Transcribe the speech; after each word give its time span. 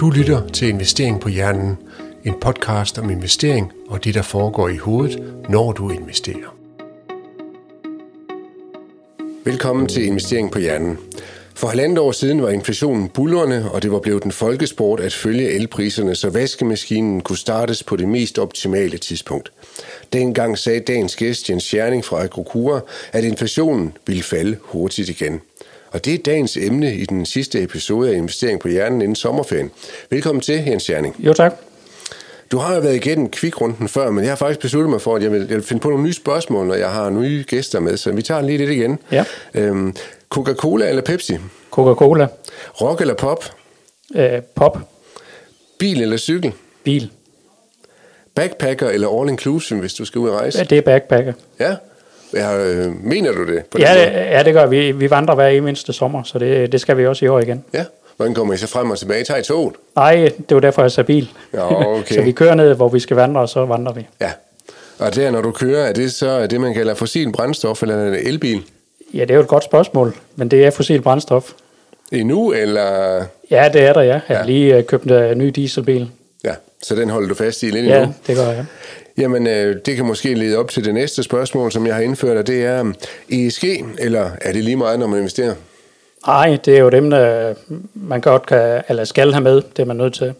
Du 0.00 0.10
lytter 0.10 0.48
til 0.48 0.68
Investering 0.68 1.20
på 1.20 1.28
Hjernen, 1.28 1.76
en 2.24 2.34
podcast 2.40 2.98
om 2.98 3.10
investering 3.10 3.72
og 3.88 4.04
det, 4.04 4.14
der 4.14 4.22
foregår 4.22 4.68
i 4.68 4.76
hovedet, 4.76 5.22
når 5.48 5.72
du 5.72 5.90
investerer. 5.90 6.56
Velkommen 9.44 9.88
til 9.88 10.06
Investering 10.06 10.50
på 10.52 10.58
Hjernen. 10.58 10.98
For 11.54 11.68
halvandet 11.68 11.98
år 11.98 12.12
siden 12.12 12.42
var 12.42 12.48
inflationen 12.48 13.08
bullerne, 13.08 13.70
og 13.70 13.82
det 13.82 13.92
var 13.92 13.98
blevet 13.98 14.24
en 14.24 14.32
folkesport 14.32 15.00
at 15.00 15.12
følge 15.12 15.50
elpriserne, 15.50 16.14
så 16.14 16.30
vaskemaskinen 16.30 17.20
kunne 17.20 17.38
startes 17.38 17.82
på 17.82 17.96
det 17.96 18.08
mest 18.08 18.38
optimale 18.38 18.98
tidspunkt. 18.98 19.52
Dengang 20.12 20.58
sagde 20.58 20.80
dagens 20.80 21.16
gæst 21.16 21.50
Jens 21.50 21.62
Scherning 21.62 22.04
fra 22.04 22.22
Agrokura, 22.22 22.80
at 23.12 23.24
inflationen 23.24 23.96
ville 24.06 24.22
falde 24.22 24.56
hurtigt 24.60 25.08
igen. 25.08 25.40
Og 25.96 26.04
det 26.04 26.14
er 26.14 26.18
dagens 26.18 26.56
emne 26.56 26.94
i 26.94 27.04
den 27.04 27.26
sidste 27.26 27.62
episode 27.62 28.10
af 28.10 28.14
Investering 28.14 28.60
på 28.60 28.68
Hjernen 28.68 29.02
inden 29.02 29.16
sommerferien. 29.16 29.70
Velkommen 30.10 30.42
til, 30.42 30.64
Jens 30.66 30.82
Scherning. 30.82 31.16
Jo, 31.18 31.32
tak. 31.32 31.54
Du 32.50 32.58
har 32.58 32.74
jo 32.74 32.80
været 32.80 32.94
igennem 32.94 33.30
kvikrunden 33.30 33.88
før, 33.88 34.10
men 34.10 34.24
jeg 34.24 34.30
har 34.30 34.36
faktisk 34.36 34.60
besluttet 34.60 34.90
mig 34.90 35.00
for, 35.00 35.16
at 35.16 35.22
jeg 35.22 35.32
vil, 35.32 35.40
jeg 35.40 35.56
vil 35.56 35.62
finde 35.62 35.80
på 35.80 35.88
nogle 35.88 36.04
nye 36.04 36.12
spørgsmål, 36.12 36.66
når 36.66 36.74
jeg 36.74 36.90
har 36.90 37.10
nye 37.10 37.44
gæster 37.48 37.80
med, 37.80 37.96
så 37.96 38.12
vi 38.12 38.22
tager 38.22 38.42
lige 38.42 38.58
lidt 38.58 38.70
igen. 38.70 38.98
Ja. 39.12 39.24
Øhm, 39.54 39.96
Coca-Cola 40.30 40.88
eller 40.88 41.02
Pepsi? 41.02 41.38
Coca-Cola. 41.70 42.26
Rock 42.80 43.00
eller 43.00 43.14
pop? 43.14 43.44
Øh, 44.16 44.42
pop. 44.54 44.78
Bil 45.78 46.02
eller 46.02 46.16
cykel? 46.16 46.52
Bil. 46.84 47.10
Backpacker 48.34 48.88
eller 48.88 49.20
all 49.20 49.28
inclusive, 49.28 49.80
hvis 49.80 49.94
du 49.94 50.04
skal 50.04 50.18
ud 50.18 50.28
og 50.28 50.36
rejse? 50.36 50.58
Ja, 50.58 50.64
det 50.64 50.78
er 50.78 50.82
backpacker. 50.82 51.32
Ja. 51.60 51.76
Ja 52.34 52.64
øh, 52.64 53.04
mener 53.04 53.32
du 53.32 53.46
det? 53.46 53.64
På 53.66 53.78
Ja, 53.78 53.94
den 53.94 54.04
det, 54.06 54.12
måde? 54.12 54.24
ja, 54.24 54.42
det 54.42 54.54
gør 54.54 54.66
vi. 54.66 54.92
Vi 54.92 55.10
vandrer 55.10 55.34
hver 55.34 55.46
eneste 55.46 55.92
sommer, 55.92 56.22
så 56.22 56.38
det, 56.38 56.72
det 56.72 56.80
skal 56.80 56.96
vi 56.96 57.06
også 57.06 57.24
i 57.24 57.28
år 57.28 57.40
igen. 57.40 57.64
Ja. 57.74 57.84
Hvordan 58.16 58.34
kommer 58.34 58.54
I 58.54 58.56
så 58.56 58.66
frem 58.66 58.90
og 58.90 58.98
tilbage? 58.98 59.24
Tager 59.24 59.40
I 59.40 59.42
toget? 59.42 59.74
Nej, 59.96 60.14
det 60.48 60.54
var 60.54 60.60
derfor, 60.60 60.82
jeg 60.82 60.90
sagde 60.92 61.06
bil. 61.06 61.28
Ja, 61.54 61.86
okay. 61.98 62.14
så 62.16 62.22
vi 62.22 62.32
kører 62.32 62.54
ned, 62.54 62.74
hvor 62.74 62.88
vi 62.88 63.00
skal 63.00 63.16
vandre, 63.16 63.40
og 63.40 63.48
så 63.48 63.64
vandrer 63.64 63.92
vi. 63.92 64.06
Ja. 64.20 64.30
Og 64.98 65.14
der, 65.14 65.30
når 65.30 65.40
du 65.42 65.50
kører, 65.50 65.84
er 65.86 65.92
det 65.92 66.12
så 66.12 66.46
det, 66.46 66.60
man 66.60 66.74
kalder 66.74 66.94
fossil 66.94 67.32
brændstof, 67.32 67.82
eller 67.82 67.96
er 67.96 68.10
det 68.10 68.28
elbil? 68.28 68.62
Ja, 69.14 69.20
det 69.20 69.30
er 69.30 69.34
jo 69.34 69.40
et 69.40 69.46
godt 69.48 69.64
spørgsmål, 69.64 70.14
men 70.36 70.48
det 70.50 70.66
er 70.66 70.70
fossil 70.70 71.02
brændstof. 71.02 71.50
Endnu, 72.12 72.52
eller... 72.52 73.22
Ja, 73.50 73.70
det 73.72 73.82
er 73.82 73.92
der, 73.92 74.00
ja. 74.02 74.12
Jeg 74.12 74.20
har 74.26 74.34
Ja. 74.34 74.42
lige 74.46 74.76
øh, 74.76 74.84
købt 74.84 75.10
en 75.10 75.38
ny 75.38 75.48
dieselbil. 75.48 76.10
Ja, 76.44 76.54
så 76.82 76.94
den 76.94 77.10
holder 77.10 77.28
du 77.28 77.34
fast 77.34 77.62
i 77.62 77.66
lidt 77.66 77.86
Ja, 77.86 77.96
endnu? 77.96 78.14
det 78.26 78.36
gør 78.36 78.46
jeg. 78.46 78.64
Jamen, 79.18 79.46
øh, 79.46 79.76
det 79.86 79.96
kan 79.96 80.04
måske 80.06 80.34
lede 80.34 80.56
op 80.58 80.70
til 80.70 80.84
det 80.84 80.94
næste 80.94 81.22
spørgsmål, 81.22 81.72
som 81.72 81.86
jeg 81.86 81.94
har 81.94 82.02
indført, 82.02 82.36
og 82.36 82.46
det 82.46 82.64
er 82.64 82.80
um, 82.80 82.94
ESG, 83.30 83.64
eller 83.98 84.30
er 84.40 84.52
det 84.52 84.64
lige 84.64 84.76
meget, 84.76 84.98
når 84.98 85.06
man 85.06 85.18
investerer? 85.18 85.54
Nej, 86.26 86.58
det 86.64 86.76
er 86.76 86.80
jo 86.80 86.88
dem, 86.88 87.10
der 87.10 87.54
man 87.94 88.20
godt 88.20 88.46
kan, 88.46 88.82
eller 88.88 89.04
skal 89.04 89.32
have 89.32 89.42
med. 89.42 89.54
Det 89.56 89.78
er 89.78 89.84
man 89.84 89.96
nødt 89.96 90.14
til. 90.14 90.32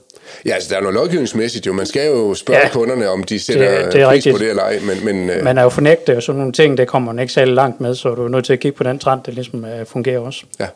Ja, 0.47 0.55
altså, 0.55 0.69
der 0.71 0.77
er 0.77 0.81
noget 0.81 0.95
lovgivningsmæssigt 0.95 1.67
jo. 1.67 1.73
Man 1.73 1.87
skal 1.87 2.07
jo 2.11 2.35
spørge 2.35 2.59
ja, 2.59 2.65
Ja, 2.67 2.73
kunderne, 2.73 3.09
om 3.09 3.23
de 3.25 3.39
sætter 3.41 3.83
det- 3.85 3.93
det 3.93 4.01
er 4.01 4.07
pris 4.09 4.15
rigtigt. 4.15 4.35
på 4.35 4.39
det 4.39 4.51
eller 4.51 4.63
ej, 4.63 4.79
men, 4.83 5.05
men 5.05 5.31
øh, 5.31 5.45
Man 5.45 5.59
er 5.59 5.63
jo 5.63 5.69
fornægtet, 5.69 6.17
og 6.17 6.23
sådan 6.23 6.39
nogle 6.39 6.53
ting, 6.53 6.79
det 6.79 6.89
kommer 6.89 7.13
man 7.13 7.23
ikke 7.23 7.33
særlig 7.33 7.55
langt 7.55 7.81
med, 7.81 7.95
så 7.95 8.15
du 8.15 8.25
er 8.25 8.29
nødt 8.29 8.45
til 8.45 8.53
at 8.53 8.61
kigge 8.61 8.77
på 8.77 8.85
den 8.85 8.99
trend, 8.99 9.21
der 9.27 9.33
ligesom 9.33 9.65
øh, 9.65 9.87
fungerer 9.87 10.19
også. 10.19 10.43
ja. 10.61 10.67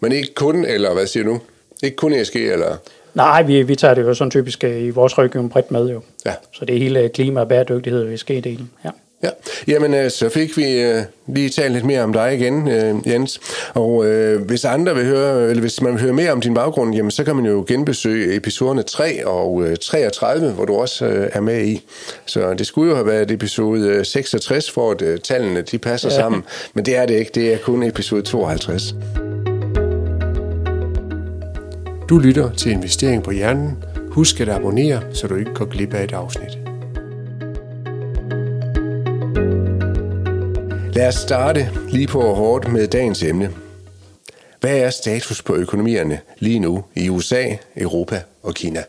Men 0.00 0.12
ikke 0.12 0.34
kun, 0.34 0.64
eller 0.64 0.94
hvad 0.94 1.06
siger 1.06 1.24
du? 1.24 1.38
Ikke 1.82 1.96
kun 1.96 2.12
ESG, 2.12 2.36
eller... 2.36 2.76
Nej, 3.16 3.42
vi, 3.42 3.62
vi 3.62 3.76
tager 3.76 3.94
det 3.94 4.02
jo 4.02 4.14
sådan 4.14 4.30
typisk 4.30 4.64
øh, 4.64 4.82
i 4.82 4.90
vores 4.90 5.18
rådgivning 5.18 5.50
bredt 5.52 5.70
med 5.70 5.90
jo. 5.90 6.00
Ja. 6.26 6.32
Så 6.52 6.64
det 6.64 6.74
er 6.74 6.78
hele 6.78 7.08
klima 7.08 7.40
og 7.40 7.48
bæredygtighed 7.48 8.04
og 8.04 8.14
ESG-delen. 8.14 8.64
Ja. 8.84 8.90
Ja, 9.22 9.28
jamen 9.68 9.94
øh, 9.94 10.10
så 10.10 10.28
fik 10.28 10.56
vi 10.56 10.80
øh, 10.80 11.02
lige 11.26 11.48
talt 11.48 11.72
lidt 11.72 11.84
mere 11.84 12.02
om 12.02 12.12
dig 12.12 12.34
igen, 12.34 12.68
øh, 12.68 12.94
Jens. 13.06 13.40
Og 13.74 14.06
øh, 14.06 14.42
hvis 14.42 14.64
andre 14.64 14.94
vil 14.94 15.04
høre, 15.04 15.50
eller 15.50 15.60
hvis 15.60 15.80
man 15.80 15.92
vil 15.92 16.00
høre 16.00 16.12
mere 16.12 16.32
om 16.32 16.40
din 16.40 16.54
baggrund, 16.54 16.94
jamen 16.94 17.10
så 17.10 17.24
kan 17.24 17.36
man 17.36 17.46
jo 17.46 17.64
genbesøge 17.68 18.36
episoderne 18.36 18.82
3 18.82 19.26
og 19.26 19.62
øh, 19.64 19.76
33, 19.76 20.50
hvor 20.50 20.64
du 20.64 20.74
også 20.74 21.06
øh, 21.06 21.30
er 21.32 21.40
med 21.40 21.66
i. 21.66 21.82
Så 22.26 22.54
det 22.54 22.66
skulle 22.66 22.90
jo 22.90 22.96
have 22.96 23.06
været 23.06 23.30
episode 23.30 23.88
øh, 23.88 24.04
66, 24.04 24.70
for 24.70 24.90
at 24.90 25.02
øh, 25.02 25.18
tallene 25.18 25.62
de 25.62 25.78
passer. 25.78 26.08
Ja. 26.08 26.16
sammen. 26.16 26.44
Men 26.74 26.84
det 26.86 26.96
er 26.96 27.06
det 27.06 27.14
ikke, 27.14 27.30
det 27.34 27.52
er 27.52 27.58
kun 27.58 27.82
episode 27.82 28.22
52. 28.22 28.94
Du 32.08 32.18
lytter 32.18 32.52
til 32.52 32.72
Investering 32.72 33.22
på 33.22 33.30
Hjernen. 33.30 33.84
Husk 34.10 34.40
at 34.40 34.48
abonnere, 34.48 35.02
så 35.14 35.26
du 35.26 35.36
ikke 35.36 35.54
går 35.54 35.64
glip 35.64 35.94
af 35.94 36.04
et 36.04 36.12
afsnit. 36.12 36.58
Lad 40.94 41.08
os 41.08 41.14
starte 41.14 41.68
lige 41.88 42.06
på 42.06 42.34
hårdt 42.34 42.72
med 42.72 42.86
dagens 42.88 43.22
emne. 43.22 43.50
Hvad 44.60 44.78
er 44.78 44.90
status 44.90 45.42
på 45.42 45.54
økonomierne 45.54 46.20
lige 46.38 46.58
nu 46.58 46.84
i 46.94 47.08
USA, 47.08 47.44
Europa 47.76 48.22
og 48.42 48.54
Kina? 48.54 48.82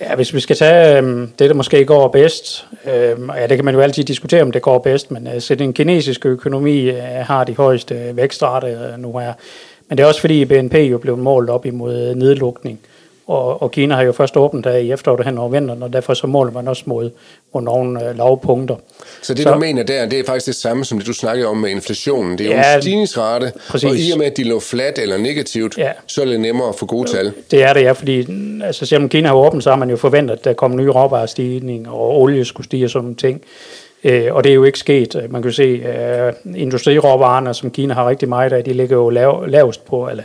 ja, 0.00 0.14
hvis 0.14 0.34
vi 0.34 0.40
skal 0.40 0.56
tage 0.56 1.02
øh, 1.02 1.28
det, 1.38 1.50
der 1.50 1.54
måske 1.54 1.84
går 1.84 2.08
bedst, 2.08 2.66
øh, 2.84 3.18
ja, 3.36 3.46
det 3.46 3.56
kan 3.56 3.64
man 3.64 3.74
jo 3.74 3.80
altid 3.80 4.04
diskutere, 4.04 4.42
om 4.42 4.52
det 4.52 4.62
går 4.62 4.78
bedst, 4.78 5.10
men 5.10 5.26
øh, 5.26 5.40
så 5.40 5.54
den 5.54 5.72
kinesiske 5.72 6.28
økonomi 6.28 6.90
øh, 6.90 7.02
har 7.02 7.44
de 7.44 7.54
højeste 7.56 8.16
vækstrate 8.16 8.66
øh, 8.66 8.98
nu 8.98 9.18
her. 9.18 9.32
Men 9.90 9.98
det 9.98 10.04
er 10.04 10.08
også 10.08 10.20
fordi 10.20 10.44
BNP 10.44 10.74
jo 10.74 10.98
blev 10.98 11.16
målt 11.16 11.50
op 11.50 11.66
imod 11.66 12.14
nedlukning. 12.14 12.80
Og, 13.26 13.62
og 13.62 13.70
Kina 13.70 13.94
har 13.94 14.02
jo 14.02 14.12
først 14.12 14.36
åbent 14.36 14.64
der 14.64 14.76
i 14.76 14.92
efteråret 14.92 15.24
hen 15.26 15.38
over 15.38 15.48
vinteren, 15.48 15.82
og 15.82 15.92
derfor 15.92 16.14
så 16.14 16.26
måler 16.26 16.52
man 16.52 16.68
også 16.68 16.82
mod, 16.86 17.10
mod 17.54 17.62
nogle 17.62 18.08
øh, 18.08 18.16
lave 18.18 18.38
punkter. 18.38 18.76
Så 19.22 19.34
det, 19.34 19.42
Så- 19.42 19.52
du 19.54 19.58
mener 19.58 19.82
der, 19.82 20.06
det 20.06 20.18
er 20.20 20.24
faktisk 20.26 20.46
det 20.46 20.54
samme, 20.54 20.84
som 20.84 20.98
det, 20.98 21.06
du 21.06 21.12
snakkede 21.12 21.48
om 21.48 21.56
med 21.56 21.70
inflationen. 21.70 22.38
Det 22.38 22.46
er 22.46 22.50
jo 22.50 22.56
Ja, 22.56 22.74
en 22.76 22.82
stigningsrate, 22.82 23.52
præcis. 23.70 23.90
og 23.90 23.96
i 23.96 24.10
og 24.12 24.18
med, 24.18 24.26
at 24.26 24.36
de 24.36 24.44
lå 24.44 24.60
flat 24.60 24.98
eller 24.98 25.16
negativt, 25.18 25.78
Ja. 25.78 25.90
så 26.06 26.20
er 26.20 26.24
det 26.24 26.40
nemmere 26.40 26.68
at 26.68 26.74
få 26.74 26.86
gode 26.86 27.10
tal. 27.10 27.32
Det 27.50 27.62
er 27.62 27.72
det, 27.72 27.80
ja, 27.82 27.92
fordi 27.92 28.26
mm, 28.28 28.62
altså, 28.62 28.86
selvom 28.86 29.08
Kina 29.08 29.28
har 29.28 29.34
åbent, 29.36 29.64
så 29.64 29.70
har 29.70 29.76
man 29.76 29.90
jo 29.90 29.96
forventet, 29.96 30.34
at 30.38 30.44
der 30.44 30.52
kommer 30.52 30.78
nye 30.78 30.90
råvarestigning, 30.90 31.88
og 31.88 32.18
olie 32.20 32.44
skulle 32.44 32.64
stige 32.64 32.84
og 32.84 32.90
sådan 32.90 33.02
nogle 33.04 33.16
ting. 33.16 33.42
Øh, 34.04 34.34
og 34.34 34.44
det 34.44 34.50
er 34.50 34.54
jo 34.54 34.64
ikke 34.64 34.78
sket. 34.78 35.26
Man 35.30 35.42
kan 35.42 35.50
jo 35.50 35.54
se, 35.54 35.82
at 35.84 36.34
industriråvarerne, 36.56 37.54
som 37.54 37.70
Kina 37.70 37.94
har 37.94 38.08
rigtig 38.08 38.28
meget 38.28 38.52
af, 38.52 38.64
de 38.64 38.72
ligger 38.72 38.96
jo 38.96 39.10
lav, 39.10 39.44
lavest 39.48 39.84
på, 39.84 40.08
eller 40.08 40.24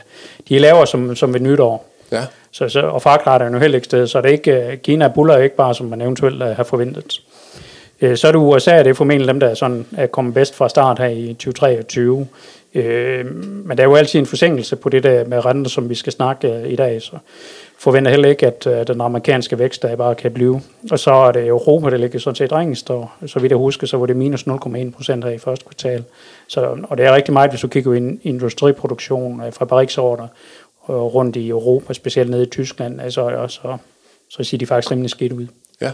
de 0.49 0.55
er 0.55 0.59
lavere 0.59 0.87
som, 0.87 1.15
som 1.15 1.33
ved 1.33 1.39
nytår. 1.39 1.89
Ja. 2.11 2.21
Så, 2.51 2.69
så, 2.69 2.81
og 2.81 3.01
fragtraterne 3.01 3.51
er 3.51 3.59
jo 3.59 3.61
heller 3.61 3.75
ikke 3.75 3.85
sted, 3.85 4.07
så 4.07 4.21
det 4.21 4.27
er 4.27 4.33
ikke, 4.33 4.51
øh, 4.51 4.77
Kina 4.77 5.07
buller 5.07 5.37
ikke 5.37 5.55
bare, 5.55 5.75
som 5.75 5.85
man 5.87 6.01
eventuelt 6.01 6.43
øh, 6.43 6.49
har 6.49 6.63
forventet. 6.63 7.21
Øh, 8.01 8.17
Så 8.17 8.27
er 8.27 8.31
det 8.31 8.39
USA, 8.39 8.77
det 8.77 8.87
er 8.87 8.93
formentlig 8.93 9.27
dem, 9.27 9.39
der 9.39 9.47
er, 9.47 9.53
sådan, 9.53 9.85
er 9.97 10.07
kommet 10.07 10.33
bedst 10.33 10.55
fra 10.55 10.69
start 10.69 10.99
her 10.99 11.07
i 11.07 11.33
2023. 11.33 12.27
Øh, 12.75 13.25
men 13.35 13.77
der 13.77 13.83
er 13.83 13.87
jo 13.87 13.95
altid 13.95 14.19
en 14.19 14.25
forsinkelse 14.25 14.75
på 14.75 14.89
det 14.89 15.03
der 15.03 15.25
med 15.25 15.45
renter, 15.45 15.69
som 15.69 15.89
vi 15.89 15.95
skal 15.95 16.13
snakke 16.13 16.47
øh, 16.47 16.69
i 16.71 16.75
dag, 16.75 17.01
så 17.01 17.11
forventer 17.77 18.11
heller 18.11 18.29
ikke, 18.29 18.47
at 18.47 18.67
øh, 18.67 18.87
den 18.87 19.01
amerikanske 19.01 19.59
vækst 19.59 19.81
der 19.81 19.95
bare 19.95 20.15
kan 20.15 20.31
blive. 20.31 20.61
Og 20.91 20.99
så 20.99 21.11
er 21.11 21.31
det 21.31 21.47
Europa, 21.47 21.89
der 21.89 21.97
ligger 21.97 22.19
sådan 22.19 22.35
set 22.35 22.51
ringest, 22.51 22.89
og 22.89 23.09
så 23.27 23.39
vidt 23.39 23.49
jeg 23.49 23.57
husker, 23.57 23.87
så 23.87 23.97
var 23.97 24.05
det 24.05 24.15
minus 24.15 24.43
0,1 24.47 24.91
procent 24.91 25.23
her 25.23 25.31
i 25.31 25.37
første 25.37 25.65
kvartal. 25.65 26.03
Så, 26.47 26.77
og 26.83 26.97
det 26.97 27.05
er 27.05 27.15
rigtig 27.15 27.33
meget, 27.33 27.51
hvis 27.51 27.61
du 27.61 27.67
kigger 27.67 27.93
ind 27.93 28.19
i 28.23 28.29
industriproduktion, 28.29 29.41
øh, 29.41 29.51
fabriksorder, 29.51 30.27
øh, 30.89 30.95
rundt 30.95 31.35
i 31.35 31.49
Europa, 31.49 31.93
specielt 31.93 32.29
nede 32.29 32.43
i 32.43 32.49
Tyskland, 32.49 33.01
altså, 33.01 33.21
og 33.21 33.51
så, 33.51 33.77
så 34.29 34.43
ser 34.43 34.57
de 34.57 34.65
faktisk 34.65 34.91
rimelig 34.91 35.09
skidt 35.09 35.33
ud. 35.33 35.47
ja. 35.81 35.91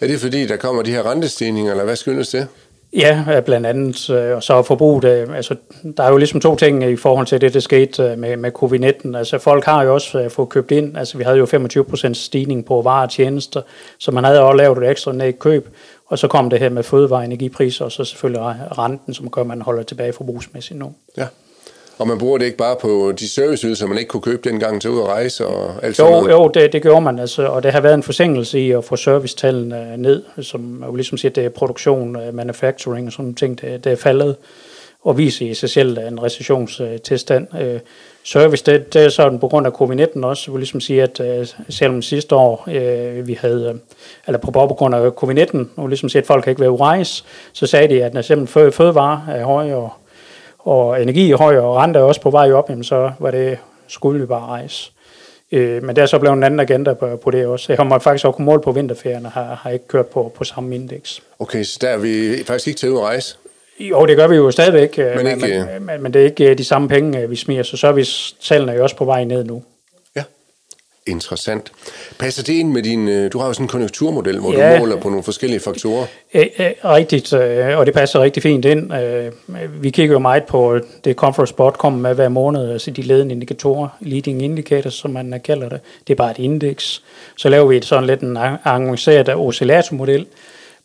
Er 0.00 0.06
det 0.06 0.20
fordi, 0.20 0.46
der 0.46 0.56
kommer 0.56 0.82
de 0.82 0.90
her 0.90 1.10
rentestigninger, 1.10 1.70
eller 1.70 1.84
hvad 1.84 1.96
skyldes 1.96 2.28
det? 2.28 2.48
Ja, 2.92 3.40
blandt 3.44 3.66
andet. 3.66 4.10
Og 4.10 4.42
så 4.42 4.62
forbruget, 4.62 5.04
øh, 5.04 5.36
altså, 5.36 5.56
der 5.96 6.02
er 6.02 6.10
jo 6.10 6.16
ligesom 6.16 6.40
to 6.40 6.56
ting 6.56 6.84
i 6.84 6.96
forhold 6.96 7.26
til 7.26 7.40
det, 7.40 7.54
der 7.54 7.60
skete 7.60 8.02
øh, 8.02 8.18
med, 8.18 8.36
med 8.36 8.52
covid-19. 8.62 9.16
Altså, 9.16 9.38
folk 9.38 9.64
har 9.64 9.82
jo 9.82 9.94
også 9.94 10.28
fået 10.28 10.48
købt 10.48 10.70
ind. 10.70 10.96
Altså, 10.96 11.18
vi 11.18 11.24
havde 11.24 11.38
jo 11.38 11.44
25% 11.44 12.14
stigning 12.14 12.64
på 12.64 12.82
varer 12.82 13.02
og 13.02 13.10
tjenester, 13.10 13.62
så 13.98 14.10
man 14.10 14.24
havde 14.24 14.40
også 14.40 14.56
lavet 14.56 14.78
et 14.78 14.90
ekstra 14.90 15.12
ned 15.12 15.32
køb. 15.32 15.68
Og 16.06 16.18
så 16.18 16.28
kom 16.28 16.50
det 16.50 16.58
her 16.58 16.68
med 16.68 16.82
fødevare- 16.82 17.20
og 17.20 17.24
energipriser, 17.24 17.84
og 17.84 17.92
så 17.92 18.04
selvfølgelig 18.04 18.42
renten, 18.78 19.14
som 19.14 19.30
gør, 19.30 19.40
at 19.40 19.46
man 19.46 19.62
holder 19.62 19.82
tilbage 19.82 20.12
forbrugsmæssigt 20.12 20.78
nu. 20.78 20.92
Ja. 21.16 21.26
Og 22.00 22.08
man 22.08 22.18
bruger 22.18 22.38
det 22.38 22.44
ikke 22.44 22.56
bare 22.58 22.76
på 22.80 23.12
de 23.18 23.28
serviceydelser, 23.28 23.86
man 23.86 23.98
ikke 23.98 24.08
kunne 24.08 24.20
købe 24.20 24.48
dengang 24.48 24.80
til 24.80 24.90
ud 24.90 25.00
at 25.00 25.06
rejse 25.06 25.46
og 25.46 25.84
alt 25.84 25.96
sådan 25.96 26.12
Jo, 26.12 26.20
noget? 26.20 26.32
jo 26.32 26.50
det, 26.54 26.72
det 26.72 26.82
gjorde 26.82 27.00
man, 27.00 27.18
altså, 27.18 27.46
og 27.46 27.62
det 27.62 27.72
har 27.72 27.80
været 27.80 27.94
en 27.94 28.02
forsinkelse 28.02 28.60
i 28.60 28.70
at 28.70 28.84
få 28.84 28.96
servicetallene 28.96 29.96
ned, 29.96 30.22
som 30.42 30.84
jo 30.86 30.94
ligesom 30.94 31.18
siger, 31.18 31.32
det 31.32 31.44
er 31.44 31.48
produktion, 31.48 32.16
øh, 32.16 32.34
manufacturing 32.34 33.06
og 33.06 33.12
sådan 33.12 33.22
nogle 33.24 33.34
ting, 33.34 33.60
det, 33.60 33.84
det 33.84 33.92
er 33.92 33.96
faldet, 33.96 34.36
og 35.02 35.18
viser 35.18 35.50
i 35.50 35.54
sig 35.54 35.70
selv 35.70 35.98
en 35.98 36.22
recessionstilstand. 36.22 37.46
Øh, 37.60 37.80
Service, 38.24 38.64
det, 38.66 38.94
det 38.94 39.04
er 39.04 39.08
sådan 39.08 39.38
på 39.38 39.48
grund 39.48 39.66
af 39.66 39.70
covid-19 39.70 40.24
også, 40.24 40.50
vil 40.50 40.58
ligesom 40.58 40.80
sige, 40.80 41.02
at 41.02 41.20
øh, 41.20 41.46
selvom 41.68 42.02
sidste 42.02 42.34
år 42.34 42.68
øh, 42.70 43.26
vi 43.26 43.38
havde, 43.40 43.78
eller 44.26 44.38
på 44.38 44.50
grund 44.50 44.94
af 44.94 45.10
covid-19, 45.10 45.58
og 45.76 45.88
ligesom 45.88 46.08
sige, 46.08 46.20
at 46.22 46.26
folk 46.26 46.44
kan 46.44 46.50
ikke 46.50 46.60
være 46.60 46.76
rejse, 46.76 47.24
så 47.52 47.66
sagde 47.66 47.88
de, 47.94 48.04
at 48.04 48.14
når 48.14 48.22
simpelthen 48.22 48.66
fø- 48.66 48.70
fødevarer 48.70 49.20
er 49.28 49.44
høje, 49.44 49.74
og, 49.74 49.92
og 50.64 51.02
energi 51.02 51.30
er 51.32 51.36
højere, 51.36 51.62
og 51.62 51.76
rente 51.76 51.98
er 51.98 52.02
også 52.02 52.20
på 52.20 52.30
vej 52.30 52.52
op, 52.52 52.68
jamen 52.70 52.84
så 52.84 53.10
var 53.18 53.30
det, 53.30 53.58
skulle 53.88 54.20
vi 54.20 54.26
bare 54.26 54.46
rejse. 54.46 54.92
Øh, 55.52 55.82
men 55.82 55.96
der 55.96 56.02
er 56.02 56.06
så 56.06 56.18
blevet 56.18 56.36
en 56.36 56.42
anden 56.42 56.60
agenda 56.60 56.92
på, 56.94 57.16
på 57.16 57.30
det 57.30 57.46
også. 57.46 57.66
Jeg 57.72 57.78
har 57.78 57.84
måttet 57.84 58.02
faktisk 58.04 58.24
også 58.26 58.42
måle 58.42 58.60
på 58.62 58.72
vinterferien, 58.72 59.26
og 59.26 59.32
har, 59.32 59.60
har 59.62 59.70
ikke 59.70 59.88
kørt 59.88 60.06
på, 60.06 60.32
på 60.36 60.44
samme 60.44 60.74
indeks. 60.74 61.22
Okay, 61.38 61.62
så 61.62 61.78
der 61.80 61.88
er 61.88 61.96
vi 61.98 62.44
faktisk 62.46 62.66
ikke 62.68 62.78
til 62.78 62.86
at 62.86 62.98
rejse? 62.98 63.36
Jo, 63.80 64.06
det 64.06 64.16
gør 64.16 64.26
vi 64.26 64.36
jo 64.36 64.50
stadigvæk, 64.50 64.98
øh, 64.98 65.06
Men 65.16 65.24
men, 65.24 65.44
ikke- 65.44 65.66
men, 65.72 65.86
men, 65.86 66.02
men 66.02 66.12
det 66.14 66.20
er 66.20 66.24
ikke 66.24 66.50
øh, 66.50 66.58
de 66.58 66.64
samme 66.64 66.88
penge, 66.88 67.20
øh, 67.20 67.30
vi 67.30 67.36
smiger, 67.36 67.62
så 67.62 67.76
servicetallene 67.76 68.72
er 68.72 68.76
jo 68.76 68.82
også 68.82 68.96
på 68.96 69.04
vej 69.04 69.24
ned 69.24 69.44
nu. 69.44 69.62
Interessant. 71.10 71.72
Passer 72.18 72.42
det 72.42 72.52
ind 72.52 72.70
med 72.72 72.82
din... 72.82 73.08
øh, 73.08 73.32
Du 73.32 73.38
har 73.38 73.46
jo 73.46 73.52
sådan 73.52 73.64
en 73.64 73.68
konjunkturmodel, 73.68 74.38
hvor 74.38 74.52
ja. 74.52 74.74
Du 74.74 74.78
måler 74.78 74.96
på 74.96 75.08
nogle 75.08 75.24
forskellige 75.24 75.60
faktorer. 75.60 76.06
Øh, 76.34 76.46
øh, 76.58 76.70
Rigtigt, 76.84 77.32
øh, 77.32 77.78
og 77.78 77.86
det 77.86 77.94
passer 77.94 78.20
rigtig 78.20 78.42
fint 78.42 78.64
ind. 78.64 78.94
Øh, 78.94 79.32
Vi 79.82 79.90
kigger 79.90 80.12
jo 80.12 80.18
meget 80.18 80.44
på 80.44 80.78
det 81.04 81.16
Conference 81.16 81.54
Board 81.54 81.78
kommer 81.78 82.00
med 82.00 82.14
hver 82.14 82.28
måned, 82.28 82.72
altså 82.72 82.90
de 82.90 83.02
ledende 83.02 83.34
indikatorer, 83.34 83.88
leading 84.00 84.42
indicators, 84.42 84.94
som 84.94 85.10
man 85.10 85.40
kalder 85.44 85.68
det. 85.68 85.80
Det 86.06 86.12
er 86.12 86.16
bare 86.16 86.30
et 86.30 86.38
indeks. 86.38 87.02
Så 87.36 87.48
laver 87.48 87.66
vi 87.66 87.76
et 87.76 87.84
sådan 87.84 88.06
lidt 88.06 88.20
en 88.20 88.36
arrangeret 88.36 89.28
oscillatormodel, 89.28 90.26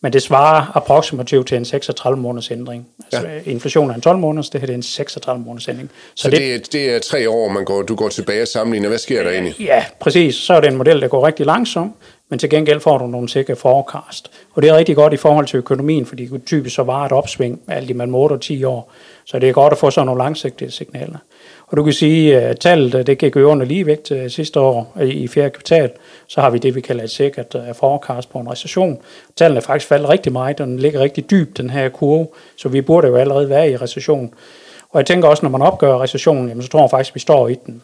men 0.06 0.14
det 0.14 0.22
svarer 0.22 0.78
approximativt 0.78 1.48
til 1.48 1.58
en 1.58 1.66
36 1.66 2.22
måneders 2.22 2.52
ændring. 2.52 2.88
Altså 3.12 3.30
ja. 3.30 3.52
inflation 3.52 3.90
er 3.90 3.94
en 3.94 4.02
12 4.02 4.18
måneders, 4.18 4.50
det 4.50 4.62
her 4.62 4.66
det 4.66 4.74
er 4.74 4.78
en 4.78 4.84
36 4.84 5.44
måneders 5.46 5.68
ændring. 5.68 5.92
Så 6.16 6.30
det, 6.30 6.40
det, 6.40 6.56
er, 6.56 6.60
det 6.72 6.96
er 6.96 7.00
tre 7.00 7.30
år, 7.30 7.50
man 7.50 7.66
går, 7.66 7.82
du 7.82 7.96
går 7.96 8.10
tilbage 8.10 8.42
og 8.42 8.48
sammenligner. 8.48 8.90
Hvad 8.90 8.98
sker 8.98 9.24
der 9.24 9.32
egentlig? 9.32 9.56
Ja, 9.60 9.86
præcis. 10.00 10.36
Så 10.36 10.54
er 10.54 10.62
det 10.62 10.68
en 10.68 10.76
model, 10.76 11.02
der 11.02 11.08
går 11.08 11.28
rigtig 11.28 11.46
langsomt, 11.46 11.94
men 12.30 12.40
til 12.40 12.50
gengæld 12.50 12.80
får 12.80 12.98
du 12.98 13.08
nogle 13.08 13.30
sikre 13.30 13.56
forecast. 13.56 14.32
Og 14.54 14.62
det 14.62 14.70
er 14.70 14.78
rigtig 14.78 14.96
godt 14.96 15.14
i 15.14 15.18
forhold 15.18 15.46
til 15.46 15.58
økonomien, 15.58 16.06
fordi 16.06 16.26
det 16.26 16.46
typisk 16.46 16.76
så 16.76 16.84
var 16.84 17.06
et 17.06 17.12
opsving 17.12 17.62
alt 17.68 17.90
imellem 17.90 18.16
8 18.16 18.34
og 18.34 18.42
10 18.42 18.64
år. 18.64 18.92
Så 19.26 19.40
det 19.40 19.50
er 19.50 19.54
godt 19.54 19.74
at 19.74 19.80
få 19.80 19.92
sådan 19.92 20.06
nogle 20.06 20.24
langsigtede 20.24 20.72
signaler. 20.72 21.18
Og 21.68 21.78
du 21.78 21.84
kan 21.84 21.94
sige, 21.94 22.38
at 22.38 22.60
tallet 22.60 22.96
øh, 22.96 23.08
det 23.08 23.18
gik 23.18 23.36
jo 23.36 23.50
under 23.50 23.66
ligevægt 23.66 24.12
øh, 24.12 24.30
sidste 24.30 24.60
år 24.60 24.94
øh, 25.00 25.10
i 25.10 25.28
fjerde 25.28 25.50
kvartal. 25.50 25.92
Så 26.28 26.42
har 26.42 26.50
vi 26.50 26.58
det, 26.58 26.76
vi 26.76 26.82
kalder 26.82 27.04
et 27.04 27.12
sikkert 27.12 27.56
forecast 27.74 28.30
på 28.30 28.40
en 28.40 28.52
recession. 28.52 28.98
Tallene 29.36 29.58
er 29.58 29.62
faktisk 29.62 29.88
faldet 29.88 30.10
rigtig 30.10 30.32
meget, 30.32 30.62
og 30.62 30.68
den 30.68 30.80
ligger 30.80 31.00
rigtig 31.00 31.30
dybt, 31.30 31.58
den 31.58 31.70
her 31.70 31.90
kurve. 31.90 32.28
Så 32.58 32.70
vi 32.70 32.82
burde 32.82 33.08
jo 33.08 33.16
allerede 33.16 33.50
være 33.50 33.72
i 33.72 33.78
recession. 33.78 34.34
Og 34.90 35.00
jeg 35.00 35.06
tænker 35.06 35.28
også, 35.28 35.46
når 35.46 35.50
man 35.50 35.62
opgør 35.62 35.98
recessionen, 35.98 36.50
jamen, 36.50 36.64
så 36.64 36.70
tror 36.70 36.82
jeg 36.82 36.90
faktisk, 36.90 37.12
at 37.12 37.16
vi 37.16 37.20
står 37.20 37.48
i 37.48 37.56
den. 37.66 37.82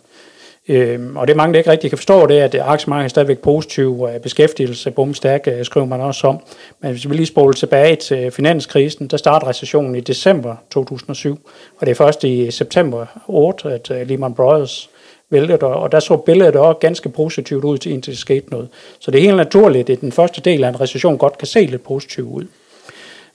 Øhm, 0.68 1.18
og 1.18 1.28
det 1.28 1.36
mange, 1.36 1.54
der 1.54 1.60
ikke 1.60 1.72
rigtig 1.72 1.90
kan 1.92 1.98
forstå, 1.98 2.28
det 2.28 2.40
er, 2.40 2.46
at 2.46 2.56
aktiemarkedet 2.56 3.06
er 3.06 3.10
stadigvæk 3.10 3.40
positiv. 3.40 4.02
og 4.02 4.22
Beskæftigelse 4.24 4.92
bumstærk, 4.92 5.48
øh, 5.48 5.66
skriver 5.66 5.86
man 5.86 6.02
også 6.02 6.28
om. 6.28 6.40
Men 6.80 6.92
hvis 6.92 7.10
vi 7.10 7.16
lige 7.16 7.25
spoler 7.25 7.54
tilbage 7.54 7.96
til 7.96 8.31
finanskrisen, 8.31 9.08
der 9.08 9.18
startede 9.18 9.50
recessionen 9.50 9.96
i 9.96 10.00
december 10.00 10.56
2007. 10.72 11.40
Og 11.78 11.86
det 11.86 11.92
er 11.92 11.96
først 11.96 12.24
i 12.24 12.52
september 12.52 13.06
8, 13.28 13.69
at 13.69 13.92
øh, 13.92 14.08
Lehman 14.08 14.34
Brothers 14.34 14.90
væltede, 15.30 15.60
og 15.60 15.92
der 15.92 16.00
så 16.00 16.18
billedet 16.18 16.56
også 16.56 16.80
ganske 16.80 17.10
positivt 17.10 17.64
ud, 17.64 17.78
til 17.78 17.92
indtil 17.92 18.12
det 18.12 18.19
skete 18.19 18.50
noget. 18.52 18.69
Så 19.00 19.12
det 19.12 19.18
er 19.18 19.24
helt 19.24 19.38
naturligt, 19.38 19.90
at 19.90 20.02
den 20.02 20.12
første 20.12 20.42
del 20.42 20.64
af 20.64 20.69
en 20.69 20.81
recession 20.81 21.18
godt 21.18 21.38
kan 21.38 21.48
se 21.48 21.66
lidt 21.66 21.84
positiv 21.84 22.34
ud. 22.34 22.46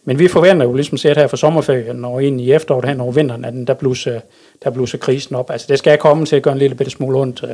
Men 0.07 0.19
vi 0.19 0.29
forventer 0.29 0.67
jo 0.67 0.73
ligesom 0.73 0.99
set 0.99 1.17
her 1.17 1.27
for 1.27 1.37
sommerferien 1.37 2.05
og 2.05 2.25
ind 2.25 2.41
i 2.41 2.53
efteråret 2.53 2.89
hen 2.89 3.01
over 3.01 3.13
vinteren, 3.13 3.45
at 3.45 3.53
den, 3.53 3.67
der 3.67 3.75
bluser, 3.75 4.21
der 4.65 4.71
bluser 4.71 4.99
krisen 4.99 5.37
op. 5.37 5.51
Altså 5.51 5.67
det 5.71 5.79
skal 5.79 5.99
komme 5.99 6.27
til 6.27 6.37
at 6.37 6.43
gøre 6.43 6.53
en 6.53 6.59
lille 6.59 6.77
bitte 6.77 6.91
smule 6.91 7.19
ondt 7.19 7.43
uh, 7.43 7.51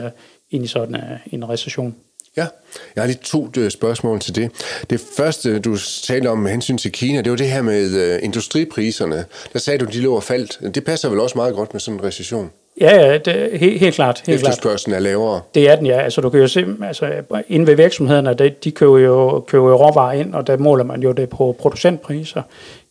ind 0.50 0.64
i 0.64 0.66
sådan 0.66 0.94
uh, 0.94 1.34
en 1.34 1.48
recession. 1.48 1.94
Ja, 2.36 2.46
jeg 2.94 3.02
har 3.02 3.06
lige 3.06 3.18
to 3.22 3.48
øh, 3.56 3.70
spørgsmål 3.70 4.20
til 4.20 4.34
det. 4.34 4.50
Det 4.90 5.00
første, 5.16 5.58
du 5.58 5.76
talte 6.02 6.28
om 6.28 6.38
med 6.38 6.50
hensyn 6.50 6.78
til 6.78 6.92
Kina, 6.92 7.20
det 7.20 7.30
var 7.30 7.36
det 7.36 7.48
her 7.48 7.62
med 7.62 8.20
industripriserne. 8.22 9.24
Der 9.52 9.58
sagde 9.58 9.78
du, 9.78 9.84
de 9.84 10.00
lå 10.00 10.14
og 10.14 10.22
faldt. 10.22 10.74
Det 10.74 10.84
passer 10.84 11.08
vel 11.08 11.20
også 11.20 11.38
meget 11.38 11.54
godt 11.54 11.74
med 11.74 11.80
sådan 11.80 12.00
en 12.00 12.04
recession? 12.04 12.50
Ja, 12.80 13.06
ja, 13.06 13.18
det 13.18 13.58
helt, 13.58 13.80
helt 13.80 13.94
klart. 13.94 14.22
Helt. 14.26 14.40
Efterspørgselen 14.40 14.94
er 14.94 15.00
lavere. 15.00 15.40
Det 15.54 15.70
er 15.70 15.76
den, 15.76 15.86
ja. 15.86 16.00
Altså, 16.00 16.20
du 16.20 16.30
kan 16.30 16.40
jo 16.40 16.46
se, 16.46 16.66
altså, 16.82 17.12
inde 17.48 17.66
ved 17.66 17.76
virksomhederne, 17.76 18.34
de, 18.34 18.50
de 18.64 18.70
køber, 18.70 18.98
jo, 18.98 19.40
køber 19.40 19.68
jo 19.68 19.76
råvarer 19.76 20.12
ind, 20.12 20.34
og 20.34 20.46
der 20.46 20.56
måler 20.56 20.84
man 20.84 21.02
jo 21.02 21.12
det 21.12 21.28
på 21.28 21.56
producentpriser. 21.58 22.42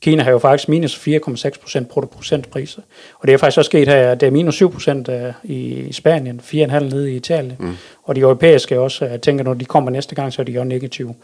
Kina 0.02 0.24
har 0.24 0.32
jo 0.32 0.40
faktisk 0.40 0.70
minus 0.70 1.08
4,6 1.08 1.62
procent 1.62 1.90
producentpriser. 1.90 2.82
Og 3.20 3.28
det 3.28 3.34
er 3.34 3.38
faktisk 3.38 3.58
også 3.58 3.70
sket 3.70 3.88
her, 3.88 4.12
at 4.12 4.22
det 4.22 4.28
er 4.28 4.32
minus 4.32 4.56
7 4.56 4.72
procent 4.72 5.10
i 5.44 5.88
Spanien, 5.92 6.42
4,5 6.44 6.80
nede 6.80 7.12
i 7.12 7.16
Italien. 7.16 7.56
Mm. 7.60 7.78
Og 8.04 8.16
de 8.16 8.22
europæiske 8.22 8.80
også, 8.80 9.06
jeg 9.06 9.22
tænker, 9.22 9.44
når 9.44 9.54
de 9.54 9.66
kommer 9.66 9.92
næste 9.92 10.16
gang, 10.16 10.34
så 10.34 10.42
er 10.42 10.44
de 10.44 10.52
jo 10.52 10.64
negative. 10.64 11.16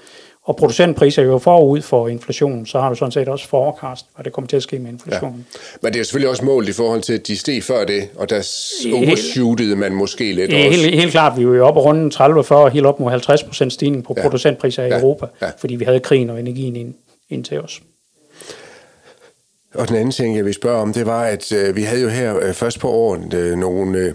Og 0.47 0.55
producentpriser 0.55 1.21
er 1.21 1.25
jo 1.25 1.37
forud 1.37 1.81
for 1.81 2.07
inflationen, 2.07 2.65
så 2.65 2.79
har 2.79 2.89
du 2.89 2.95
sådan 2.95 3.11
set 3.11 3.27
også 3.27 3.47
forecast, 3.47 4.05
hvad 4.15 4.23
det 4.23 4.33
kommer 4.33 4.47
til 4.47 4.57
at 4.57 4.63
ske 4.63 4.79
med 4.79 4.91
inflationen. 4.91 5.45
Ja. 5.53 5.59
Men 5.81 5.93
det 5.93 5.99
er 5.99 6.03
selvfølgelig 6.03 6.29
også 6.29 6.45
målt 6.45 6.69
i 6.69 6.73
forhold 6.73 7.01
til, 7.01 7.13
at 7.13 7.27
de 7.27 7.37
steg 7.37 7.63
før 7.63 7.85
det, 7.85 8.09
og 8.15 8.29
der 8.29 8.35
overshootede 8.93 9.75
man 9.75 9.93
måske 9.93 10.33
lidt 10.33 10.53
er 10.53 10.67
også. 10.67 10.79
helt, 10.79 10.95
helt 10.99 11.11
klart, 11.11 11.37
vi 11.37 11.41
er 11.43 11.47
jo 11.47 11.65
oppe 11.67 11.79
rundt 11.79 12.15
30-40, 12.15 12.67
helt 12.69 12.85
op 12.85 12.99
mod 12.99 13.09
50 13.11 13.43
procent 13.43 13.73
stigning 13.73 14.03
på 14.03 14.13
ja. 14.17 14.21
producentpriser 14.21 14.83
i 14.83 14.87
Ja. 14.87 14.99
Europa, 14.99 15.25
Ja. 15.41 15.49
fordi 15.57 15.75
vi 15.75 15.85
havde 15.85 15.99
krigen 15.99 16.29
og 16.29 16.39
energien 16.39 16.75
ind, 16.75 16.93
ind 17.29 17.43
til 17.43 17.61
os. 17.61 17.81
Og 19.73 19.87
den 19.87 19.95
anden 19.95 20.11
ting, 20.11 20.37
jeg 20.37 20.45
vil 20.45 20.53
spørge 20.53 20.81
om, 20.81 20.93
det 20.93 21.05
var, 21.05 21.23
at 21.23 21.51
øh, 21.51 21.75
vi 21.75 21.81
havde 21.81 22.01
jo 22.01 22.09
her 22.09 22.39
øh, 22.47 22.53
først 22.53 22.79
på 22.79 22.89
året 22.89 23.33
øh, 23.33 23.57
nogle, 23.57 23.97
øh, 23.99 24.13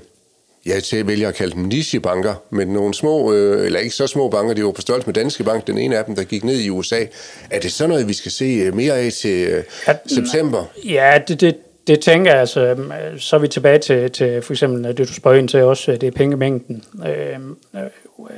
jeg 0.67 0.83
til 0.83 1.07
vælger 1.07 1.29
at 1.29 1.35
kalde 1.35 1.55
dem 1.55 1.63
nichebanker, 1.63 2.35
men 2.51 2.69
nogle 2.69 2.95
små, 2.95 3.33
øh, 3.33 3.67
eller 3.67 3.79
ikke 3.81 3.95
så 3.95 4.07
små 4.07 4.29
banker, 4.29 4.55
de 4.55 4.65
var 4.65 4.71
på 4.71 4.81
størrelse 4.81 5.07
med 5.07 5.15
Danske 5.15 5.45
Bank, 5.45 5.67
den 5.67 5.79
ene 5.79 5.99
af 5.99 6.05
dem, 6.05 6.17
der 6.17 6.25
gik 6.25 6.45
ned 6.45 6.61
i 6.61 6.71
USA. 6.71 7.05
Er 7.51 7.61
det 7.61 7.73
sådan 7.73 7.91
noget, 7.91 8.09
vi 8.09 8.13
skal 8.13 8.33
se 8.33 8.45
øh, 8.45 8.75
mere 8.75 8.99
af 8.99 9.13
til 9.13 9.49
øh, 9.49 9.65
Ja, 9.89 9.93
september? 10.07 10.65
Ja, 10.85 11.19
det, 11.29 11.41
det, 11.41 11.57
det 11.87 12.01
tænker 12.01 12.31
jeg, 12.31 12.41
altså, 12.41 12.61
øh, 12.61 13.19
så 13.19 13.37
er 13.37 13.41
vi 13.41 13.49
tilbage 13.49 13.79
til, 13.79 14.11
til 14.11 14.43
for 14.43 14.53
eksempel 14.53 14.97
det, 14.97 15.09
du 15.09 15.15
spørger 15.15 15.39
ind 15.39 15.49
til 15.49 15.63
også, 15.63 15.93
det 15.93 16.03
er 16.03 16.11
pengemængden. 16.11 16.85
Øh, 17.07 17.81
øh, 17.83 17.89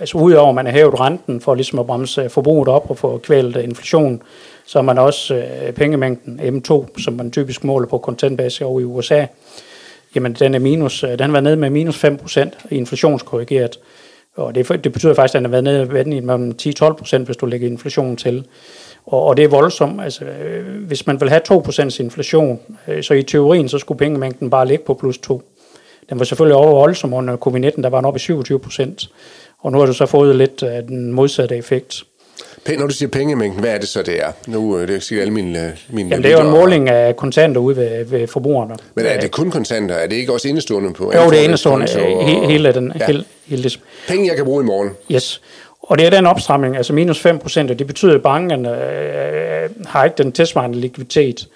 altså 0.01 0.19
udover 0.19 0.49
at 0.49 0.55
man 0.55 0.67
har 0.67 0.73
hævet 0.73 1.01
renten 1.01 1.41
for 1.41 1.55
ligesom 1.55 1.79
at 1.79 1.87
bremse 1.87 2.29
forbruget 2.29 2.69
op 2.69 2.91
og 2.91 2.99
få 2.99 3.19
kvælt 3.19 3.57
inflation, 3.57 4.23
så 4.67 4.79
er 4.79 4.83
man 4.83 4.99
også 4.99 5.35
øh, 5.35 5.73
pengemængden 5.73 6.41
M2, 6.41 7.01
som 7.03 7.15
man 7.15 7.31
typisk 7.31 7.65
måler 7.65 7.87
på 7.87 7.99
kontantbasis 7.99 8.61
over 8.61 8.81
i 8.81 8.85
USA. 8.85 9.27
Jamen, 10.15 10.33
den 10.33 10.55
er 10.55 10.59
minus, 10.59 11.05
øh, 11.05 11.11
den 11.11 11.21
har 11.21 11.31
været 11.31 11.45
nede 11.45 11.57
med 11.57 11.71
minus 11.71 12.05
5% 12.05 12.67
inflationskorrigeret. 12.71 13.79
Og 14.37 14.55
det, 14.55 14.85
det 14.85 14.93
betyder 14.93 15.15
faktisk, 15.15 15.35
at 15.35 15.39
den 15.39 15.45
har 15.45 15.51
været 15.51 15.65
nede 15.65 15.87
med 15.87 16.23
mellem 16.23 16.57
10-12%, 16.63 17.19
hvis 17.19 17.37
du 17.37 17.47
lægger 17.47 17.69
inflationen 17.69 18.17
til. 18.17 18.47
Og, 19.07 19.23
og 19.23 19.37
det 19.37 19.45
er 19.45 19.49
voldsomt. 19.49 20.03
Altså, 20.03 20.25
øh, 20.25 20.87
hvis 20.87 21.07
man 21.07 21.21
vil 21.21 21.29
have 21.29 21.41
2% 21.51 22.03
inflation, 22.03 22.61
øh, 22.89 23.03
så 23.03 23.15
i 23.15 23.23
teorien, 23.23 23.69
så 23.69 23.79
skulle 23.79 23.99
pengemængden 23.99 24.51
bare 24.51 24.69
ligge 24.69 24.85
på 24.85 24.95
plus 24.95 25.19
2. 25.19 25.43
Den 26.11 26.19
var 26.19 26.25
selvfølgelig 26.25 26.57
over 26.57 26.75
voldsom 26.75 27.13
under 27.13 27.37
covid-19, 27.37 27.83
der 27.83 27.89
var 27.89 27.99
den 27.99 28.07
oppe 28.07 28.21
i 28.21 28.33
27%. 28.33 29.09
Og 29.59 29.73
nu 29.73 29.79
har 29.79 29.87
du 29.87 29.93
så 29.93 30.07
fået 30.07 30.37
lidt 30.37 30.63
af 30.63 30.83
den 30.83 31.13
modsatte 31.13 31.57
effekt. 31.57 32.05
Når 32.69 32.87
du 32.87 32.95
siger 32.95 33.09
pengemængden, 33.09 33.61
hvad 33.61 33.71
er 33.71 33.79
det 33.79 33.89
så, 33.89 34.03
det 34.03 34.21
er? 34.23 34.33
Nu 34.47 34.79
øh, 34.79 34.89
det 34.89 34.97
er 34.97 35.01
sikkert 35.01 35.23
alle 35.23 35.35
mine, 35.35 35.67
øh, 35.67 35.71
mine 35.89 36.09
Jamen, 36.11 36.25
det 36.25 36.33
er 36.33 36.37
jo 36.39 36.45
en 36.45 36.51
måling 36.51 36.89
af 36.89 37.17
kontanter 37.17 37.61
ude 37.61 37.77
ved, 37.77 38.05
ved 38.05 38.27
forbrugerne. 38.27 38.75
Men 38.95 39.07
er 39.07 39.21
det 39.21 39.31
kun 39.31 39.51
kontanter? 39.51 39.95
Er 39.95 40.07
det 40.07 40.17
ikke 40.17 40.33
også 40.33 40.49
indestående 40.49 40.93
på? 40.93 41.13
Jo, 41.17 41.31
det 41.31 41.41
er 41.41 41.45
indestående. 41.45 41.87
og- 41.97 42.27
He, 42.29 42.47
hele 42.47 42.73
den, 42.73 42.93
Ja. 43.01 43.07
hele, 43.07 43.25
hele 43.47 43.63
det, 43.63 43.81
Penge, 44.09 44.29
jeg 44.29 44.37
kan 44.37 44.45
bruge 44.45 44.63
i 44.63 44.67
morgen. 44.67 44.91
Yes. 45.13 45.41
Og 45.83 45.99
det 45.99 46.07
er 46.07 46.11
den 46.11 46.27
opstramning, 46.27 46.77
altså 46.77 46.93
minus 46.93 47.21
5 47.21 47.39
procent, 47.39 47.79
det 47.79 47.87
betyder, 47.87 48.15
at 48.15 48.23
bankerne 48.23 48.69
øh, 48.71 49.71
har 49.87 50.05
ikke 50.05 50.15
den 50.23 50.33
tilsvarende 50.33 50.79
likviditet. 50.79 51.49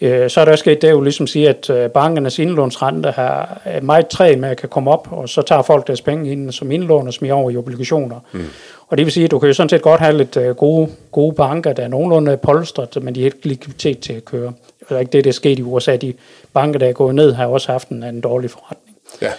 Øh, 0.00 0.30
så 0.30 0.40
er 0.40 0.44
der 0.44 0.52
også 0.52 0.62
sket 0.62 0.82
det, 0.82 0.90
jo 0.90 1.00
ligesom 1.00 1.26
sige, 1.26 1.48
at 1.48 1.70
øh, 1.70 1.90
bankernes 1.90 2.38
indlånsrente 2.38 3.10
har 3.10 3.62
meget 3.82 4.06
træ 4.08 4.36
med 4.36 4.48
at 4.48 4.56
kan 4.56 4.68
komme 4.68 4.90
op, 4.90 5.08
og 5.10 5.28
så 5.28 5.42
tager 5.42 5.62
folk 5.62 5.86
deres 5.86 6.00
penge 6.02 6.32
ind 6.32 6.52
som 6.52 6.70
indlån 6.70 7.06
og 7.06 7.12
smider 7.12 7.34
over 7.34 7.50
i 7.50 7.56
obligationer. 7.56 8.16
Mm. 8.32 8.44
Og 8.90 8.98
det 8.98 9.06
vil 9.06 9.12
sige, 9.12 9.24
at 9.24 9.30
du 9.30 9.38
kan 9.38 9.46
jo 9.46 9.52
sådan 9.52 9.68
set 9.68 9.82
godt 9.82 10.00
have 10.00 10.16
lidt 10.16 10.36
øh, 10.36 10.54
gode, 10.54 10.88
gode 11.12 11.34
banker, 11.34 11.72
der 11.72 11.82
er 11.82 11.88
nogenlunde 11.88 12.36
polstret, 12.36 13.02
men 13.02 13.14
de 13.14 13.20
har 13.20 13.24
ikke 13.24 13.48
likviditet 13.48 14.00
til 14.00 14.12
at 14.12 14.24
køre. 14.24 14.52
Det 14.88 14.96
er 14.96 14.98
ikke 14.98 15.12
det, 15.12 15.24
der 15.24 15.30
er 15.30 15.32
sket 15.32 15.58
i 15.58 15.62
USA. 15.62 15.96
De 15.96 16.14
banker, 16.54 16.78
der 16.78 16.86
er 16.86 16.92
gået 16.92 17.14
ned, 17.14 17.32
har 17.32 17.46
også 17.46 17.72
haft 17.72 17.88
en, 17.88 18.02
en 18.02 18.20
dårlig 18.20 18.50
forretning. 18.50 18.96
Ja. 19.22 19.30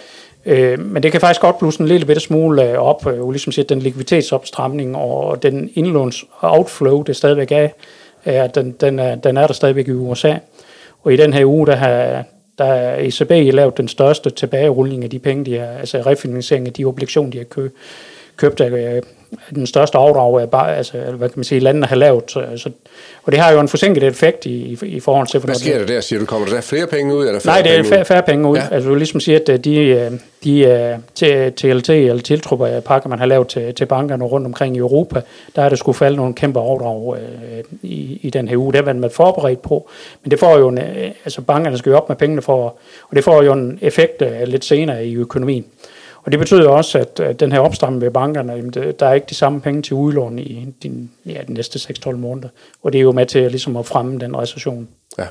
Øh, 0.46 0.78
men 0.78 1.02
det 1.02 1.12
kan 1.12 1.20
faktisk 1.20 1.40
godt 1.40 1.58
blusse 1.58 1.80
en 1.80 1.88
lille 1.88 2.06
bitte 2.06 2.20
smule 2.20 2.70
øh, 2.70 2.78
op, 2.78 3.06
øh, 3.06 3.30
ligesom 3.30 3.52
siger, 3.52 3.66
den 3.66 3.78
likviditetsopstramning 3.78 4.96
og 4.96 5.42
den 5.42 5.70
indlåns 5.74 6.24
outflow, 6.40 7.02
det 7.02 7.16
stadigvæk 7.16 7.52
er, 7.52 7.68
er 8.24 8.46
den, 8.46 8.72
den, 8.72 8.98
er, 8.98 9.14
den 9.14 9.36
er 9.36 9.46
der 9.46 9.54
stadigvæk 9.54 9.88
i 9.88 9.92
USA. 9.92 10.34
Og 11.02 11.12
i 11.12 11.16
den 11.16 11.32
her 11.32 11.44
uge, 11.44 11.66
der 11.66 11.76
har, 11.76 12.24
der 12.58 12.64
har 12.64 12.96
ECB 12.98 13.54
lavet 13.54 13.76
den 13.76 13.88
største 13.88 14.30
tilbagerulning 14.30 15.04
af 15.04 15.10
de 15.10 15.18
penge, 15.18 15.44
de 15.44 15.58
har, 15.58 15.66
altså 15.66 15.98
refinansiering 15.98 16.66
af 16.66 16.72
de 16.72 16.84
obligationer, 16.84 17.30
de 17.30 17.38
har 17.38 17.44
kø, 17.44 17.68
købt 18.36 18.60
af 18.60 19.02
den 19.54 19.66
største 19.66 19.98
afdrag 19.98 20.40
af 20.40 20.50
bare, 20.50 20.76
altså, 20.76 20.96
hvad 20.98 21.28
kan 21.28 21.38
man 21.38 21.44
sige, 21.44 21.60
landene 21.60 21.86
har 21.86 21.96
lavet. 21.96 22.24
Så, 22.26 22.44
så, 22.56 22.70
og 23.22 23.32
det 23.32 23.40
har 23.40 23.52
jo 23.52 23.60
en 23.60 23.68
forsinket 23.68 24.02
effekt 24.02 24.46
i, 24.46 24.50
i, 24.50 24.86
i 24.86 25.00
forhold 25.00 25.26
til... 25.26 25.40
Hvad 25.40 25.46
hvornår 25.46 25.58
sker 25.58 25.78
der 25.78 25.86
der, 25.86 26.00
siger 26.00 26.20
du? 26.20 26.26
Kommer 26.26 26.48
der 26.48 26.60
flere 26.60 26.86
penge 26.86 27.16
ud? 27.16 27.26
Eller 27.26 27.40
færre 27.40 27.54
Nej, 27.54 27.62
det 27.62 27.78
er 27.78 27.84
færre, 27.84 28.04
færre 28.04 28.22
penge 28.22 28.48
ud. 28.48 28.56
Ja. 28.56 28.68
Altså, 28.70 28.88
du 28.88 28.94
ligesom 28.94 29.20
sige, 29.20 29.36
at 29.40 29.48
øh, 29.48 29.58
de, 29.58 29.78
øh, 29.78 30.10
de 30.44 30.60
øh, 31.24 31.52
TLT 31.52 31.90
eller 31.90 32.22
tiltrupper 32.22 32.80
pakker, 32.80 33.08
man 33.08 33.18
har 33.18 33.26
lavet 33.26 33.48
til, 33.48 33.74
til 33.74 33.86
bankerne 33.86 34.24
rundt 34.24 34.46
omkring 34.46 34.76
i 34.76 34.78
Europa, 34.78 35.20
der 35.56 35.62
er 35.62 35.68
der 35.68 35.76
skulle 35.76 35.98
falde 35.98 36.16
nogle 36.16 36.34
kæmpe 36.34 36.60
overdrag 36.60 37.16
øh, 37.16 37.64
i, 37.82 38.20
i 38.22 38.30
den 38.30 38.48
her 38.48 38.56
uge. 38.56 38.72
Det 38.72 38.88
er 38.88 38.92
man 38.92 39.10
forberedt 39.10 39.62
på. 39.62 39.90
Men 40.22 40.30
det 40.30 40.38
får 40.38 40.58
jo 40.58 40.68
en, 40.68 40.78
altså 41.24 41.40
bankerne 41.40 41.78
skal 41.78 41.90
jo 41.90 41.96
op 41.96 42.08
med 42.08 42.16
pengene 42.16 42.42
for, 42.42 42.64
og 43.10 43.16
det 43.16 43.24
får 43.24 43.42
jo 43.42 43.52
en 43.52 43.78
effekt 43.82 44.22
øh, 44.22 44.42
lidt 44.46 44.64
senere 44.64 45.06
i 45.06 45.14
økonomien. 45.14 45.64
Og 46.24 46.32
det 46.32 46.38
betyder 46.38 46.68
også, 46.68 46.98
at 46.98 47.40
den 47.40 47.52
her 47.52 47.60
opstramning 47.60 48.02
ved 48.02 48.10
bankerne, 48.10 48.52
jamen, 48.52 48.70
det, 48.70 49.00
der 49.00 49.06
er 49.06 49.14
ikke 49.14 49.26
de 49.30 49.34
samme 49.34 49.60
penge 49.60 49.82
til 49.82 49.94
udlån 49.94 50.38
i 50.38 50.74
din, 50.82 51.10
ja, 51.26 51.40
de 51.48 51.52
næste 51.52 51.94
6-12 52.06 52.10
måneder. 52.10 52.48
Og 52.82 52.92
det 52.92 52.98
er 52.98 53.02
jo 53.02 53.12
med 53.12 53.26
til 53.26 53.50
ligesom 53.50 53.76
at 53.76 53.86
fremme 53.86 54.18
den 54.18 54.36
recession. 54.36 54.88
Ja. 55.18 55.26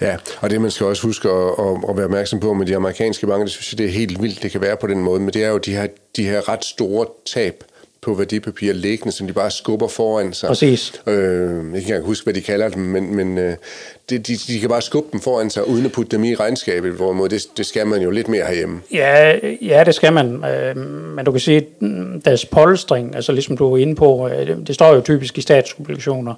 Ja, 0.00 0.16
og 0.40 0.50
det 0.50 0.60
man 0.60 0.70
skal 0.70 0.86
også 0.86 1.02
huske 1.02 1.28
at, 1.28 1.46
at, 1.58 1.76
at 1.88 1.96
være 1.96 2.04
opmærksom 2.04 2.40
på 2.40 2.54
med 2.54 2.66
de 2.66 2.76
amerikanske 2.76 3.26
banker, 3.26 3.44
det 3.44 3.52
synes 3.52 3.72
jeg, 3.72 3.78
det 3.78 3.86
er 3.86 3.90
helt 3.90 4.22
vildt, 4.22 4.42
det 4.42 4.50
kan 4.50 4.60
være 4.60 4.76
på 4.76 4.86
den 4.86 5.00
måde, 5.00 5.20
men 5.20 5.28
det 5.28 5.44
er 5.44 5.48
jo 5.48 5.58
de 5.58 5.72
her, 5.72 5.86
de 6.16 6.28
her 6.28 6.48
ret 6.48 6.64
store 6.64 7.06
tab, 7.26 7.64
på 8.04 8.14
værdipapirer 8.14 8.74
liggende, 8.74 9.12
som 9.12 9.26
de 9.26 9.32
bare 9.32 9.50
skubber 9.50 9.88
foran 9.88 10.32
sig. 10.32 10.48
Præcis. 10.48 11.02
Øh, 11.06 11.14
jeg 11.74 11.82
kan 11.82 11.96
ikke 11.96 12.06
huske, 12.06 12.24
hvad 12.24 12.34
de 12.34 12.40
kalder 12.40 12.68
dem, 12.68 12.82
men, 12.82 13.16
men 13.16 13.38
øh, 13.38 13.56
de, 14.10 14.18
de, 14.18 14.36
de 14.36 14.60
kan 14.60 14.68
bare 14.68 14.82
skubbe 14.82 15.08
dem 15.12 15.20
foran 15.20 15.50
sig, 15.50 15.68
uden 15.68 15.84
at 15.84 15.92
putte 15.92 16.16
dem 16.16 16.24
i 16.24 16.34
regnskabet, 16.34 16.92
hvorimod 16.92 17.28
det, 17.28 17.42
det 17.56 17.66
skal 17.66 17.86
man 17.86 18.02
jo 18.02 18.10
lidt 18.10 18.28
mere 18.28 18.44
herhjemme. 18.46 18.80
Ja, 18.92 19.38
ja 19.62 19.84
det 19.84 19.94
skal 19.94 20.12
man. 20.12 20.44
Øh, 20.44 20.76
men 21.16 21.24
du 21.24 21.30
kan 21.30 21.40
sige, 21.40 21.56
at 21.56 21.64
deres 22.24 22.46
polstring, 22.46 23.16
altså 23.16 23.32
ligesom 23.32 23.56
du 23.56 23.74
er 23.74 23.78
inde 23.78 23.94
på, 23.94 24.28
øh, 24.28 24.56
det 24.66 24.74
står 24.74 24.94
jo 24.94 25.00
typisk 25.00 25.38
i 25.38 25.40
statsobligationer, 25.40 26.34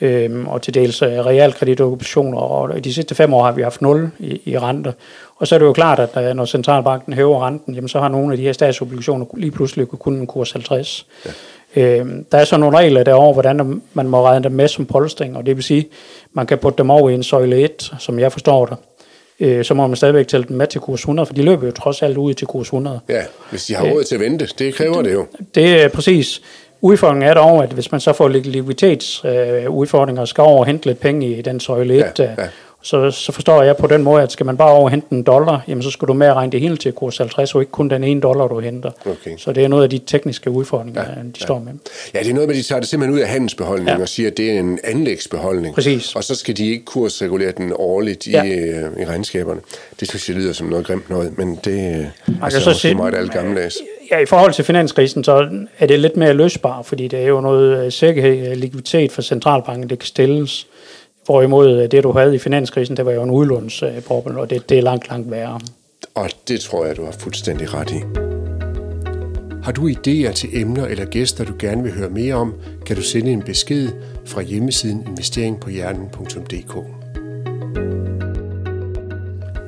øh, 0.00 0.48
og 0.48 0.62
til 0.62 0.74
dels 0.74 1.02
realkreditobligationer, 1.02 2.38
og 2.38 2.84
de 2.84 2.94
sidste 2.94 3.14
fem 3.14 3.34
år 3.34 3.44
har 3.44 3.52
vi 3.52 3.62
haft 3.62 3.82
0 3.82 4.10
i, 4.18 4.40
i 4.44 4.58
rente. 4.58 4.94
Og 5.40 5.46
så 5.46 5.54
er 5.54 5.58
det 5.58 5.66
jo 5.66 5.72
klart, 5.72 5.98
at 6.14 6.36
når 6.36 6.44
centralbanken 6.44 7.12
hæver 7.12 7.46
renten, 7.46 7.74
jamen, 7.74 7.88
så 7.88 8.00
har 8.00 8.08
nogle 8.08 8.32
af 8.32 8.36
de 8.36 8.42
her 8.42 8.52
statsobligationer 8.52 9.26
lige 9.36 9.50
pludselig 9.50 9.88
kun 9.88 10.14
en 10.14 10.26
kurs 10.26 10.52
50. 10.52 11.06
Ja. 11.26 11.30
Øh, 11.76 12.06
der 12.32 12.38
er 12.38 12.44
så 12.44 12.56
nogle 12.56 12.78
regler 12.78 13.02
derovre, 13.02 13.32
hvordan 13.32 13.82
man 13.94 14.08
må 14.08 14.22
regne 14.22 14.44
dem 14.44 14.52
med 14.52 14.68
som 14.68 14.86
polstring, 14.86 15.36
og 15.36 15.46
det 15.46 15.56
vil 15.56 15.64
sige, 15.64 15.88
man 16.32 16.46
kan 16.46 16.58
putte 16.58 16.78
dem 16.78 16.90
over 16.90 17.10
i 17.10 17.14
en 17.14 17.22
søjle 17.22 17.56
1, 17.56 17.92
som 17.98 18.18
jeg 18.18 18.32
forstår 18.32 18.66
det. 18.66 18.76
Øh, 19.40 19.64
så 19.64 19.74
må 19.74 19.86
man 19.86 19.96
stadigvæk 19.96 20.28
tælle 20.28 20.46
dem 20.48 20.56
med 20.56 20.66
til 20.66 20.80
kurs 20.80 21.00
100, 21.00 21.26
for 21.26 21.34
de 21.34 21.42
løber 21.42 21.66
jo 21.66 21.72
trods 21.72 22.02
alt 22.02 22.16
ud 22.16 22.34
til 22.34 22.46
kurs 22.46 22.66
100. 22.66 23.00
Ja, 23.08 23.22
hvis 23.50 23.66
de 23.66 23.74
har 23.74 23.84
råd 23.84 24.04
til 24.04 24.14
at 24.14 24.20
vente, 24.20 24.48
det 24.58 24.74
kræver 24.74 24.96
det, 24.96 25.04
det 25.04 25.12
jo. 25.12 25.26
Det 25.54 25.82
er 25.82 25.88
præcis. 25.88 26.42
Udfordringen 26.80 27.28
er 27.28 27.34
dog, 27.34 27.62
at 27.62 27.70
hvis 27.70 27.92
man 27.92 28.00
så 28.00 28.12
får 28.12 28.28
likviditetsudfordringer 28.28 30.20
øh, 30.20 30.22
og 30.22 30.28
skal 30.28 30.42
over 30.42 30.58
og 30.60 30.66
hente 30.66 30.86
lidt 30.86 31.00
penge 31.00 31.26
i 31.26 31.42
den 31.42 31.60
søjle 31.60 31.94
1, 31.94 32.18
ja, 32.18 32.24
ja. 32.24 32.48
Så, 32.82 33.10
så 33.10 33.32
forstår 33.32 33.62
jeg 33.62 33.76
på 33.76 33.86
den 33.86 34.02
måde, 34.02 34.22
at 34.22 34.32
skal 34.32 34.46
man 34.46 34.56
bare 34.56 34.70
overhente 34.70 35.06
en 35.10 35.22
dollar, 35.22 35.60
jamen 35.68 35.82
så 35.82 35.90
skal 35.90 36.08
du 36.08 36.12
med 36.12 36.26
at 36.26 36.34
regne 36.34 36.52
det 36.52 36.60
hele 36.60 36.76
til 36.76 36.92
kurs 36.92 37.18
50, 37.18 37.54
og 37.54 37.60
ikke 37.60 37.72
kun 37.72 37.90
den 37.90 38.04
ene 38.04 38.20
dollar, 38.20 38.46
du 38.46 38.60
henter. 38.60 38.90
Okay. 39.06 39.36
Så 39.36 39.52
det 39.52 39.64
er 39.64 39.68
noget 39.68 39.82
af 39.82 39.90
de 39.90 39.98
tekniske 39.98 40.50
udfordringer, 40.50 41.02
ja, 41.02 41.08
de 41.08 41.32
ja. 41.40 41.44
står 41.44 41.58
med. 41.58 41.72
Ja, 42.14 42.18
det 42.18 42.28
er 42.28 42.34
noget 42.34 42.48
med, 42.48 42.56
at 42.56 42.62
de 42.62 42.68
tager 42.68 42.80
det 42.80 42.88
simpelthen 42.88 43.14
ud 43.14 43.20
af 43.20 43.28
handelsbeholdningen 43.28 43.96
ja. 43.96 44.02
og 44.02 44.08
siger, 44.08 44.30
at 44.30 44.36
det 44.36 44.50
er 44.50 44.58
en 44.58 44.78
anlægsbeholdning. 44.84 45.74
Præcis. 45.74 46.16
Og 46.16 46.24
så 46.24 46.34
skal 46.34 46.56
de 46.56 46.70
ikke 46.70 46.84
kursregulere 46.84 47.52
den 47.56 47.72
årligt 47.76 48.26
i, 48.26 48.30
ja. 48.30 48.44
øh, 48.44 49.00
i 49.00 49.04
regnskaberne. 49.04 49.60
Det 50.00 50.08
synes 50.08 50.28
jeg 50.28 50.36
lyder 50.36 50.52
som 50.52 50.66
noget 50.66 50.86
grimt 50.86 51.10
noget, 51.10 51.38
men 51.38 51.58
det 51.64 51.98
øh, 51.98 52.36
er 52.42 52.48
så, 52.48 52.60
så 52.60 52.72
sige, 52.72 52.94
meget 52.94 53.14
alt 53.14 53.32
gammeldags. 53.32 53.76
Ja, 54.10 54.18
i 54.18 54.26
forhold 54.26 54.52
til 54.52 54.64
finanskrisen, 54.64 55.24
så 55.24 55.48
er 55.78 55.86
det 55.86 56.00
lidt 56.00 56.16
mere 56.16 56.32
løsbar, 56.32 56.82
fordi 56.82 57.08
det 57.08 57.18
er 57.18 57.26
jo 57.26 57.40
noget 57.40 57.84
øh, 57.84 57.92
sikkerhed, 57.92 58.56
likviditet 58.56 59.12
for 59.12 59.22
centralbanken, 59.22 59.90
det 59.90 59.98
kan 59.98 60.06
stilles. 60.06 60.66
Hvorimod 61.30 61.82
øh, 61.82 61.90
det, 61.90 62.02
du 62.02 62.12
havde 62.12 62.34
i 62.34 62.38
finanskrisen, 62.38 62.96
det 62.96 63.06
var 63.06 63.12
jo 63.12 63.22
en 63.22 63.30
udlånsboble, 63.30 64.40
og 64.40 64.50
det, 64.50 64.68
det 64.68 64.78
er 64.78 64.82
langt, 64.82 65.08
langt 65.08 65.30
værre. 65.30 65.60
Og 66.14 66.30
det 66.48 66.60
tror 66.60 66.84
jeg, 66.84 66.96
du 66.96 67.04
har 67.04 67.12
fuldstændig 67.12 67.74
ret 67.74 67.90
i. 67.90 68.00
Har 69.62 69.72
du 69.72 69.88
idéer 69.88 70.32
til 70.32 70.48
emner 70.52 70.86
eller 70.86 71.04
gæster, 71.04 71.44
du 71.44 71.52
gerne 71.58 71.82
vil 71.82 71.92
høre 71.92 72.10
mere 72.10 72.34
om, 72.34 72.54
kan 72.86 72.96
du 72.96 73.02
sende 73.02 73.30
en 73.30 73.42
besked 73.42 73.88
fra 74.24 74.42
hjemmesiden 74.42 75.06
investeringpåhjernen.dk. 75.08 76.74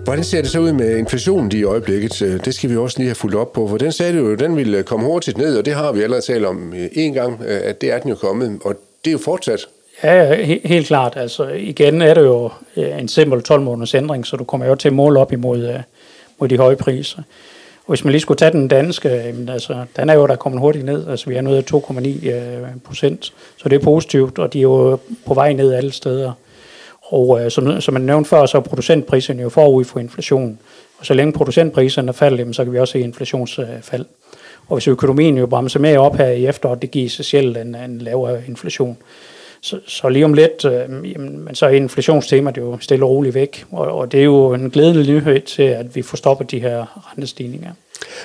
Hvordan 0.05 0.25
ser 0.25 0.43
det 0.43 0.51
så 0.51 0.61
ud 0.61 0.73
med 0.73 0.97
inflationen 0.97 1.53
i 1.55 1.63
øjeblikket? 1.63 2.23
Øh, 2.23 2.45
det 2.45 2.55
skal 2.55 2.71
vi 2.71 2.77
også 2.77 2.99
lige 2.99 3.09
have 3.09 3.15
fulgt 3.15 3.37
op 3.37 3.53
på, 3.53 3.69
for 3.69 3.79
den 3.79 3.93
sagde 3.93 4.19
du 4.19 4.29
jo, 4.29 4.35
den 4.35 4.57
ville 4.57 4.79
øh, 4.79 4.85
komme 4.85 5.07
hurtigt 5.07 5.39
ned, 5.39 5.59
og 5.59 5.65
det 5.65 5.75
har 5.75 5.93
vi 5.93 6.03
allerede 6.03 6.27
talt 6.27 6.45
om 6.45 6.75
en 6.93 7.13
gang, 7.13 7.45
at 7.45 7.81
det 7.81 7.93
er 7.93 7.99
den 7.99 8.09
jo 8.11 8.17
kommet, 8.17 8.59
og 8.65 8.75
det 9.05 9.11
er 9.11 9.13
jo 9.13 9.19
fortsat 9.19 9.61
Ja, 10.05 10.35
he- 10.45 10.69
helt 10.69 10.87
klart. 10.87 11.17
Altså, 11.17 11.49
igen 11.49 12.03
er 12.03 12.15
det 12.15 12.21
jo 12.21 12.51
øh, 12.77 12.99
en 13.01 13.09
simpel 13.09 13.43
12 13.43 13.63
måneders 13.63 13.95
ændring, 13.95 14.27
så 14.27 14.37
du 14.37 14.45
kommer 14.45 14.67
jo 14.67 14.75
til 14.75 14.89
at 14.89 14.95
måle 14.95 15.21
op 15.21 15.33
imod 15.33 15.69
øh, 15.69 15.81
mod 16.41 16.49
de 16.49 16.57
høje 16.57 16.77
priser. 16.77 17.19
Og 17.87 17.89
hvis 17.89 18.05
man 18.05 18.11
lige 18.13 18.21
skulle 18.21 18.39
tage 18.39 18.53
den 18.53 18.69
danske, 18.69 19.09
altså, 19.49 19.85
den 19.97 20.11
er 20.11 20.15
jo 20.15 20.27
der 20.27 20.37
kommet 20.37 20.61
hurtigt 20.61 20.85
ned. 20.85 21.09
Altså, 21.09 21.31
vi 21.31 21.37
er 21.37 21.41
nået 21.41 21.57
af 21.57 21.75
2,9 21.77 22.29
øh, 22.29 22.69
procent, 22.85 23.33
så 23.57 23.69
det 23.69 23.77
er 23.81 23.85
positivt, 23.85 24.39
og 24.39 24.53
de 24.53 24.59
er 24.59 24.63
jo 24.63 24.99
på 25.27 25.35
vej 25.35 25.53
ned 25.53 25.73
alle 25.73 25.93
steder. 25.93 26.33
Og 27.03 27.45
øh, 27.45 27.51
som, 27.51 27.81
som 27.81 27.95
man 27.95 28.03
nævnte 28.03 28.29
før, 28.31 28.47
så 28.47 28.59
er 28.59 28.63
producentpriserne 28.63 29.43
jo 29.43 29.49
forud 29.49 29.85
for 29.85 30.01
inflationen. 30.01 30.59
Og 30.99 31.07
så 31.07 31.15
længe 31.15 31.33
producentpriserne 31.33 32.13
falder, 32.13 32.53
så 32.53 32.65
kan 32.65 32.73
vi 32.73 32.79
også 32.79 32.93
se 32.93 33.01
inflationsfald. 33.01 34.05
Og 34.69 34.77
hvis 34.77 34.89
økonomien 34.89 35.39
jo 35.39 35.47
bremser 35.47 35.81
mere 35.81 35.99
op 35.99 36.17
her 36.17 36.27
i 36.29 36.47
efteråret, 36.47 36.83
det 36.83 36.91
giver 36.91 37.09
sig 37.09 37.25
selv 37.25 37.57
en, 37.57 37.75
en 37.75 37.99
lavere 37.99 38.41
inflation. 38.49 38.97
Så, 39.65 39.81
så 39.87 40.09
lige 40.09 40.25
om 40.25 40.35
lidt, 40.35 40.65
øh, 40.65 41.13
jamen, 41.13 41.55
så 41.55 41.67
er 41.67 41.71
inflationstemaet 41.71 42.57
jo 42.57 42.79
stille 42.81 43.05
og 43.05 43.11
roligt 43.11 43.35
væk, 43.35 43.65
og, 43.71 43.87
og 43.87 44.13
det 44.13 44.21
er 44.21 44.25
jo 44.25 44.55
en 44.55 44.71
glædelig 44.71 45.15
nyhed 45.15 45.41
til, 45.41 45.63
at 45.63 45.97
vi 45.97 46.03
får 46.03 46.17
stoppet 46.17 46.51
de 46.51 46.61
her 46.61 47.13
rentestigninger. 47.13 47.71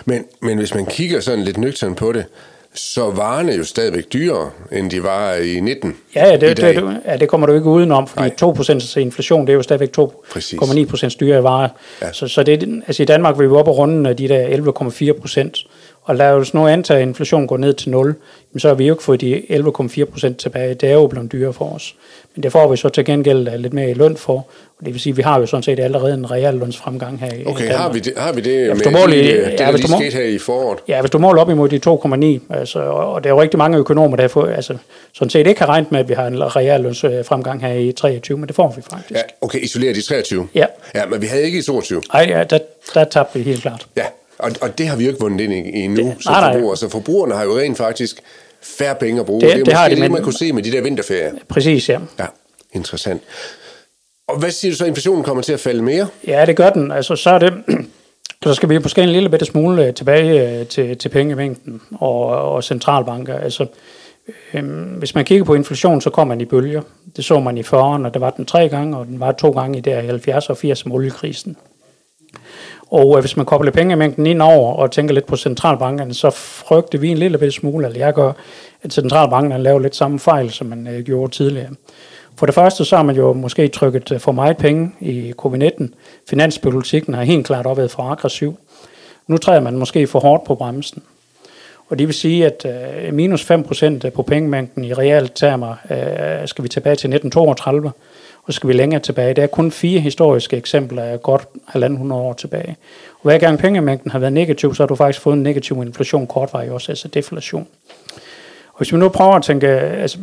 Men, 0.06 0.26
men 0.42 0.58
hvis 0.58 0.76
man 0.76 0.86
kigger 0.86 1.20
sådan 1.20 1.44
lidt 1.44 1.58
nøgtern 1.58 1.96
på 1.96 2.12
det, 2.12 2.26
så 2.74 3.12
varerne 3.12 3.52
jo 3.52 3.64
stadigvæk 3.64 4.14
dyrere, 4.14 4.50
end 4.72 4.92
de 4.92 5.04
var 5.04 5.34
i 5.34 5.60
19 5.60 5.96
Ja, 6.16 6.32
det, 6.32 6.42
det, 6.42 6.58
det, 6.58 6.98
ja, 7.06 7.18
det 7.18 7.30
kommer 7.30 7.48
du 7.48 7.54
ikke 7.54 7.66
udenom, 7.66 8.08
fordi 8.08 8.30
Nej. 8.42 8.54
2% 8.54 9.00
inflation, 9.00 9.42
det 9.42 9.50
er 9.50 9.56
jo 9.56 9.62
stadigvæk 9.62 9.98
2,9% 10.00 11.18
dyrere 11.20 11.44
varer. 11.44 11.70
Ja. 12.02 12.12
Så, 12.12 12.28
så 12.28 12.44
det, 12.44 12.84
altså 12.88 13.04
i 13.04 13.06
Danmark 13.06 13.40
vil 13.40 13.50
vi 13.50 13.54
op 13.56 13.68
og 13.68 13.78
runde 13.78 14.14
de 14.14 14.28
der 14.28 14.48
11,4 15.14 15.20
procent, 15.20 15.58
og 16.08 16.16
lad 16.16 16.32
os 16.32 16.54
nu 16.54 16.68
antage, 16.68 17.00
at 17.00 17.08
inflationen 17.08 17.48
går 17.48 17.58
ned 17.58 17.74
til 17.74 17.90
0, 17.90 18.16
så 18.58 18.68
har 18.68 18.76
vi 18.76 18.88
jo 18.88 18.94
ikke 18.94 19.04
fået 19.04 19.22
de 19.22 19.42
11,4 19.50 20.06
procent 20.06 20.38
tilbage. 20.38 20.74
Det 20.74 20.90
er 20.90 20.94
jo 20.94 21.08
blevet 21.08 21.32
dyrere 21.32 21.54
for 21.54 21.76
os. 21.76 21.96
Men 22.36 22.44
det 22.44 22.52
får 22.52 22.72
vi 22.72 22.78
så 22.78 22.90
til 22.90 23.06
gengæld 23.06 23.58
lidt 23.58 23.74
mere 23.74 23.90
i 23.90 23.94
løn 23.94 24.18
for. 24.18 24.48
Og 24.80 24.86
det 24.86 24.94
vil 24.94 25.02
sige, 25.02 25.12
at 25.12 25.18
vi 25.18 25.22
har 25.22 25.40
jo 25.40 25.46
sådan 25.46 25.64
set 25.64 25.80
allerede 25.80 26.14
en 26.14 26.32
reel 26.32 26.54
lønsfremgang 26.54 27.20
her 27.20 27.34
i 27.34 27.46
Okay, 27.46 27.72
har 27.72 27.94
vi 27.94 28.00
det, 28.00 28.14
har 28.18 28.34
vi 28.34 28.42
det 28.42 28.68
ja, 28.68 28.74
med 28.74 28.92
måler, 28.92 29.08
det, 29.08 29.60
ja, 29.60 29.66
der 29.66 29.72
lige 29.72 29.88
skete 29.88 30.12
her 30.12 30.24
i 30.24 30.38
foråret? 30.38 30.80
Ja, 30.88 31.02
hvis 31.02 31.12
du 31.12 31.18
måler 31.20 31.42
op 31.42 31.50
imod 31.50 31.70
de 31.70 31.80
2,9, 32.50 32.56
altså, 32.58 32.80
og 32.80 33.24
der 33.24 33.30
er 33.30 33.34
jo 33.34 33.42
rigtig 33.42 33.58
mange 33.58 33.78
økonomer, 33.78 34.18
der 34.18 34.28
får, 34.28 34.46
altså, 34.46 34.78
sådan 35.14 35.30
set 35.30 35.48
ikke 35.48 35.60
har 35.60 35.68
regnet 35.70 35.92
med, 35.92 36.00
at 36.00 36.10
vi 36.10 36.14
har 36.14 36.28
en 36.28 36.56
reel 36.56 36.82
lønsfremgang 36.82 37.62
her 37.62 37.74
i 37.74 37.92
23, 37.92 38.38
men 38.38 38.48
det 38.48 38.56
får 38.56 38.74
vi 38.76 38.82
faktisk. 38.82 39.12
Ja, 39.12 39.22
okay, 39.42 39.60
isoleret 39.60 39.98
i 39.98 40.02
23? 40.02 40.48
Ja. 40.56 40.66
Ja, 40.96 41.06
men 41.06 41.22
vi 41.22 41.28
havde 41.28 41.44
ikke 41.44 41.60
i 41.60 41.62
22? 41.62 42.02
Nej, 42.14 42.26
ja, 42.30 42.44
der, 42.44 42.60
der 42.94 43.04
tabte 43.04 43.40
vi 43.40 43.46
helt 43.46 43.62
klart. 43.62 43.88
Ja, 43.98 44.04
og, 44.40 44.52
og 44.62 44.78
det 44.78 44.88
har 44.88 44.96
vi 44.96 45.04
jo 45.04 45.10
ikke 45.10 45.22
vundet 45.22 45.42
ind 45.42 45.54
i 45.54 45.80
endnu 45.80 46.04
det, 46.04 46.16
som 46.20 46.34
nej, 46.34 46.54
forbrugere. 46.54 46.78
Så 46.78 46.90
forbrugerne 46.90 47.36
har 47.36 47.44
jo 47.44 47.58
rent 47.58 47.78
faktisk 47.78 48.22
færre 48.62 48.96
penge 48.96 49.20
at 49.20 49.26
bruge. 49.26 49.42
Det, 49.42 49.50
det 49.50 49.60
er 49.60 49.64
det 49.64 49.74
har 49.74 49.90
de, 49.90 49.96
det, 49.96 50.12
man 50.12 50.24
kunne 50.24 50.34
se 50.38 50.54
med 50.54 50.64
de 50.64 50.72
der 50.72 50.82
vinterferier. 50.82 51.32
Præcis, 51.48 51.90
ja. 51.90 52.00
Ja, 52.20 52.26
interessant. 52.74 53.22
Og 54.28 54.40
hvad 54.40 54.52
siger 54.52 54.72
du 54.72 54.78
så, 54.78 54.86
inflationen 54.86 55.24
kommer 55.24 55.44
til 55.44 55.54
at 55.54 55.60
falde 55.60 55.82
mere? 55.82 56.08
Ja, 56.28 56.46
det 56.46 56.56
gør 56.56 56.70
den. 56.70 56.92
Altså, 56.92 57.16
så 57.16 57.30
er 57.30 57.40
det... 57.40 57.54
Så 58.44 58.54
skal 58.54 58.70
vi 58.70 58.78
måske 58.78 59.02
en 59.02 59.10
lille 59.10 59.30
bitte 59.30 59.46
smule 59.46 59.86
øh, 59.86 59.94
tilbage 59.94 60.60
øh, 60.60 60.68
til, 60.68 60.98
til 60.98 61.10
pengemængden 61.10 61.82
og, 62.00 62.26
og 62.26 62.64
centralbanker. 62.64 63.40
Altså, 63.40 63.66
øhm, 64.54 64.84
hvis 64.84 65.16
man 65.16 65.26
kigger 65.26 65.46
på 65.46 65.54
inflation, 65.54 66.02
så 66.02 66.10
kommer 66.10 66.36
man 66.36 66.42
i 66.42 66.46
bølger. 66.46 66.82
Det 67.16 67.26
så 67.26 67.40
man 67.40 67.58
i 67.58 67.62
40'erne, 67.62 68.06
og 68.06 68.14
det 68.14 68.22
var 68.22 68.30
den 68.30 68.46
tre 68.46 68.70
gange, 68.70 68.98
og 68.98 69.06
den 69.06 69.20
var 69.20 69.32
to 69.32 69.50
gange 69.52 69.78
i 69.78 69.82
der 69.82 70.02
70 70.02 70.50
og 70.50 70.58
80 70.58 70.86
med 70.86 70.96
oliekrisen. 70.96 71.58
Og 72.92 73.18
øh, 73.18 73.22
hvis 73.22 73.38
man 73.38 73.46
kobler 73.46 73.72
pengemængden 73.72 74.26
ind 74.26 74.42
over 74.42 74.74
og 74.74 74.92
tænker 74.92 75.14
lidt 75.14 75.26
på 75.26 75.36
centralbankerne, 75.36 76.14
så 76.14 76.30
frygter 76.30 77.00
vi 77.00 77.10
en 77.10 77.18
lille 77.18 77.52
smule, 77.52 77.86
eller 77.86 78.00
jeg 78.00 78.14
gør, 78.14 78.32
at 78.84 78.94
centralbankerne 78.94 79.64
laver 79.64 79.80
lidt 79.80 79.96
samme 79.96 80.20
fejl, 80.20 80.52
som 80.52 80.68
man 80.68 80.88
øh, 80.88 81.04
gjorde 81.04 81.32
tidligere. 81.32 81.70
For 82.36 82.46
det 82.46 82.56
første, 82.56 82.86
så 82.86 82.96
har 82.96 83.04
man 83.04 83.16
jo 83.16 83.34
måske 83.34 83.68
trykket 83.68 84.12
øh, 84.12 84.20
for 84.20 84.32
meget 84.32 84.58
penge 84.58 84.92
i 85.00 85.34
covid-19. 85.42 85.88
Finanspolitikken 86.30 87.14
har 87.14 87.24
helt 87.24 87.46
klart 87.46 87.66
opvedet 87.66 87.92
for 87.92 88.04
aggressiv. 88.04 88.58
Nu 89.28 89.38
træder 89.38 89.62
man 89.62 89.78
måske 89.78 90.08
for 90.08 90.20
hårdt 90.20 90.44
på 90.44 90.56
bremsen. 90.56 91.04
Og 91.90 92.00
det 92.00 92.08
vil 92.08 92.16
sige, 92.16 92.46
at 92.46 92.66
øh, 92.66 93.14
minus 93.14 93.52
5% 93.52 94.10
på 94.10 94.22
pengemængden 94.22 94.84
i 94.84 94.94
realt 94.94 95.36
termer 95.36 95.76
øh, 95.92 96.48
skal 96.48 96.64
vi 96.64 96.70
tilbage 96.70 96.96
til 96.96 97.08
1932 97.08 97.92
og 98.48 98.54
skal 98.54 98.68
vi 98.68 98.74
længere 98.74 99.02
tilbage. 99.02 99.34
Der 99.34 99.44
er 99.44 99.48
kun 99.48 99.72
fire 99.72 100.00
historiske 100.00 100.58
eksempler 100.58 101.04
af 101.04 101.22
godt 101.22 101.48
halvanden 101.68 102.00
hundrede 102.00 102.22
år 102.22 102.34
tilbage. 102.34 102.76
Og 103.14 103.22
hver 103.22 103.38
gang 103.38 103.60
pengemængden 103.60 104.12
har 104.12 104.20
været 104.20 104.34
negativ, 104.34 104.76
så 104.76 104.84
har 104.84 104.88
du 104.88 104.96
faktisk 104.96 105.22
fået 105.22 105.34
en 105.34 105.44
negativ 105.44 105.82
inflation 105.86 106.28
kortvarig 106.28 106.72
også, 106.72 106.92
altså 106.92 107.08
deflation. 107.08 107.68
Og 108.68 108.78
hvis 108.78 108.94
vi 108.94 108.98
nu 108.98 109.10
prøver 109.10 109.34
at 109.34 109.44
tænke, 109.44 109.68
altså, 109.68 110.18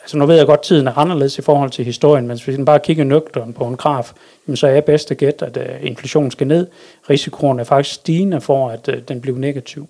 altså 0.00 0.16
nu 0.16 0.26
ved 0.26 0.36
jeg 0.36 0.46
godt, 0.46 0.60
at 0.60 0.64
tiden 0.64 0.86
er 0.86 0.98
anderledes 0.98 1.38
i 1.38 1.42
forhold 1.42 1.70
til 1.70 1.84
historien, 1.84 2.26
men 2.26 2.36
hvis 2.36 2.58
vi 2.58 2.64
bare 2.64 2.80
kigger 2.80 3.04
nøgteren 3.04 3.52
på 3.52 3.64
en 3.64 3.76
graf, 3.76 4.12
jamen 4.46 4.56
så 4.56 4.66
er 4.66 4.80
bedste 4.80 5.14
gæt, 5.14 5.42
at 5.42 5.56
uh, 5.56 5.86
inflationen 5.86 6.30
skal 6.30 6.46
ned. 6.46 6.66
Risikoen 7.10 7.60
er 7.60 7.64
faktisk 7.64 7.94
stigende 7.94 8.40
for, 8.40 8.68
at 8.68 8.88
uh, 8.88 8.94
den 9.08 9.20
bliver 9.20 9.38
negativ. 9.38 9.88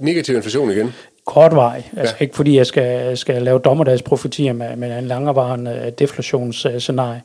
Negativ 0.00 0.36
inflation 0.36 0.70
igen? 0.70 0.92
Kortvarig. 1.26 1.90
Altså 1.96 2.14
ja. 2.20 2.24
ikke 2.24 2.36
fordi 2.36 2.56
jeg 2.56 2.66
skal, 2.66 3.16
skal 3.16 3.42
lave 3.42 3.58
dommedagsprofetier 3.58 4.52
med, 4.52 4.76
med 4.76 4.98
en 4.98 5.04
langevarende 5.04 5.92
deflationsscenarie. 5.98 7.22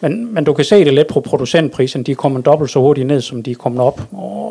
Men, 0.00 0.34
men 0.34 0.44
du 0.44 0.52
kan 0.52 0.64
se 0.64 0.84
det 0.84 0.94
lidt 0.94 1.08
på 1.08 1.20
producentprisen. 1.20 2.02
De 2.02 2.12
er 2.12 2.16
kommet 2.16 2.46
dobbelt 2.46 2.70
så 2.70 2.78
hurtigt 2.78 3.06
ned, 3.06 3.20
som 3.20 3.42
de 3.42 3.50
er 3.50 3.54
kommet 3.54 3.80
op. 3.80 4.00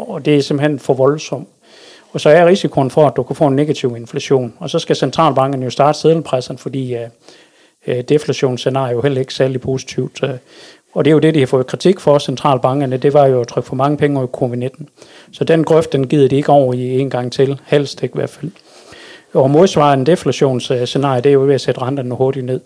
Og 0.07 0.25
det 0.25 0.37
er 0.37 0.41
simpelthen 0.41 0.79
for 0.79 0.93
voldsomt. 0.93 1.47
Og 2.13 2.21
så 2.21 2.29
er 2.29 2.45
risikoen 2.45 2.91
for, 2.91 3.07
at 3.07 3.13
du 3.15 3.23
kan 3.23 3.35
få 3.35 3.47
en 3.47 3.55
negativ 3.55 3.95
inflation. 3.97 4.53
Og 4.59 4.69
så 4.69 4.79
skal 4.79 4.95
centralbanken 4.95 5.63
jo 5.63 5.69
starte 5.69 5.99
sædelpressen, 5.99 6.57
fordi 6.57 6.95
uh, 7.87 7.93
deflationsscenarie 8.09 8.89
er 8.89 8.95
jo 8.95 9.01
heller 9.01 9.19
ikke 9.19 9.33
særlig 9.33 9.61
positivt. 9.61 10.23
Uh, 10.23 10.29
Og 10.95 11.05
det 11.05 11.11
er 11.11 11.13
jo 11.13 11.19
det, 11.19 11.33
de 11.33 11.39
har 11.39 11.47
fået 11.47 11.67
kritik 11.67 11.99
for, 11.99 12.19
centralbankerne, 12.19 12.97
det 12.97 13.13
var 13.13 13.25
jo 13.25 13.41
at 13.41 13.47
trykke 13.47 13.67
for 13.67 13.75
mange 13.75 13.97
penge 13.97 14.19
over 14.19 14.27
covid-19. 14.27 14.85
Så 15.31 15.43
den 15.43 15.63
grøft, 15.63 15.93
den 15.93 16.07
gider 16.07 16.27
de 16.27 16.35
ikke 16.35 16.51
over 16.51 16.73
i 16.73 16.99
en 16.99 17.09
gang 17.09 17.31
til, 17.31 17.59
helst 17.65 18.03
ikke 18.03 18.15
i 18.15 18.19
hvert 18.19 18.29
fald. 18.29 18.51
Og 19.35 19.51
modsvarende 19.51 20.05
deflationsscenarie, 20.05 21.21
det 21.21 21.29
er 21.29 21.33
jo 21.33 21.41
ved 21.41 21.55
at 21.55 21.61
sætte 21.61 21.81
renterne 21.81 22.15
hurtigt 22.15 22.45
ned. 22.45 22.59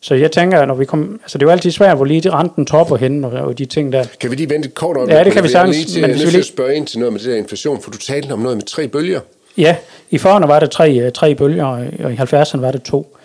Så 0.00 0.14
jeg 0.14 0.32
tænker, 0.32 0.64
når 0.64 0.74
vi 0.74 0.84
kommer, 0.84 1.06
altså 1.22 1.38
det 1.38 1.42
er 1.44 1.46
jo 1.46 1.52
altid 1.52 1.70
svært, 1.70 1.96
hvor 1.96 2.04
lige 2.04 2.30
renten 2.30 2.66
topper 2.66 2.96
henne, 2.96 3.26
og, 3.26 3.32
og 3.32 3.58
de 3.58 3.64
ting 3.64 3.92
der. 3.92 4.04
Kan 4.20 4.30
vi 4.30 4.36
lige 4.36 4.50
vente 4.50 4.68
et 4.68 4.74
kort 4.74 4.96
øjeblik? 4.96 5.16
Ja, 5.16 5.24
det 5.24 5.32
kan 5.32 5.44
vi 5.44 5.48
sagtens. 5.48 5.76
Lige 5.76 6.14
til, 6.16 6.28
lige... 6.28 6.42
spørge 6.42 6.74
ind 6.74 6.86
til 6.86 6.98
noget 6.98 7.12
med 7.12 7.20
det 7.20 7.28
der 7.28 7.36
inflation, 7.36 7.82
for 7.82 7.90
du 7.90 7.98
talte 7.98 8.32
om 8.32 8.38
noget 8.38 8.56
med 8.56 8.64
tre 8.64 8.88
bølger. 8.88 9.20
Ja, 9.58 9.76
i 10.10 10.16
40'erne 10.16 10.46
var 10.46 10.60
der 10.60 10.66
tre, 10.66 11.10
tre 11.10 11.34
bølger, 11.34 11.64
og 12.04 12.12
i 12.12 12.16
70'erne 12.16 12.60
var 12.60 12.70
det 12.70 12.82
to. 12.82 13.16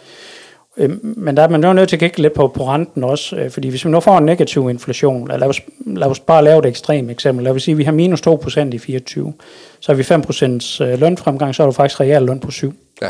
Øhm, 0.81 1.13
men 1.17 1.37
der 1.37 1.43
er 1.43 1.47
man 1.47 1.63
jo 1.63 1.73
nødt 1.73 1.89
til 1.89 1.95
at 1.95 1.99
kigge 1.99 2.21
lidt 2.21 2.33
på, 2.33 2.47
på 2.47 2.67
renten 2.67 3.03
også, 3.03 3.35
øh, 3.35 3.51
fordi 3.51 3.69
hvis 3.69 3.85
vi 3.85 3.89
nu 3.89 3.99
får 3.99 4.17
en 4.17 4.25
negativ 4.25 4.69
inflation, 4.69 5.27
lad 5.27 5.43
os, 5.43 5.61
lad 5.85 6.07
os 6.07 6.19
bare 6.19 6.43
lave 6.43 6.59
et 6.59 6.65
ekstremt 6.65 7.11
eksempel, 7.11 7.43
lad 7.43 7.51
os 7.51 7.63
sige, 7.63 7.73
at 7.73 7.77
vi 7.77 7.83
har 7.83 7.91
minus 7.91 8.21
2% 8.27 8.59
i 8.59 8.77
24, 8.77 9.33
så 9.79 9.91
har 9.91 9.97
vi 9.97 10.03
5% 10.03 10.83
øh, 10.83 10.99
lønfremgang, 10.99 11.55
så 11.55 11.63
er 11.63 11.67
du 11.67 11.71
faktisk 11.71 11.99
real 11.99 12.23
løn 12.23 12.39
på 12.39 12.51
7. 12.51 12.73
Ja. 13.01 13.09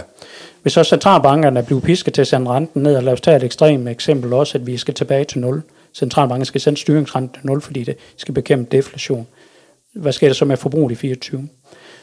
Hvis 0.62 0.74
så 0.74 0.84
centralbankerne 0.84 1.60
er 1.60 1.64
blevet 1.64 1.84
pisket 1.84 2.14
til 2.14 2.22
at 2.22 2.28
sende 2.28 2.52
renten 2.52 2.84
ned, 2.84 2.96
og 2.96 3.04
lad 3.04 3.14
os 3.14 3.22
tage 3.22 3.38
et 3.38 3.44
ekstremt 3.44 3.90
eksempel 3.90 4.34
også, 4.34 4.58
at 4.58 4.68
vi 4.68 4.78
skal 4.78 4.94
tilbage 4.94 5.24
til 5.24 5.40
0. 5.40 5.62
Centralbanken 5.94 6.46
skal 6.46 6.62
sende 6.62 6.80
styringsrenten 6.80 7.42
til 7.42 7.48
0, 7.48 7.62
fordi 7.62 7.84
det 7.84 7.96
skal 8.18 8.34
bekæmpe 8.34 8.78
deflation. 8.78 9.28
Hvad 9.94 10.12
sker 10.12 10.28
der 10.28 10.34
så 10.34 10.46
med 10.46 10.58
forbruget 10.58 10.92
i 10.92 10.96
24? 10.96 11.48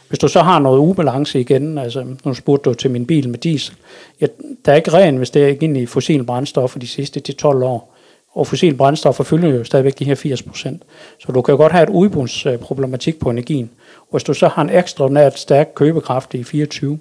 Hvis 0.08 0.18
du 0.18 0.28
så 0.28 0.40
har 0.40 0.58
noget 0.58 0.78
ubalance 0.78 1.40
igen, 1.40 1.78
altså 1.78 2.04
nu 2.24 2.34
spurgte 2.34 2.70
du 2.70 2.74
til 2.74 2.90
min 2.90 3.06
bil 3.06 3.28
med 3.28 3.38
diesel, 3.38 3.74
ja, 4.20 4.26
der 4.64 4.72
er 4.72 4.76
ikke 4.76 4.92
ren 4.92 5.14
investering 5.14 5.62
ind 5.62 5.76
i 5.76 5.86
fossil 5.86 6.24
brændstoffer 6.24 6.78
de 6.78 6.86
sidste 6.86 7.22
10-12 7.28 7.46
år. 7.46 7.94
Og 8.32 8.46
fossil 8.46 8.74
brændstoffer 8.74 9.24
fylder 9.24 9.48
jo 9.48 9.64
stadigvæk 9.64 9.98
de 9.98 10.04
her 10.04 10.14
80 10.14 10.42
procent. 10.42 10.82
Så 11.18 11.32
du 11.32 11.42
kan 11.42 11.52
jo 11.52 11.56
godt 11.56 11.72
have 11.72 11.82
et 11.82 11.88
udbundsproblematik 11.88 13.18
på 13.18 13.30
energien. 13.30 13.70
Og 14.00 14.08
hvis 14.10 14.24
du 14.24 14.34
så 14.34 14.48
har 14.48 14.62
en 14.62 14.70
ekstraordinært 14.70 15.38
stærk 15.38 15.68
købekraft 15.74 16.34
i 16.34 16.44
24, 16.44 16.98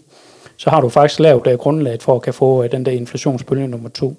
så 0.57 0.69
har 0.69 0.81
du 0.81 0.89
faktisk 0.89 1.19
lavet 1.19 1.47
uh, 1.47 1.53
grundlaget 1.53 2.03
for 2.03 2.15
at 2.15 2.21
kan 2.21 2.33
få 2.33 2.63
uh, 2.63 2.71
den 2.71 2.85
der 2.85 2.91
inflationsbølge 2.91 3.67
nummer 3.67 3.89
to. 3.89 4.15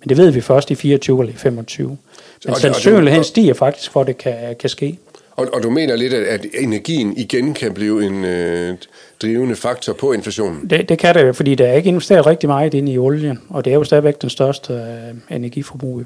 Men 0.00 0.08
det 0.08 0.16
ved 0.16 0.30
vi 0.30 0.40
først 0.40 0.70
i 0.70 0.74
24 0.74 1.20
eller 1.20 1.32
i 1.32 1.36
25. 1.36 1.98
Men 2.44 2.54
sandsynligheden 2.54 3.24
stiger 3.24 3.54
faktisk 3.54 3.90
for, 3.90 4.00
at 4.00 4.06
det 4.06 4.18
kan, 4.18 4.56
kan 4.60 4.70
ske. 4.70 4.98
Og, 5.36 5.48
og 5.52 5.62
du 5.62 5.70
mener 5.70 5.96
lidt, 5.96 6.14
at, 6.14 6.26
at 6.26 6.46
energien 6.54 7.16
igen 7.16 7.54
kan 7.54 7.74
blive 7.74 8.06
en 8.06 8.24
øh, 8.24 8.76
drivende 9.22 9.56
faktor 9.56 9.92
på 9.92 10.12
inflationen? 10.12 10.70
Det, 10.70 10.88
det 10.88 10.98
kan 10.98 11.14
det, 11.14 11.36
fordi 11.36 11.54
der 11.54 11.66
er 11.66 11.74
ikke 11.74 11.88
investeret 11.88 12.26
rigtig 12.26 12.48
meget 12.48 12.74
ind 12.74 12.88
i 12.88 12.98
olien, 12.98 13.38
og 13.48 13.64
det 13.64 13.70
er 13.70 13.74
jo 13.74 13.84
stadigvæk 13.84 14.22
den 14.22 14.30
største 14.30 14.72
øh, 14.72 15.36
energiforbrug. 15.36 16.00
Jo. 16.00 16.04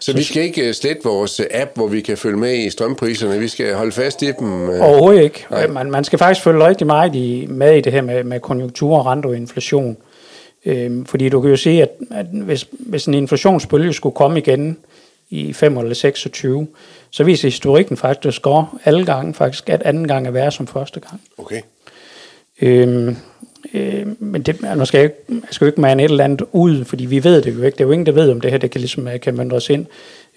Så, 0.00 0.12
så 0.12 0.16
vi 0.16 0.22
skal 0.22 0.42
ikke 0.42 0.68
øh, 0.68 0.74
slette 0.74 1.04
vores 1.04 1.40
app, 1.50 1.70
hvor 1.74 1.86
vi 1.86 2.00
kan 2.00 2.16
følge 2.16 2.36
med 2.36 2.54
i 2.54 2.70
strømpriserne. 2.70 3.38
Vi 3.38 3.48
skal 3.48 3.74
holde 3.74 3.92
fast 3.92 4.22
i 4.22 4.32
dem. 4.38 4.70
Øh. 4.70 4.80
Overhovedet 4.80 5.22
ikke. 5.22 5.46
Man, 5.68 5.90
man 5.90 6.04
skal 6.04 6.18
faktisk 6.18 6.44
følge 6.44 6.66
rigtig 6.66 6.86
meget 6.86 7.14
i, 7.14 7.46
med 7.50 7.76
i 7.76 7.80
det 7.80 7.92
her 7.92 8.02
med, 8.02 8.24
med 8.24 8.40
konjunktur, 8.40 9.06
rente 9.06 9.26
og 9.26 9.36
inflation. 9.36 9.96
Øhm, 10.66 11.06
fordi 11.06 11.28
du 11.28 11.40
kan 11.40 11.50
jo 11.50 11.56
se, 11.56 11.70
at, 11.70 11.90
at 12.10 12.26
hvis, 12.26 12.68
hvis 12.70 13.06
en 13.06 13.14
inflationsbølge 13.14 13.92
skulle 13.92 14.14
komme 14.14 14.38
igen 14.38 14.78
i 15.30 15.52
5 15.52 15.78
eller 15.78 15.94
26, 15.94 16.66
så 17.16 17.24
viser 17.24 17.48
historikken 17.48 17.96
faktisk, 17.96 18.42
går 18.42 18.78
alle 18.84 19.06
gange 19.06 19.34
faktisk, 19.34 19.68
at 19.70 19.82
anden 19.82 20.08
gang 20.08 20.26
er 20.26 20.30
værre 20.30 20.50
som 20.50 20.66
første 20.66 21.00
gang. 21.00 21.20
Okay. 21.38 21.60
Øhm, 22.62 23.16
øh, 23.74 24.06
men 24.18 24.42
det, 24.42 24.60
nu 24.76 24.84
skal 24.84 24.98
jeg, 24.98 25.04
ikke, 25.04 25.16
jeg 25.28 25.48
skal 25.50 25.64
jo 25.64 25.66
ikke 25.66 25.80
mane 25.80 26.04
et 26.04 26.10
eller 26.10 26.24
andet 26.24 26.46
ud, 26.52 26.84
fordi 26.84 27.06
vi 27.06 27.24
ved 27.24 27.42
det 27.42 27.54
jo 27.54 27.62
ikke. 27.62 27.76
Det 27.76 27.80
er 27.80 27.84
jo 27.84 27.92
ingen, 27.92 28.06
der 28.06 28.12
ved, 28.12 28.30
om 28.30 28.40
det 28.40 28.50
her 28.50 28.58
det 28.58 28.70
kan, 28.70 28.80
ligesom, 28.80 29.08
øh, 29.08 29.20
kan 29.20 29.36
møntre 29.36 29.56
os 29.56 29.70
ind. 29.70 29.86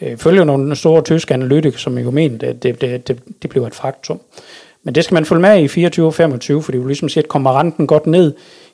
Øh, 0.01 0.17
følger 0.17 0.43
nogle 0.43 0.75
store 0.75 1.01
tyske 1.01 1.33
analytikere, 1.33 1.79
som 1.79 1.97
jo 1.97 2.11
mener, 2.11 2.49
at 2.49 2.63
det, 2.63 2.81
det, 2.81 3.07
det, 3.07 3.19
det 3.41 3.49
bliver 3.49 3.67
et 3.67 3.75
faktum. 3.75 4.21
Men 4.83 4.95
det 4.95 5.03
skal 5.03 5.13
man 5.13 5.25
følge 5.25 5.41
med 5.41 5.63
i 5.63 5.67
24 5.67 6.05
og 6.05 6.13
25, 6.13 6.63
fordi 6.63 6.77
jo 6.77 6.85
ligesom 6.85 7.09
siger, 7.09 7.23
at 7.23 7.29
kommer 7.29 7.59
renten 7.59 7.87
godt 7.87 8.07
ned, 8.07 8.33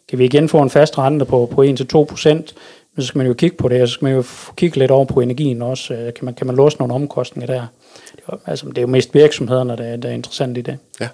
kan 0.09 0.19
vi 0.19 0.25
igen 0.25 0.49
få 0.49 0.61
en 0.61 0.69
fast 0.69 0.97
rente 0.97 1.25
på, 1.25 1.45
på 1.51 1.63
1-2 1.63 2.03
procent, 2.03 2.55
men 2.95 3.01
så 3.01 3.07
skal 3.07 3.17
man 3.17 3.27
jo 3.27 3.33
kigge 3.33 3.57
på 3.57 3.67
det, 3.67 3.81
og 3.81 3.87
så 3.87 3.93
skal 3.93 4.05
man 4.05 4.13
jo 4.13 4.23
kigge 4.55 4.77
lidt 4.79 4.91
over 4.91 5.05
på 5.05 5.19
energien 5.21 5.61
også. 5.61 5.93
Øh, 5.93 6.13
kan 6.13 6.25
man, 6.25 6.33
kan 6.33 6.47
man 6.47 6.55
låse 6.55 6.77
nogle 6.77 6.93
omkostninger 6.93 7.53
der? 7.53 7.67
Altså, 8.45 8.65
det 8.65 8.77
er 8.77 8.81
jo 8.81 8.88
mest 8.88 9.13
virksomhederne, 9.13 9.77
der, 9.77 9.95
der 9.95 10.09
er 10.09 10.13
interessant 10.13 10.57
i 10.57 10.61
det. 10.61 10.77
Ja, 11.01 11.07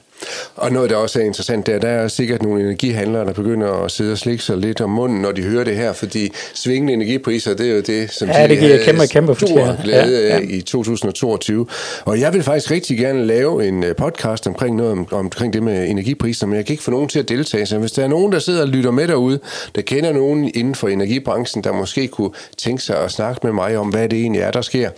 og 0.55 0.71
noget, 0.71 0.89
der 0.89 0.95
også 0.95 1.19
er 1.19 1.23
interessant, 1.23 1.65
det 1.65 1.75
er, 1.75 1.79
der 1.79 1.87
er 1.87 2.07
sikkert 2.07 2.41
nogle 2.43 2.61
energihandlere, 2.61 3.25
der 3.25 3.33
begynder 3.33 3.71
at 3.71 3.91
sidde 3.91 4.11
og 4.11 4.17
slikke 4.17 4.43
sig 4.43 4.57
lidt 4.57 4.81
om 4.81 4.89
munden, 4.89 5.21
når 5.21 5.31
de 5.31 5.41
hører 5.41 5.63
det 5.63 5.75
her, 5.75 5.93
fordi 5.93 6.31
svingende 6.53 6.93
energipriser, 6.93 7.53
det 7.53 7.69
er 7.69 7.75
jo 7.75 7.81
det, 7.81 8.11
som 8.11 8.27
ja, 8.27 8.43
de 8.43 8.49
det 8.49 8.59
giver 8.59 8.83
kæmpe, 8.83 9.07
kæmpe 9.07 9.35
stor 9.35 9.83
glæde 9.83 10.27
ja, 10.27 10.37
ja. 10.37 10.39
i 10.43 10.61
2022. 10.61 11.67
Og 12.05 12.19
jeg 12.19 12.33
vil 12.33 12.43
faktisk 12.43 12.71
rigtig 12.71 12.97
gerne 12.97 13.25
lave 13.25 13.67
en 13.67 13.83
øh, 13.83 13.95
podcast 13.95 14.47
omkring 14.47 14.75
noget 14.75 14.91
om, 14.91 15.07
omkring 15.11 15.53
det 15.53 15.63
med 15.63 15.87
energipriser, 15.89 16.47
men 16.47 16.55
jeg 16.55 16.65
kan 16.65 16.73
ikke 16.73 16.83
få 16.83 16.91
nogen 16.91 17.09
til 17.09 17.19
at 17.19 17.29
deltage. 17.29 17.65
Så 17.65 17.77
hvis 17.77 17.91
der 17.91 18.03
er 18.03 18.07
nogen, 18.07 18.31
der 18.31 18.39
sidder 18.39 18.61
og 18.61 18.67
lytter 18.67 18.91
med 18.91 19.07
derude, 19.07 19.39
der 19.75 19.81
kender 19.81 20.13
nogen 20.13 20.51
inden 20.55 20.75
for 20.75 20.87
energibranchen, 20.87 21.63
der 21.63 21.71
måske 21.71 22.07
kunne 22.07 22.31
tænke 22.57 22.83
sig 22.83 22.97
at 22.97 23.11
snakke 23.11 23.39
med 23.43 23.53
mig 23.53 23.77
om, 23.77 23.89
hvad 23.89 24.09
det 24.09 24.19
egentlig 24.19 24.41
er, 24.41 24.51
der 24.51 24.61
sker, 24.61 24.89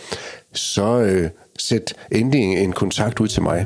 så 0.54 0.99
øh, 0.99 1.30
sæt 1.60 1.94
endelig 2.12 2.63
en 2.63 2.74
kontakt 2.74 3.20
ud 3.20 3.28
til 3.28 3.42
mig. 3.44 3.66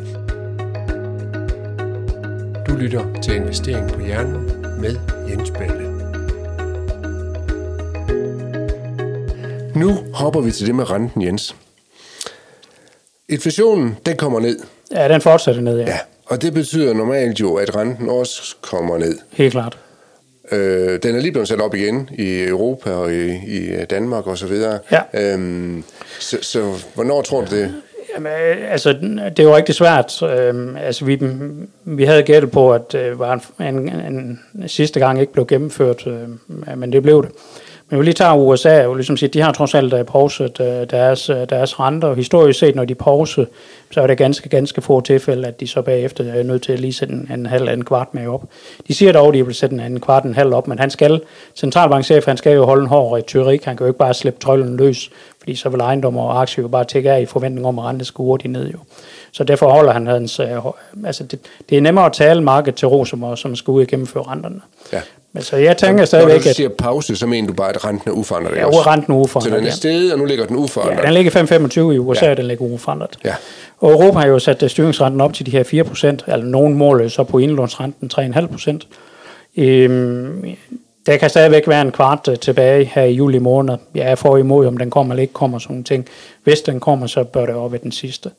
Du 2.67 2.75
lytter 2.75 3.21
til 3.21 3.35
Investering 3.35 3.91
på 3.91 3.99
Hjernen 3.99 4.45
med 4.81 4.95
Jens 5.29 5.51
Balle. 5.51 5.97
Nu 9.75 9.97
hopper 10.13 10.41
vi 10.41 10.51
til 10.51 10.67
det 10.67 10.75
med 10.75 10.91
renten, 10.91 11.21
Jens. 11.21 11.55
Inflationen, 13.29 13.97
den 14.05 14.17
kommer 14.17 14.39
ned. 14.39 14.59
Ja, 14.91 15.07
den 15.07 15.21
fortsætter 15.21 15.61
ned, 15.61 15.79
ja. 15.79 15.85
ja. 15.85 15.99
Og 16.25 16.41
det 16.41 16.53
betyder 16.53 16.93
normalt 16.93 17.39
jo, 17.39 17.55
at 17.55 17.75
renten 17.75 18.09
også 18.09 18.55
kommer 18.61 18.97
ned. 18.97 19.17
Helt 19.31 19.51
klart. 19.51 19.77
Øh, 20.51 20.99
den 21.03 21.15
er 21.15 21.19
lige 21.19 21.31
blevet 21.31 21.47
sat 21.47 21.61
op 21.61 21.75
igen 21.75 22.09
i 22.13 22.43
Europa 22.43 22.89
og 22.89 23.13
i, 23.13 23.35
i 23.47 23.85
Danmark 23.89 24.27
og 24.27 24.37
så 24.37 24.47
videre. 24.47 24.79
Ja. 24.91 25.33
Øhm, 25.33 25.83
så, 26.19 26.37
så 26.41 26.73
hvornår 26.95 27.21
tror 27.21 27.41
du 27.41 27.55
det? 27.55 27.73
Jamen, 28.15 28.31
altså, 28.69 28.93
det 28.93 29.39
er 29.39 29.43
jo 29.43 29.55
rigtig 29.55 29.75
svært. 29.75 30.21
Øhm, 30.21 30.75
altså, 30.75 31.05
vi, 31.05 31.19
vi 31.83 32.03
havde 32.03 32.23
gættet 32.23 32.51
på, 32.51 32.73
at 32.73 32.91
det 32.91 32.99
øh, 32.99 33.19
var 33.19 33.43
en, 33.59 33.65
en, 33.65 33.89
en, 33.89 34.39
sidste 34.67 34.99
gang 34.99 35.21
ikke 35.21 35.33
blev 35.33 35.47
gennemført, 35.47 36.07
øh, 36.07 36.29
men 36.77 36.91
det 36.91 37.03
blev 37.03 37.23
det. 37.23 37.31
Men 37.89 37.99
vi 37.99 38.05
lige 38.05 38.13
tager 38.13 38.35
USA, 38.35 38.85
og 38.85 38.95
ligesom 38.95 39.17
siger, 39.17 39.29
de 39.29 39.41
har 39.41 39.51
trods 39.51 39.75
alt 39.75 39.93
øh, 39.93 40.05
pauset 40.05 40.59
øh, 40.59 40.89
deres, 40.89 41.29
øh, 41.29 41.49
deres 41.49 41.79
renter, 41.79 42.07
og 42.07 42.15
historisk 42.15 42.59
set, 42.59 42.75
når 42.75 42.85
de 42.85 42.95
pauser, 42.95 43.45
så 43.91 44.01
er 44.01 44.07
det 44.07 44.17
ganske, 44.17 44.49
ganske 44.49 44.81
få 44.81 45.01
tilfælde, 45.01 45.47
at 45.47 45.59
de 45.59 45.67
så 45.67 45.81
bagefter 45.81 46.33
er 46.33 46.43
nødt 46.43 46.63
til 46.63 46.71
at 46.71 46.79
lige 46.79 46.93
sætte 46.93 47.13
en, 47.13 47.29
en 47.33 47.45
halv, 47.45 47.69
en 47.69 47.85
kvart 47.85 48.13
med 48.13 48.27
op. 48.27 48.43
De 48.87 48.93
siger 48.93 49.11
dog, 49.11 49.27
at 49.27 49.33
de 49.33 49.45
vil 49.45 49.55
sætte 49.55 49.73
en, 49.73 49.79
en 49.79 49.99
kvart, 49.99 50.23
en 50.23 50.35
halv 50.35 50.53
op, 50.53 50.67
men 50.67 50.79
han 50.79 50.89
skal, 50.89 51.21
centralbankchef, 51.55 52.25
han 52.25 52.37
skal 52.37 52.53
jo 52.53 52.65
holde 52.65 52.81
en 52.81 52.89
hård 52.89 53.17
retorik, 53.17 53.63
han 53.63 53.77
kan 53.77 53.85
jo 53.85 53.87
ikke 53.87 53.99
bare 53.99 54.13
slippe 54.13 54.39
trøllen 54.39 54.77
løs, 54.77 55.09
fordi 55.39 55.55
så 55.55 55.69
vil 55.69 55.79
ejendom 55.79 56.17
og 56.17 56.41
aktier 56.41 56.61
jo 56.61 56.67
bare 56.67 56.85
tække 56.85 57.11
af 57.11 57.21
i 57.21 57.25
forventning 57.25 57.67
om, 57.67 57.79
at 57.79 57.85
renten 57.85 58.05
skal 58.05 58.23
hurtigt 58.23 58.51
ned 58.51 58.69
jo. 58.71 58.77
Så 59.31 59.43
derfor 59.43 59.69
holder 59.69 59.93
han 59.93 60.07
hans, 60.07 60.39
øh, 60.39 60.57
altså 61.05 61.23
det, 61.23 61.39
det 61.69 61.77
er 61.77 61.81
nemmere 61.81 62.05
at 62.05 62.13
tale 62.13 62.43
markedet 62.43 62.75
til 62.75 62.87
ro, 62.87 63.05
som, 63.05 63.35
som 63.35 63.55
skal 63.55 63.71
ud 63.71 63.81
og 63.81 63.87
gennemføre 63.87 64.23
renterne. 64.23 64.61
Ja. 64.93 65.01
Men 65.37 65.43
så 65.43 65.55
jeg 65.55 65.77
tænker 65.77 66.05
stadigvæk, 66.05 66.35
at... 66.35 66.45
Når 66.45 66.51
du 66.51 66.55
siger 66.55 66.69
pause, 66.69 67.15
så 67.15 67.27
mener 67.27 67.47
du 67.47 67.53
bare, 67.53 67.69
at 67.69 67.85
renten 67.85 68.09
er 68.09 68.13
uforandret? 68.13 68.55
Ja, 68.55 68.65
også. 68.65 68.81
renten 68.81 69.13
er 69.13 69.17
uforandret, 69.17 69.53
Så 69.53 69.59
den 69.59 69.67
er 69.67 69.71
steget, 69.71 70.13
og 70.13 70.19
nu 70.19 70.25
ligger 70.25 70.45
den 70.45 70.55
uforandret? 70.57 70.97
Ja, 70.97 71.05
den 71.05 71.13
ligger 71.13 71.31
5,25 71.31 71.79
i 71.79 71.97
USA, 71.97 72.25
ja. 72.25 72.31
og 72.31 72.37
den 72.37 72.45
ligger 72.45 72.65
uforandret. 72.65 73.17
Ja. 73.25 73.33
Og 73.79 73.91
Europa 73.91 74.19
har 74.19 74.27
jo 74.27 74.39
sat 74.39 74.63
øh, 74.63 74.69
styringsrenten 74.69 75.21
op 75.21 75.33
til 75.33 75.45
de 75.45 75.51
her 75.51 75.63
4 75.63 75.83
procent, 75.83 76.23
eller 76.27 76.45
nogen 76.45 76.73
mål 76.73 77.09
så 77.09 77.23
på 77.23 77.37
indlånsrenten 77.37 78.35
3,5 78.35 78.47
procent. 78.47 78.87
Øhm, 79.57 80.45
der 81.05 81.17
kan 81.17 81.29
stadigvæk 81.29 81.67
være 81.67 81.81
en 81.81 81.91
kvart 81.91 82.27
øh, 82.31 82.37
tilbage 82.37 82.85
her 82.85 83.03
i 83.03 83.13
juli 83.13 83.39
måned. 83.39 83.77
Jeg 83.95 84.11
er 84.11 84.15
for 84.15 84.37
imod, 84.37 84.65
om 84.65 84.77
den 84.77 84.89
kommer 84.89 85.13
eller 85.13 85.21
ikke 85.21 85.33
kommer, 85.33 85.59
sådan 85.59 85.73
nogle 85.73 85.83
ting. 85.83 86.05
Hvis 86.43 86.61
den 86.61 86.79
kommer, 86.79 87.07
så 87.07 87.23
bør 87.23 87.45
det 87.45 87.55
op 87.55 87.71
ved 87.71 87.79
den 87.79 87.91
sidste. 87.91 88.31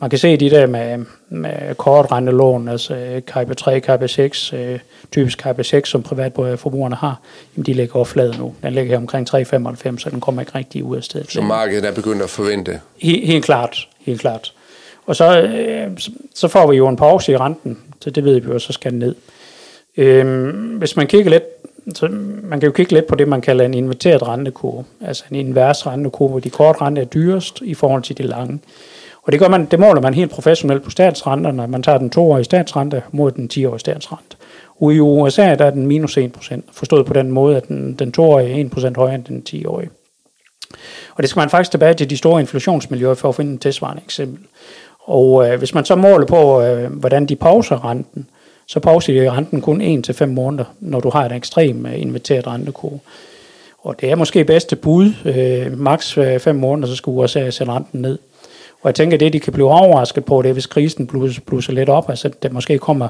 Man 0.00 0.10
kan 0.10 0.18
se 0.18 0.36
de 0.36 0.50
der 0.50 0.66
med, 0.66 1.04
med 1.28 1.74
kortrentelån, 1.74 2.68
altså 2.68 3.20
KP 3.26 3.56
3, 3.56 3.80
KP 3.80 4.08
6, 4.08 4.52
øh, 4.52 4.78
typisk 5.12 5.38
KP 5.38 5.64
6, 5.64 5.88
som 5.90 6.02
privatforbrugerne 6.02 6.96
har, 6.96 7.20
jamen 7.56 7.66
de 7.66 7.72
ligger 7.72 7.96
over 7.96 8.04
flad 8.04 8.34
nu. 8.38 8.54
Den 8.62 8.72
ligger 8.72 8.90
her 8.90 8.98
omkring 8.98 9.28
3,95, 9.28 9.98
så 9.98 10.10
den 10.10 10.20
kommer 10.20 10.42
ikke 10.42 10.52
rigtig 10.54 10.84
ud 10.84 10.96
af 10.96 11.04
stedet. 11.04 11.30
Så 11.30 11.40
markedet 11.40 11.84
er 11.84 11.92
begyndt 11.92 12.22
at 12.22 12.30
forvente? 12.30 12.80
Helt, 12.98 13.26
helt 13.26 13.44
klart, 13.44 13.88
helt 14.00 14.20
klart. 14.20 14.52
Og 15.06 15.16
så, 15.16 15.42
øh, 15.42 15.90
så 16.34 16.48
får 16.48 16.70
vi 16.70 16.76
jo 16.76 16.88
en 16.88 16.96
pause 16.96 17.32
i 17.32 17.36
renten, 17.36 17.78
så 18.00 18.10
det 18.10 18.24
ved 18.24 18.40
vi 18.40 18.52
jo, 18.52 18.58
så 18.58 18.72
skal 18.72 18.90
den 18.90 18.98
ned. 18.98 19.14
Øh, 19.96 20.48
hvis 20.78 20.96
man 20.96 21.06
kigger 21.06 21.30
lidt 21.30 21.44
så 21.94 22.08
man 22.42 22.60
kan 22.60 22.66
jo 22.66 22.72
kigge 22.72 22.92
lidt 22.92 23.06
på 23.06 23.14
det, 23.14 23.28
man 23.28 23.40
kalder 23.40 23.64
en 23.64 23.74
inverteret 23.74 24.22
rentekurve, 24.22 24.84
altså 25.00 25.24
en 25.30 25.36
invers 25.36 25.86
rentekurve, 25.86 26.30
hvor 26.30 26.40
de 26.40 26.50
korte 26.50 26.80
rente 26.80 27.00
er 27.00 27.04
dyrest 27.04 27.62
i 27.62 27.74
forhold 27.74 28.02
til 28.02 28.18
de 28.18 28.22
lange. 28.22 28.58
Og 29.28 29.32
det, 29.32 29.40
gør 29.40 29.48
man, 29.48 29.64
det 29.64 29.78
måler 29.78 30.00
man 30.00 30.14
helt 30.14 30.30
professionelt 30.30 30.82
på 30.82 30.90
statsrenterne. 30.90 31.66
Man 31.66 31.82
tager 31.82 31.98
den 31.98 32.10
toårige 32.10 32.44
statsrente 32.44 33.02
mod 33.12 33.30
den 33.30 33.50
10-årige 33.52 33.78
statsrente. 33.78 34.36
Og 34.80 34.94
i 34.94 35.00
USA 35.00 35.54
der 35.54 35.64
er 35.64 35.70
den 35.70 35.86
minus 35.86 36.18
1%, 36.18 36.60
forstået 36.72 37.06
på 37.06 37.12
den 37.12 37.30
måde, 37.30 37.56
at 37.56 37.68
den, 37.68 37.94
den 37.94 38.12
toårige 38.12 38.60
er 38.60 38.90
1% 38.92 38.92
højere 38.96 39.14
end 39.14 39.24
den 39.24 39.42
10-årige. 39.48 39.90
Og 41.14 41.22
det 41.22 41.30
skal 41.30 41.40
man 41.40 41.50
faktisk 41.50 41.70
tilbage 41.70 41.94
til 41.94 42.10
de 42.10 42.16
store 42.16 42.40
inflationsmiljøer 42.40 43.14
for 43.14 43.28
at 43.28 43.34
finde 43.34 43.54
et 43.54 43.60
tilsvarende 43.60 44.02
eksempel. 44.04 44.44
Og 44.98 45.48
øh, 45.48 45.58
hvis 45.58 45.74
man 45.74 45.84
så 45.84 45.94
måler 45.94 46.26
på, 46.26 46.62
øh, 46.62 46.92
hvordan 46.92 47.26
de 47.26 47.36
pauser 47.36 47.84
renten, 47.84 48.26
så 48.66 48.80
pauser 48.80 49.12
de 49.12 49.30
renten 49.30 49.60
kun 49.60 50.02
1-5 50.10 50.24
måneder, 50.24 50.64
når 50.80 51.00
du 51.00 51.10
har 51.10 51.26
en 51.26 51.32
ekstrem 51.32 51.86
øh, 51.86 52.00
inverteret 52.00 52.46
rentekurve. 52.46 53.00
Og 53.78 54.00
det 54.00 54.10
er 54.10 54.14
måske 54.14 54.44
bedste 54.44 54.76
bud, 54.76 55.12
øh, 55.24 55.78
maks 55.78 56.18
øh, 56.18 56.40
5 56.40 56.56
måneder, 56.56 56.88
så 56.88 56.96
skal 56.96 57.10
USA 57.10 57.50
sætte 57.50 57.72
renten 57.72 58.02
ned. 58.02 58.18
Og 58.80 58.88
jeg 58.88 58.94
tænker, 58.94 59.16
at 59.16 59.20
det, 59.20 59.32
de 59.32 59.40
kan 59.40 59.52
blive 59.52 59.70
overrasket 59.70 60.24
på, 60.24 60.42
det 60.42 60.48
er, 60.48 60.52
hvis 60.52 60.66
krisen 60.66 61.06
blusser, 61.06 61.42
blusser 61.46 61.72
lidt 61.72 61.88
op, 61.88 62.10
altså 62.10 62.30
der 62.42 62.50
måske 62.50 62.78
kommer, 62.78 63.08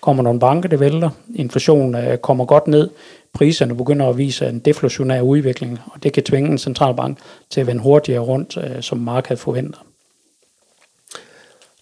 kommer 0.00 0.22
nogle 0.22 0.40
banker, 0.40 0.68
der 0.68 0.76
vælter, 0.76 1.10
inflationen 1.34 1.94
øh, 1.94 2.18
kommer 2.18 2.44
godt 2.44 2.66
ned, 2.66 2.90
priserne 3.32 3.76
begynder 3.76 4.08
at 4.08 4.18
vise 4.18 4.46
en 4.46 4.58
deflationær 4.58 5.20
udvikling, 5.20 5.78
og 5.86 6.02
det 6.02 6.12
kan 6.12 6.22
tvinge 6.22 6.50
en 6.50 6.58
centralbank 6.58 7.18
til 7.50 7.60
at 7.60 7.66
vende 7.66 7.82
hurtigere 7.82 8.20
rundt, 8.20 8.56
øh, 8.56 8.82
som 8.82 8.98
markedet 8.98 9.38
forventer. 9.38 9.78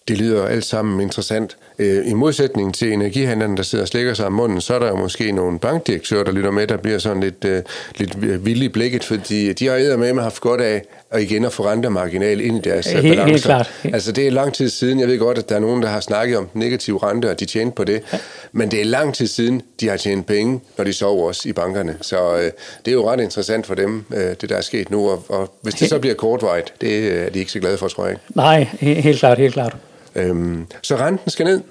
Det 0.07 0.17
lyder 0.17 0.45
alt 0.45 0.65
sammen 0.65 1.01
interessant. 1.01 1.57
Øh, 1.79 2.07
I 2.07 2.13
modsætning 2.13 2.75
til 2.75 2.93
energihandlerne, 2.93 3.57
der 3.57 3.63
sidder 3.63 3.83
og 3.83 3.87
slikker 3.87 4.13
sig 4.13 4.25
om 4.25 4.33
munden, 4.33 4.61
så 4.61 4.73
er 4.73 4.79
der 4.79 4.87
jo 4.87 4.95
måske 4.95 5.31
nogle 5.31 5.59
bankdirektører, 5.59 6.23
der 6.23 6.31
lytter 6.31 6.51
med, 6.51 6.67
der 6.67 6.77
bliver 6.77 6.97
sådan 6.97 7.23
lidt, 7.23 7.45
øh, 7.45 7.63
lidt 7.95 8.45
vilde 8.45 8.65
i 8.65 8.69
blikket, 8.69 9.03
fordi 9.03 9.53
de 9.53 9.67
har 9.67 9.97
med 9.97 10.13
mig 10.13 10.23
haft 10.23 10.41
godt 10.41 10.61
af 10.61 10.81
at 11.11 11.21
igen 11.21 11.45
at 11.45 11.53
få 11.53 11.65
rentemarginal 11.65 12.41
ind 12.41 12.57
i 12.57 12.69
deres 12.69 12.85
helt, 12.85 13.03
balancer. 13.03 13.25
Helt 13.25 13.43
klart. 13.43 13.71
Altså 13.83 14.11
det 14.11 14.27
er 14.27 14.31
lang 14.31 14.53
tid 14.53 14.69
siden. 14.69 14.99
Jeg 14.99 15.07
ved 15.07 15.19
godt, 15.19 15.37
at 15.37 15.49
der 15.49 15.55
er 15.55 15.59
nogen, 15.59 15.81
der 15.81 15.89
har 15.89 15.99
snakket 15.99 16.37
om 16.37 16.49
negativ 16.53 16.97
rente, 16.97 17.29
og 17.29 17.39
de 17.39 17.45
tjener 17.45 17.71
på 17.71 17.83
det. 17.83 18.01
Ja. 18.13 18.17
Men 18.51 18.71
det 18.71 18.81
er 18.81 18.85
lang 18.85 19.13
tid 19.13 19.27
siden, 19.27 19.61
de 19.79 19.89
har 19.89 19.97
tjent 19.97 20.27
penge, 20.27 20.61
når 20.77 20.83
de 20.83 20.93
sover 20.93 21.27
også 21.27 21.49
i 21.49 21.53
bankerne. 21.53 21.97
Så 22.01 22.33
uh, 22.33 22.39
det 22.39 22.51
er 22.87 22.91
jo 22.91 23.11
ret 23.11 23.19
interessant 23.19 23.65
for 23.65 23.75
dem, 23.75 24.05
uh, 24.09 24.17
det 24.17 24.49
der 24.49 24.55
er 24.55 24.61
sket 24.61 24.91
nu. 24.91 25.09
Og, 25.09 25.23
og 25.29 25.53
hvis 25.61 25.73
det 25.73 25.89
så 25.89 25.99
bliver 25.99 26.15
kortvarigt, 26.15 26.73
det 26.81 27.23
er 27.25 27.29
de 27.29 27.39
ikke 27.39 27.51
så 27.51 27.59
glade 27.59 27.77
for, 27.77 27.87
tror 27.87 28.05
jeg. 28.05 28.17
Nej, 28.35 28.63
helt 28.79 29.19
klart, 29.19 29.37
helt 29.37 29.53
klart. 29.53 29.75
Øhm, 30.15 30.65
så 30.81 30.95
renten 30.95 31.31
skal 31.31 31.45
ned? 31.45 31.61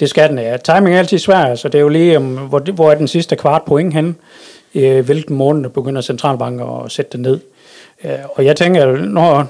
Det 0.00 0.10
skal 0.10 0.28
den, 0.28 0.38
ja. 0.38 0.56
Timing 0.56 0.94
er 0.94 0.98
altid 0.98 1.18
svært, 1.18 1.58
så 1.58 1.68
det 1.68 1.78
er 1.78 1.82
jo 1.82 1.88
lige, 1.88 2.18
um, 2.18 2.34
hvor, 2.34 2.72
hvor 2.72 2.90
er 2.90 2.94
den 2.94 3.08
sidste 3.08 3.36
kvart 3.36 3.62
point 3.66 3.94
hen? 3.94 4.16
Øh, 4.74 5.04
hvilken 5.04 5.36
måned 5.36 5.70
begynder 5.70 6.00
centralbanker 6.00 6.84
at 6.84 6.92
sætte 6.92 7.12
det 7.12 7.20
ned? 7.20 7.40
Øh, 8.04 8.18
og 8.34 8.44
jeg 8.44 8.56
tænker, 8.56 8.96
når, 8.96 9.46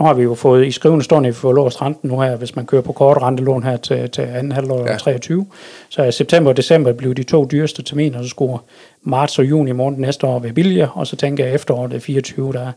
nu 0.00 0.06
har 0.06 0.14
vi 0.14 0.22
jo 0.22 0.34
fået 0.34 0.66
i 0.66 0.70
skrivende 0.70 1.04
stående, 1.04 1.28
vi 1.28 1.34
får 1.34 1.52
låst 1.52 1.82
renten 1.82 2.10
nu 2.10 2.20
her, 2.20 2.36
hvis 2.36 2.56
man 2.56 2.66
kører 2.66 2.82
på 2.82 2.92
kort 2.92 3.22
rentelån 3.22 3.62
her 3.62 3.76
til, 3.76 4.10
til 4.10 4.22
anden 4.22 4.52
halvår 4.52 4.90
ja. 4.90 4.96
23. 4.96 5.46
Så 5.88 6.02
i 6.02 6.12
september 6.12 6.50
og 6.50 6.56
december 6.56 6.92
blev 6.92 7.14
de 7.14 7.22
to 7.22 7.48
dyreste 7.50 7.82
terminer, 7.82 8.22
så 8.22 8.28
skulle 8.28 8.58
marts 9.02 9.38
og 9.38 9.44
juni 9.44 9.72
måned 9.72 9.98
næste 9.98 10.26
år 10.26 10.38
være 10.38 10.52
billigere, 10.52 10.90
og 10.94 11.06
så 11.06 11.16
tænker 11.16 11.44
jeg 11.44 11.54
efteråret 11.54 12.02
24, 12.02 12.52
der, 12.52 12.72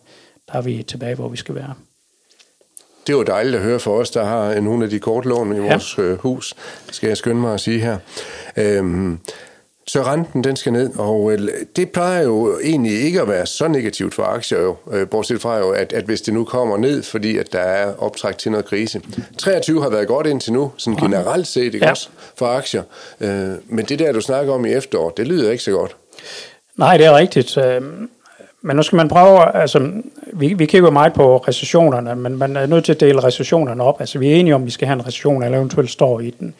der 0.51 0.53
er 0.53 0.61
vi 0.61 0.83
tilbage, 0.83 1.15
hvor 1.15 1.29
vi 1.29 1.37
skal 1.37 1.55
være. 1.55 1.73
Det 3.07 3.15
var 3.15 3.23
dejligt 3.23 3.55
at 3.55 3.61
høre 3.61 3.79
for 3.79 3.99
os, 3.99 4.11
der 4.11 4.23
har 4.25 4.59
nogle 4.59 4.83
af 4.83 4.89
de 4.89 4.99
kortlån 4.99 5.55
i 5.55 5.59
vores 5.59 5.97
ja. 5.97 6.03
Øh, 6.03 6.17
hus, 6.17 6.55
skal 6.91 7.07
jeg 7.07 7.17
skynde 7.17 7.41
mig 7.41 7.53
at 7.53 7.59
sige 7.59 7.79
her. 7.79 7.97
Øhm, 8.57 9.19
så 9.87 10.01
renten 10.03 10.43
den 10.43 10.55
skal 10.55 10.73
ned, 10.73 10.95
og 10.97 11.31
øh, 11.31 11.49
det 11.75 11.89
plejer 11.89 12.23
jo 12.23 12.59
egentlig 12.63 13.01
ikke 13.01 13.21
at 13.21 13.27
være 13.27 13.45
så 13.45 13.67
negativt 13.67 14.13
for 14.13 14.23
aktier, 14.23 14.59
jo, 14.59 14.75
øh, 14.91 15.07
bortset 15.07 15.41
fra 15.41 15.57
jo, 15.57 15.69
at, 15.69 15.93
at 15.93 16.03
hvis 16.03 16.21
det 16.21 16.33
nu 16.33 16.43
kommer 16.43 16.77
ned, 16.77 17.03
fordi 17.03 17.37
at 17.37 17.53
der 17.53 17.59
er 17.59 17.93
optræk 17.97 18.37
til 18.37 18.51
noget 18.51 18.65
krise. 18.65 19.01
23 19.37 19.81
har 19.81 19.89
været 19.89 20.07
godt 20.07 20.27
indtil 20.27 20.53
nu, 20.53 20.71
sådan 20.77 20.99
generelt 20.99 21.47
set, 21.47 21.73
ikke 21.73 21.85
ja. 21.85 21.91
også, 21.91 22.09
for 22.35 22.45
aktier. 22.45 22.83
Men 23.65 23.85
det 23.85 23.99
der, 23.99 24.11
du 24.11 24.21
snakker 24.21 24.53
om 24.53 24.65
i 24.65 24.73
efteråret, 24.73 25.17
det 25.17 25.27
lyder 25.27 25.51
ikke 25.51 25.63
så 25.63 25.71
godt. 25.71 25.95
Nej, 26.77 26.97
det 26.97 27.05
er 27.05 27.17
rigtigt. 27.17 27.57
Men 28.61 28.75
nu 28.75 28.83
skal 28.83 28.95
man 28.95 29.07
prøve, 29.07 29.55
altså, 29.55 29.91
vi, 30.33 30.53
vi 30.53 30.65
kigger 30.65 30.89
meget 30.89 31.13
på 31.13 31.37
recessionerne, 31.37 32.15
men 32.15 32.37
man 32.37 32.57
er 32.57 32.65
nødt 32.65 32.85
til 32.85 32.91
at 32.91 32.99
dele 32.99 33.23
recessionerne 33.23 33.83
op. 33.83 33.99
Altså, 33.99 34.19
vi 34.19 34.31
er 34.31 34.35
enige 34.35 34.55
om, 34.55 34.61
at 34.61 34.65
vi 34.65 34.71
skal 34.71 34.87
have 34.87 34.93
en 34.99 35.07
recession, 35.07 35.43
eller 35.43 35.57
eventuelt 35.57 35.91
står 35.91 36.19
i 36.19 36.29
den. 36.29 36.55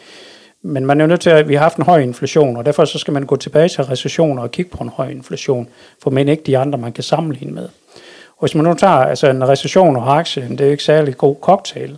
Men 0.68 0.86
man 0.86 1.02
er 1.02 1.06
nødt 1.06 1.22
til 1.22 1.30
at, 1.30 1.50
vi 1.50 1.54
har 1.54 1.62
haft 1.62 1.78
en 1.78 1.84
høj 1.84 2.00
inflation, 2.00 2.58
og 2.58 2.66
derfor 2.66 2.86
så 2.86 2.98
skal 2.98 3.14
man 3.14 3.24
gå 3.24 3.36
tilbage 3.36 3.70
til 3.70 3.84
recessioner 3.84 4.44
og 4.44 4.52
kigge 4.52 4.72
på 4.72 4.84
en 4.84 4.90
høj 4.90 5.10
inflation, 5.10 5.68
for 6.04 6.10
men 6.10 6.28
ikke 6.28 6.44
de 6.44 6.58
andre, 6.58 6.78
man 6.78 6.94
kan 6.94 7.04
sammenligne 7.04 7.54
med. 7.54 7.70
Og 8.38 8.40
hvis 8.40 8.56
man 8.56 8.64
nu 8.64 8.74
tager 8.74 8.94
altså 8.94 9.30
en 9.30 9.48
recession 9.50 9.96
og 9.96 10.18
aktien, 10.18 10.52
det 10.52 10.62
er 10.62 10.66
jo 10.66 10.72
ikke 10.72 10.84
særlig 10.84 11.18
god 11.18 11.36
cocktail. 11.42 11.98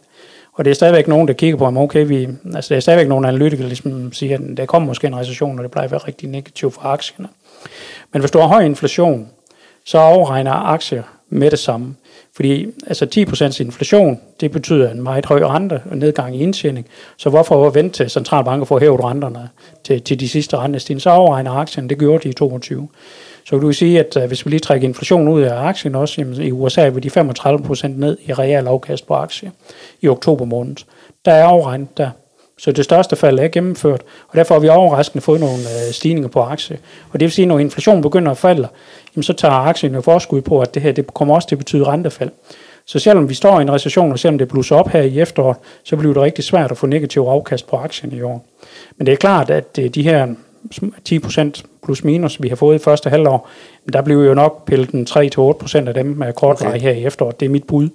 Og 0.54 0.66
det 0.66 0.72
er 0.72 0.76
stadigvæk 0.76 1.08
nogen, 1.08 1.28
der 1.28 1.34
kigger 1.34 1.58
på, 1.58 1.66
om 1.66 1.78
okay, 1.78 2.08
vi, 2.08 2.28
altså 2.56 2.70
det 2.70 2.76
er 2.76 2.80
stadigvæk 2.80 3.08
nogen 3.08 3.26
analytikere, 3.26 3.62
der 3.62 3.68
ligesom 3.68 4.14
siger, 4.14 4.38
at 4.38 4.58
der 4.58 4.66
kommer 4.66 4.88
måske 4.88 5.08
en 5.08 5.16
recession, 5.16 5.58
og 5.60 5.64
det 5.64 5.72
plejer 5.72 5.86
at 5.86 5.92
være 5.92 6.08
rigtig 6.08 6.30
negativt 6.30 6.74
for 6.74 6.82
aktierne. 6.82 7.30
Men 8.14 8.20
hvis 8.20 8.32
du 8.32 8.40
har 8.40 8.48
høj 8.48 8.62
inflation, 8.62 9.30
så 9.86 9.98
afregner 9.98 10.52
aktier 10.52 11.04
med 11.30 11.52
det 11.52 11.60
samme. 11.60 11.96
Fordi 12.38 12.68
altså 12.88 13.06
10% 13.60 13.64
inflation, 13.64 14.20
det 14.40 14.52
betyder 14.52 14.92
en 14.92 15.04
meget 15.04 15.26
høj 15.26 15.44
rente 15.44 15.82
og 15.90 15.98
nedgang 15.98 16.36
i 16.36 16.40
indtjening. 16.40 16.88
Så 17.18 17.30
hvorfor 17.30 17.70
vente 17.70 17.98
til 17.98 18.10
centralbanker 18.10 18.66
for 18.66 18.76
at 18.76 18.82
hæve 18.82 19.10
renterne 19.10 19.50
til, 19.84 20.02
til 20.02 20.20
de 20.20 20.30
sidste 20.30 20.58
rentestigninger? 20.58 21.02
Så 21.02 21.10
overregner 21.10 21.52
aktien, 21.52 21.90
det 21.90 22.00
gjorde 22.00 22.24
de 22.24 22.30
i 22.30 22.34
22. 22.34 22.88
Så 23.46 23.50
kan 23.50 23.60
du 23.60 23.72
sige, 23.72 24.00
at 24.00 24.18
øh, 24.18 24.28
hvis 24.28 24.46
vi 24.46 24.50
lige 24.50 24.60
trækker 24.60 24.88
inflation 24.88 25.28
ud 25.28 25.42
af 25.42 25.56
aktien 25.56 25.96
også, 25.96 26.22
jamen, 26.22 26.42
i 26.42 26.52
USA 26.52 26.90
vil 26.90 27.04
de 27.04 27.22
35% 27.22 27.88
ned 27.88 28.18
i 28.26 28.34
real 28.34 28.68
afkast 28.68 29.08
på 29.08 29.14
aktie 29.14 29.52
i 30.02 30.08
oktober 30.08 30.46
måned. 30.46 30.76
Der 31.26 31.32
er 31.32 31.46
overregnet 31.46 31.98
der. 31.98 32.10
Så 32.58 32.72
det 32.72 32.86
største 32.86 33.16
fald 33.16 33.40
er 33.40 33.48
gennemført, 33.48 34.02
og 34.28 34.38
derfor 34.38 34.56
har 34.56 34.60
vi 34.60 34.70
overraskende 34.70 35.22
fået 35.22 35.40
nogle 35.40 35.56
øh, 35.56 35.94
stigninger 35.94 36.30
på 36.30 36.42
aktie. 36.42 36.80
Og 37.12 37.20
det 37.20 37.26
vil 37.26 37.32
sige, 37.32 37.44
at 37.44 37.48
når 37.48 37.60
inflationen 37.60 38.02
begynder 38.02 38.32
at 38.32 38.38
falde, 38.38 38.68
jamen 39.16 39.24
så 39.24 39.34
tager 39.34 39.54
aktien 39.54 39.94
jo 39.94 40.02
forskud 40.02 40.42
på, 40.42 40.62
at 40.62 40.74
det 40.74 40.82
her 40.82 40.92
det 40.92 41.14
kommer 41.14 41.36
også 41.36 41.48
til 41.48 41.56
at 41.56 41.60
betyde 41.60 41.84
rentefald. 41.84 42.30
Så 42.86 43.00
selvom 43.00 43.30
vi 43.30 43.34
står 43.34 43.60
i 43.60 43.62
en 43.62 43.72
recession, 43.72 44.12
og 44.12 44.20
selvom 44.20 44.38
det 44.38 44.48
blusser 44.48 44.76
op 44.76 44.90
her 44.90 45.02
i 45.02 45.20
efteråret, 45.20 45.58
så 45.84 45.96
bliver 45.96 46.14
det 46.14 46.24
rigtig 46.24 46.44
svært 46.44 46.72
at 46.72 46.78
få 46.78 46.88
negativ 46.88 47.22
afkast 47.22 47.68
på 47.68 47.76
aktien 47.76 48.14
i 48.14 48.22
år. 48.22 48.46
Men 48.98 49.06
det 49.06 49.12
er 49.12 49.18
klart, 49.18 49.50
at 49.50 49.80
øh, 49.80 49.90
de 49.90 50.04
her 50.04 50.28
10% 51.10 51.64
plus 51.84 52.04
minus, 52.04 52.42
vi 52.42 52.50
har 52.50 52.56
fået 52.56 52.76
i 52.76 52.84
første 52.84 53.10
halvår, 53.10 53.50
der 53.94 54.02
bliver 54.02 54.24
jo 54.24 54.34
nok 54.34 54.66
pillet 54.66 54.90
en 54.90 55.08
3-8% 55.10 55.88
af 55.88 55.94
dem 55.94 56.06
med 56.06 56.34
kortleje 56.34 56.74
okay. 56.74 56.82
her 56.82 56.92
i 56.92 57.06
efteråret. 57.06 57.40
Det 57.40 57.46
er 57.46 57.50
mit 57.50 57.64
bud. 57.64 57.90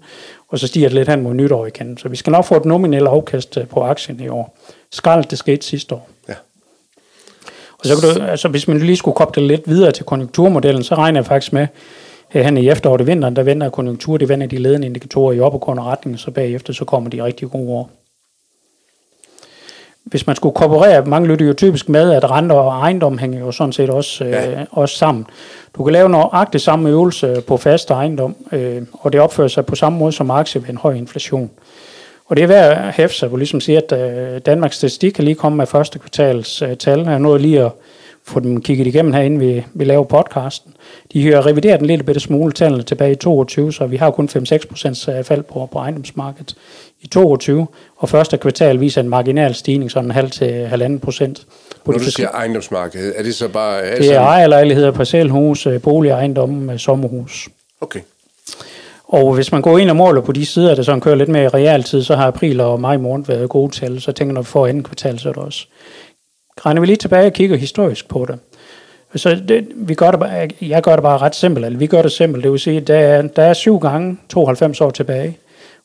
Og 0.52 0.58
så 0.58 0.66
stiger 0.66 0.88
det 0.88 0.94
lidt 0.94 1.08
hen 1.08 1.22
mod 1.22 1.34
nytår 1.34 1.66
igen. 1.66 1.98
Så 1.98 2.08
vi 2.08 2.16
skal 2.16 2.30
nok 2.30 2.44
få 2.44 2.56
et 2.56 2.64
nominelt 2.64 3.06
afkast 3.06 3.56
øh, 3.56 3.66
på 3.66 3.82
aktien 3.82 4.20
i 4.20 4.28
år. 4.28 4.56
Skrald, 4.90 5.24
det 5.24 5.38
skete 5.38 5.66
sidste 5.66 5.94
år. 5.94 6.08
Ja. 6.28 6.34
Og 7.78 7.86
så 7.86 8.00
kan 8.00 8.14
du, 8.14 8.30
altså 8.30 8.48
hvis 8.48 8.68
man 8.68 8.78
lige 8.78 8.96
skulle 8.96 9.14
koble 9.14 9.40
det 9.40 9.48
lidt 9.48 9.68
videre 9.68 9.92
til 9.92 10.04
konjunkturmodellen, 10.04 10.84
så 10.84 10.94
regner 10.94 11.20
jeg 11.20 11.26
faktisk 11.26 11.52
med, 11.52 11.66
at 12.32 12.44
hen 12.44 12.58
i 12.58 12.68
efteråret 12.68 13.00
og 13.00 13.06
vinteren, 13.06 13.36
der 13.36 13.42
vender 13.42 13.68
konjunktur, 13.68 14.16
det 14.16 14.28
vender 14.28 14.46
de 14.46 14.56
ledende 14.56 14.86
indikatorer 14.86 15.32
i 15.32 15.40
opadgående 15.40 15.82
retning, 15.82 16.18
så 16.18 16.30
bagefter 16.30 16.72
så 16.72 16.84
kommer 16.84 17.10
de 17.10 17.24
rigtig 17.24 17.50
gode 17.50 17.70
år 17.70 17.90
hvis 20.04 20.26
man 20.26 20.36
skulle 20.36 20.54
korporere, 20.54 21.04
mange 21.04 21.28
lytter 21.28 21.46
jo 21.46 21.52
typisk 21.52 21.88
med, 21.88 22.12
at 22.12 22.30
renter 22.30 22.56
og 22.56 22.80
ejendom 22.80 23.18
hænger 23.18 23.38
jo 23.38 23.52
sådan 23.52 23.72
set 23.72 23.90
også, 23.90 24.24
ja. 24.24 24.50
øh, 24.50 24.66
også 24.70 24.96
sammen. 24.96 25.26
Du 25.76 25.84
kan 25.84 25.92
lave 25.92 26.08
nøjagtigt 26.08 26.64
samme 26.64 26.88
øvelse 26.88 27.42
på 27.46 27.56
fast 27.56 27.90
ejendom, 27.90 28.36
øh, 28.52 28.82
og 28.92 29.12
det 29.12 29.20
opfører 29.20 29.48
sig 29.48 29.66
på 29.66 29.74
samme 29.74 29.98
måde 29.98 30.12
som 30.12 30.30
aktie 30.30 30.62
ved 30.62 30.68
en 30.68 30.76
høj 30.76 30.94
inflation. 30.94 31.50
Og 32.26 32.36
det 32.36 32.42
er 32.42 32.46
værd 32.46 32.86
at 32.86 32.94
hæfte 32.94 33.18
sig, 33.18 33.28
hvor 33.28 33.38
ligesom 33.38 33.60
siger, 33.60 33.80
at 33.90 33.92
øh, 33.92 34.40
Danmarks 34.46 34.76
Statistik 34.76 35.12
kan 35.12 35.24
lige 35.24 35.34
komme 35.34 35.56
med 35.56 35.66
første 35.66 35.98
kvartals 35.98 36.62
øh, 36.62 36.76
tal. 36.76 37.00
Jeg 37.00 37.18
nåede 37.18 37.42
lige 37.42 37.60
at 37.60 37.72
få 38.24 38.40
dem 38.40 38.62
kigget 38.62 38.86
igennem 38.86 39.12
herinde, 39.12 39.38
vi, 39.38 39.64
vi 39.74 39.84
laver 39.84 40.04
podcasten. 40.04 40.74
De 41.12 41.32
har 41.32 41.46
revideret 41.46 41.80
en 41.80 41.86
lille 41.86 42.04
bitte 42.04 42.20
smule 42.20 42.52
tallene 42.52 42.82
tilbage 42.82 43.12
i 43.12 43.14
22, 43.14 43.72
så 43.72 43.86
vi 43.86 43.96
har 43.96 44.10
kun 44.10 44.28
5-6% 44.36 45.12
øh, 45.12 45.24
fald 45.24 45.42
på, 45.42 45.68
på 45.72 45.78
ejendomsmarkedet 45.78 46.56
i 47.02 47.06
22, 47.06 47.66
og 47.96 48.08
første 48.08 48.36
kvartal 48.36 48.80
viser 48.80 49.00
en 49.00 49.08
marginal 49.08 49.54
stigning, 49.54 49.90
sådan 49.90 50.10
halv 50.10 50.30
til 50.30 50.66
halvanden 50.66 51.00
procent. 51.00 51.46
Når 51.86 51.92
du 51.92 52.04
siger 52.04 52.28
ejendomsmarkedet, 52.28 53.14
er 53.16 53.22
det 53.22 53.34
så 53.34 53.48
bare... 53.48 53.82
Er 53.82 53.98
det 53.98 54.12
er 54.12 54.20
ejerlejligheder, 54.20 54.90
parcelhus, 54.90 55.66
øh, 55.66 55.82
boligejendomme, 55.82 56.78
sommerhus. 56.78 57.48
Okay. 57.80 58.00
Og 59.04 59.34
hvis 59.34 59.52
man 59.52 59.62
går 59.62 59.78
ind 59.78 59.90
og 59.90 59.96
måler 59.96 60.20
på 60.20 60.32
de 60.32 60.46
sider, 60.46 60.74
der 60.74 60.82
sådan 60.82 61.00
kører 61.00 61.14
lidt 61.14 61.28
mere 61.28 61.44
i 61.44 61.48
realtid, 61.48 62.02
så 62.02 62.16
har 62.16 62.26
april 62.26 62.60
og 62.60 62.80
maj 62.80 62.96
måned 62.96 63.26
været 63.26 63.48
gode 63.48 63.72
tal, 63.72 64.00
så 64.00 64.12
tænker 64.12 64.34
når 64.34 64.42
vi 64.42 64.46
får 64.46 64.66
anden 64.66 64.82
kvartal, 64.82 65.18
så 65.18 65.28
er 65.28 65.32
det 65.32 65.42
også. 65.42 65.66
Regner 66.66 66.80
vi 66.80 66.86
lige 66.86 66.96
tilbage 66.96 67.26
og 67.26 67.32
kigger 67.32 67.56
historisk 67.56 68.08
på 68.08 68.26
det. 68.28 68.38
Så 69.14 69.34
det, 69.48 69.68
vi 69.76 69.94
gør 69.94 70.10
det 70.10 70.20
bare, 70.20 70.48
jeg 70.60 70.82
gør 70.82 70.92
det 70.96 71.02
bare 71.02 71.18
ret 71.18 71.34
simpelt, 71.34 71.66
eller 71.66 71.78
vi 71.78 71.86
gør 71.86 72.02
det 72.02 72.12
simpelt, 72.12 72.44
det 72.44 72.52
vil 72.52 72.60
sige, 72.60 72.80
der 72.80 72.98
er, 72.98 73.22
der 73.22 73.42
er 73.42 73.52
syv 73.52 73.78
gange 73.78 74.18
92 74.28 74.80
år 74.80 74.90
tilbage, 74.90 75.38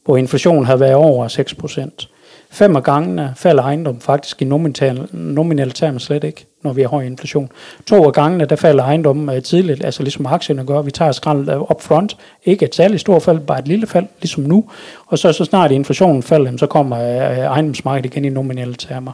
hvor 0.07 0.17
inflationen 0.17 0.65
har 0.65 0.75
været 0.75 0.95
over 0.95 1.27
6%. 1.27 2.07
Fem 2.51 2.75
af 2.75 2.83
gangene 2.83 3.33
falder 3.35 3.63
ejendom 3.63 4.01
faktisk 4.01 4.41
i 4.41 4.45
nominal, 4.45 5.07
nominal 5.11 5.71
termer 5.71 5.99
slet 5.99 6.23
ikke, 6.23 6.45
når 6.63 6.73
vi 6.73 6.81
har 6.81 6.89
høj 6.89 7.03
inflation. 7.03 7.51
To 7.85 8.05
af 8.05 8.13
gangene, 8.13 8.45
der 8.45 8.55
falder 8.55 8.83
ejendom 8.83 9.29
øh, 9.29 9.43
tidligt, 9.43 9.85
altså 9.85 10.03
ligesom 10.03 10.25
aktierne 10.25 10.65
gør. 10.65 10.81
Vi 10.81 10.91
tager 10.91 11.11
skrald 11.11 11.49
up 11.49 11.81
front. 11.81 12.17
Ikke 12.45 12.65
et 12.65 12.75
særligt 12.75 13.01
stort 13.01 13.21
fald, 13.21 13.39
bare 13.39 13.59
et 13.59 13.67
lille 13.67 13.87
fald, 13.87 14.05
ligesom 14.21 14.43
nu. 14.43 14.65
Og 15.07 15.17
så, 15.17 15.31
så 15.31 15.45
snart 15.45 15.71
inflationen 15.71 16.23
falder, 16.23 16.57
så 16.57 16.67
kommer 16.67 16.97
øh, 16.99 17.37
ejendomsmarkedet 17.37 18.05
igen 18.05 18.25
i 18.25 18.29
nominelle 18.29 18.75
termer. 18.75 19.11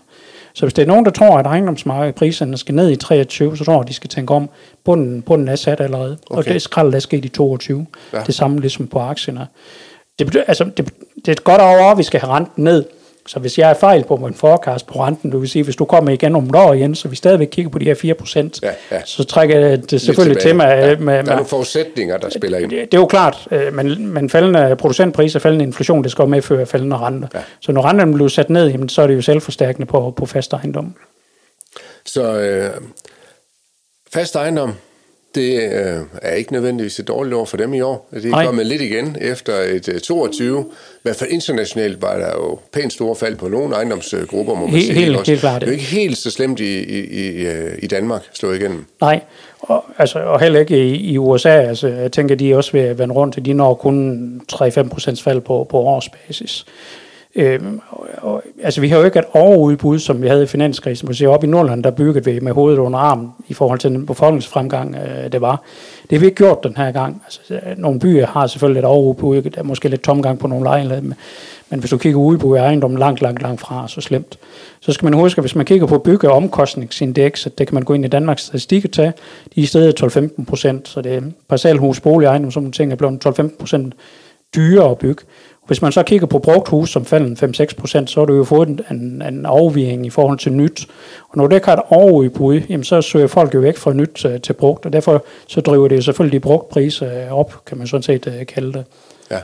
Så 0.53 0.65
hvis 0.65 0.73
det 0.73 0.81
er 0.81 0.87
nogen, 0.87 1.05
der 1.05 1.11
tror, 1.11 1.37
at 1.37 1.45
ejendomsmarkedet 1.45 2.15
priserne 2.15 2.57
skal 2.57 2.75
ned 2.75 2.91
i 2.91 2.95
23, 2.95 3.57
så 3.57 3.63
tror 3.63 3.77
jeg, 3.77 3.87
de 3.87 3.93
skal 3.93 4.09
tænke 4.09 4.33
om, 4.33 4.49
bunden, 4.83 5.21
bunden 5.21 5.47
er 5.47 5.55
sat 5.55 5.81
allerede. 5.81 6.17
Okay. 6.29 6.37
Og 6.37 6.45
det 6.45 6.61
skrald, 6.61 6.91
der 6.91 6.95
er 6.95 6.99
sket 6.99 7.25
i 7.25 7.29
22. 7.29 7.85
Ja. 8.13 8.19
Det 8.27 8.35
samme 8.35 8.59
ligesom 8.59 8.87
på 8.87 8.99
aktierne. 8.99 9.47
Det, 10.19 10.27
betyder, 10.27 10.43
altså, 10.47 10.63
det, 10.63 10.93
det 11.15 11.27
er 11.27 11.31
et 11.31 11.43
godt 11.43 11.61
over, 11.61 11.91
at 11.91 11.97
vi 11.97 12.03
skal 12.03 12.19
have 12.19 12.33
renten 12.33 12.63
ned. 12.63 12.85
Så 13.27 13.39
hvis 13.39 13.57
jeg 13.57 13.69
er 13.69 13.73
fejl 13.73 14.03
på 14.03 14.15
min 14.15 14.33
forecast 14.33 14.87
på 14.87 15.03
renten, 15.03 15.31
du 15.31 15.39
vil 15.39 15.49
sige, 15.49 15.63
hvis 15.63 15.75
du 15.75 15.85
kommer 15.85 16.11
igen 16.11 16.35
om 16.35 16.45
et 16.45 16.55
år 16.55 16.73
igen, 16.73 16.95
så 16.95 17.07
vi 17.07 17.15
stadigvæk 17.15 17.47
kigger 17.51 17.71
på 17.71 17.79
de 17.79 17.85
her 17.85 17.95
4%, 17.95 18.59
ja, 18.63 18.71
ja. 18.91 19.01
så 19.05 19.23
trækker 19.23 19.75
det 19.75 20.01
selvfølgelig 20.01 20.41
til 20.41 20.55
mig. 20.55 20.65
Ja, 20.65 20.87
med, 20.87 20.97
med, 20.97 21.13
der 21.13 21.19
er 21.19 21.23
nogle 21.23 21.45
forudsætninger, 21.45 22.17
der 22.17 22.29
spiller 22.29 22.57
ind. 22.57 22.69
Det, 22.69 22.91
det 22.91 22.97
er 22.97 23.01
jo 23.01 23.05
klart, 23.05 23.47
øh, 23.51 23.73
men, 23.73 24.07
men 24.07 24.29
faldende 24.29 24.75
producentpriser, 24.75 25.39
faldende 25.39 25.65
inflation, 25.65 26.03
det 26.03 26.11
skal 26.11 26.23
jo 26.23 26.27
medføre 26.27 26.65
faldende 26.65 26.97
renter. 26.97 27.27
Ja. 27.33 27.39
Så 27.59 27.71
når 27.71 27.85
renten 27.85 28.13
bliver 28.13 28.27
sat 28.27 28.49
ned, 28.49 28.67
jamen, 28.67 28.89
så 28.89 29.01
er 29.01 29.07
det 29.07 29.15
jo 29.15 29.21
selvforstærkende 29.21 29.85
på, 29.85 30.13
på 30.17 30.25
fast 30.25 30.53
ejendom. 30.53 30.95
Så 32.05 32.39
øh, 32.39 32.71
fast 34.13 34.35
ejendom, 34.35 34.73
det 35.35 35.53
øh, 35.53 36.01
er 36.21 36.33
ikke 36.33 36.53
nødvendigvis 36.53 36.99
et 36.99 37.07
dårligt 37.07 37.35
år 37.35 37.45
for 37.45 37.57
dem 37.57 37.73
i 37.73 37.81
år. 37.81 38.09
Det 38.13 38.25
er 38.25 38.45
kommet 38.45 38.65
lidt 38.65 38.81
igen 38.81 39.17
efter 39.21 39.53
et 39.53 39.87
uh, 39.87 39.99
22. 39.99 40.61
I 40.61 40.99
hvert 41.03 41.15
fald 41.15 41.29
internationalt 41.29 42.01
var 42.01 42.17
der 42.17 42.31
jo 42.35 42.59
pænt 42.73 42.93
store 42.93 43.15
fald 43.15 43.35
på 43.35 43.47
nogle 43.47 43.75
ejendomsgrupper, 43.75 44.55
må 44.55 44.65
man 44.65 44.69
helt, 44.69 44.85
sige. 44.85 44.93
Helt, 44.93 45.27
helt 45.27 45.39
klart. 45.39 45.61
Det 45.61 45.67
er 45.67 45.71
jo 45.71 45.73
ikke 45.73 45.85
helt 45.85 46.17
så 46.17 46.31
slemt 46.31 46.59
i, 46.59 46.83
i, 46.83 46.99
i, 46.99 47.47
øh, 47.47 47.71
i 47.79 47.87
Danmark 47.87 48.21
slået 48.33 48.59
igennem. 48.59 48.85
Nej, 49.01 49.21
og, 49.59 49.85
altså, 49.97 50.19
og 50.19 50.39
heller 50.39 50.59
ikke 50.59 50.85
i, 50.87 51.11
i 51.11 51.17
USA. 51.17 51.49
Altså, 51.49 51.87
jeg 51.87 52.11
tænker, 52.11 52.35
de 52.35 52.55
også 52.55 52.71
vil 52.71 52.97
vende 52.97 53.15
rundt. 53.15 53.45
De 53.45 53.53
når 53.53 53.73
kun 53.73 54.41
3-5 54.53 54.89
procents 54.89 55.23
fald 55.23 55.41
på, 55.41 55.67
på 55.69 55.77
årsbasis. 55.77 56.65
Øhm, 57.35 57.79
og, 57.89 58.07
og, 58.17 58.43
altså, 58.63 58.81
vi 58.81 58.89
har 58.89 58.97
jo 58.97 59.03
ikke 59.03 59.19
et 59.19 59.25
overudbud, 59.31 59.99
som 59.99 60.21
vi 60.21 60.27
havde 60.27 60.43
i 60.43 60.47
finanskrisen. 60.47 61.05
Man 61.05 61.15
ser 61.15 61.27
op 61.27 61.43
i 61.43 61.47
Nordland, 61.47 61.83
der 61.83 61.91
byggede 61.91 62.25
vi 62.25 62.39
med 62.39 62.51
hovedet 62.51 62.77
under 62.77 62.99
armen 62.99 63.29
i 63.47 63.53
forhold 63.53 63.79
til 63.79 63.91
den 63.91 64.05
befolkningsfremgang, 64.05 64.95
øh, 64.95 65.31
det 65.31 65.41
var. 65.41 65.61
Det 66.01 66.11
har 66.11 66.19
vi 66.19 66.25
ikke 66.25 66.35
gjort 66.35 66.63
den 66.63 66.77
her 66.77 66.91
gang. 66.91 67.21
Altså, 67.25 67.53
øh, 67.53 67.77
nogle 67.77 67.99
byer 67.99 68.25
har 68.25 68.47
selvfølgelig 68.47 68.79
et 68.79 68.85
overudbud, 68.85 69.41
der 69.41 69.59
er 69.59 69.63
måske 69.63 69.89
lidt 69.89 70.03
tomgang 70.03 70.39
på 70.39 70.47
nogle 70.47 70.63
lejligheder, 70.63 71.01
men, 71.01 71.13
men 71.69 71.79
hvis 71.79 71.89
du 71.89 71.97
kigger 71.97 72.19
udbud 72.19 72.57
i 72.57 72.59
ejendommen 72.59 72.99
langt, 72.99 73.21
langt, 73.21 73.41
langt 73.41 73.61
fra, 73.61 73.87
så 73.87 74.01
slemt. 74.01 74.39
Så 74.79 74.91
skal 74.91 75.05
man 75.05 75.13
huske, 75.13 75.39
at 75.39 75.43
hvis 75.43 75.55
man 75.55 75.65
kigger 75.65 75.87
på 75.87 75.97
bygge- 75.97 76.31
og 76.31 76.41
det 77.57 77.67
kan 77.67 77.73
man 77.73 77.83
gå 77.83 77.93
ind 77.93 78.05
i 78.05 78.07
Danmarks 78.07 78.41
statistik 78.41 78.85
og 78.85 78.91
tage, 78.91 79.13
de 79.55 79.59
er 79.59 79.63
i 79.63 79.65
stedet 79.65 80.03
12-15 80.03 80.45
procent, 80.45 80.87
så 80.87 81.01
det 81.01 81.15
er 81.15 81.21
parcelhus, 81.49 81.99
bolig, 81.99 82.25
ejendom, 82.25 82.51
som 82.51 82.63
man 82.63 82.71
tænker, 82.71 82.95
er 82.95 82.97
blevet 82.97 83.25
12-15 83.25 83.57
procent 83.59 83.93
dyrere 84.55 84.91
at 84.91 84.97
bygge. 84.97 85.23
Hvis 85.67 85.81
man 85.81 85.91
så 85.91 86.03
kigger 86.03 86.27
på 86.27 86.39
brugt 86.39 86.67
hus, 86.67 86.89
som 86.89 87.05
falder 87.05 87.65
5-6 87.71 87.75
procent, 87.75 88.09
så 88.09 88.19
har 88.19 88.25
du 88.25 88.35
jo 88.35 88.43
fået 88.43 88.67
en, 88.67 88.79
en, 88.91 89.21
en 89.21 89.45
afvigning 89.45 90.05
i 90.05 90.09
forhold 90.09 90.37
til 90.39 90.51
nyt. 90.51 90.87
Og 91.29 91.37
når 91.37 91.47
det 91.47 91.55
ikke 91.55 91.67
har 91.67 91.75
et 91.75 91.83
overudbud, 91.89 92.61
jamen 92.69 92.83
så 92.83 93.01
søger 93.01 93.27
folk 93.27 93.53
jo 93.53 93.59
væk 93.59 93.77
fra 93.77 93.93
nyt 93.93 94.09
til, 94.15 94.41
til 94.41 94.53
brugt, 94.53 94.85
og 94.85 94.93
derfor 94.93 95.25
så 95.47 95.61
driver 95.61 95.87
det 95.87 95.95
jo 95.95 96.01
selvfølgelig 96.01 96.33
de 96.33 96.39
brugt 96.39 96.69
priser 96.69 97.31
op, 97.31 97.65
kan 97.65 97.77
man 97.77 97.87
sådan 97.87 98.03
set 98.03 98.27
uh, 98.27 98.33
kalde 98.47 98.73
det. 98.73 98.85
Ja, 99.31 99.39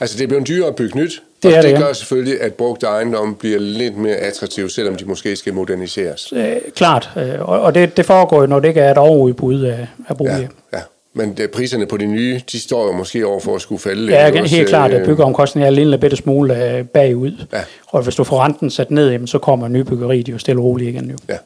altså 0.00 0.18
det 0.18 0.28
bliver 0.28 0.44
dyrere 0.44 0.68
at 0.68 0.76
bygge 0.76 0.98
nyt, 0.98 1.22
det, 1.42 1.56
og 1.56 1.62
det, 1.62 1.70
det 1.70 1.80
gør 1.80 1.92
selvfølgelig, 1.92 2.40
at 2.40 2.54
brugt 2.54 2.82
ejendom 2.82 3.34
bliver 3.34 3.58
lidt 3.58 3.96
mere 3.96 4.16
attraktiv, 4.16 4.68
selvom 4.68 4.94
de 4.94 5.04
måske 5.04 5.36
skal 5.36 5.54
moderniseres. 5.54 6.32
Øh, 6.32 6.56
klart, 6.74 7.10
øh, 7.16 7.48
og 7.48 7.74
det, 7.74 7.96
det 7.96 8.06
foregår 8.06 8.40
jo, 8.40 8.46
når 8.46 8.60
det 8.60 8.68
ikke 8.68 8.80
er 8.80 8.90
et 8.90 8.98
overudbud 8.98 9.62
af, 9.62 9.86
af 10.08 10.16
boliger. 10.16 10.38
Ja, 10.38 10.46
ja. 10.72 10.80
Men 11.20 11.34
det, 11.36 11.50
priserne 11.50 11.86
på 11.86 11.96
de 11.96 12.06
nye, 12.06 12.40
de 12.52 12.60
står 12.60 12.86
jo 12.86 12.92
måske 12.92 13.26
over 13.26 13.40
for 13.40 13.54
at 13.54 13.60
skulle 13.60 13.80
falde. 13.80 14.12
Ja, 14.12 14.24
helt 14.24 14.40
også, 14.40 14.64
klart, 14.68 14.90
at 14.90 15.00
øh, 15.00 15.06
byggeomkostningen 15.06 15.64
er 15.64 15.68
en 15.68 15.74
lille 15.74 15.98
bitte 15.98 16.16
smule 16.16 16.64
øh, 16.64 16.84
bagud. 16.84 17.46
Ja. 17.52 17.60
Og 17.86 18.02
hvis 18.02 18.14
du 18.14 18.24
får 18.24 18.40
renten 18.40 18.70
sat 18.70 18.90
ned, 18.90 19.10
jamen, 19.10 19.26
så 19.26 19.38
kommer 19.38 19.68
nybyggeriet 19.68 20.28
jo 20.28 20.38
stille 20.38 20.60
og 20.60 20.64
roligt 20.64 20.88
igen. 20.88 21.10
Jo. 21.10 21.16
Ja. 21.28 21.36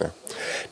ja. 0.00 0.06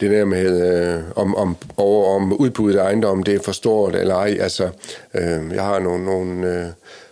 Det 0.00 0.10
der 0.10 0.24
med, 0.24 0.70
øh, 0.94 1.00
om, 1.16 1.34
om, 1.34 1.56
over, 1.76 2.16
om 2.16 2.32
udbuddet 2.32 2.78
af 2.78 2.84
ejendom, 2.84 3.22
det 3.22 3.34
er 3.34 3.38
for 3.44 3.52
stort 3.52 3.94
eller 3.94 4.14
ej. 4.14 4.36
Altså, 4.40 4.68
øh, 5.14 5.54
jeg 5.54 5.62
har 5.62 5.78
nogle, 5.78 6.04
nogle 6.04 6.58
øh, 6.58 6.66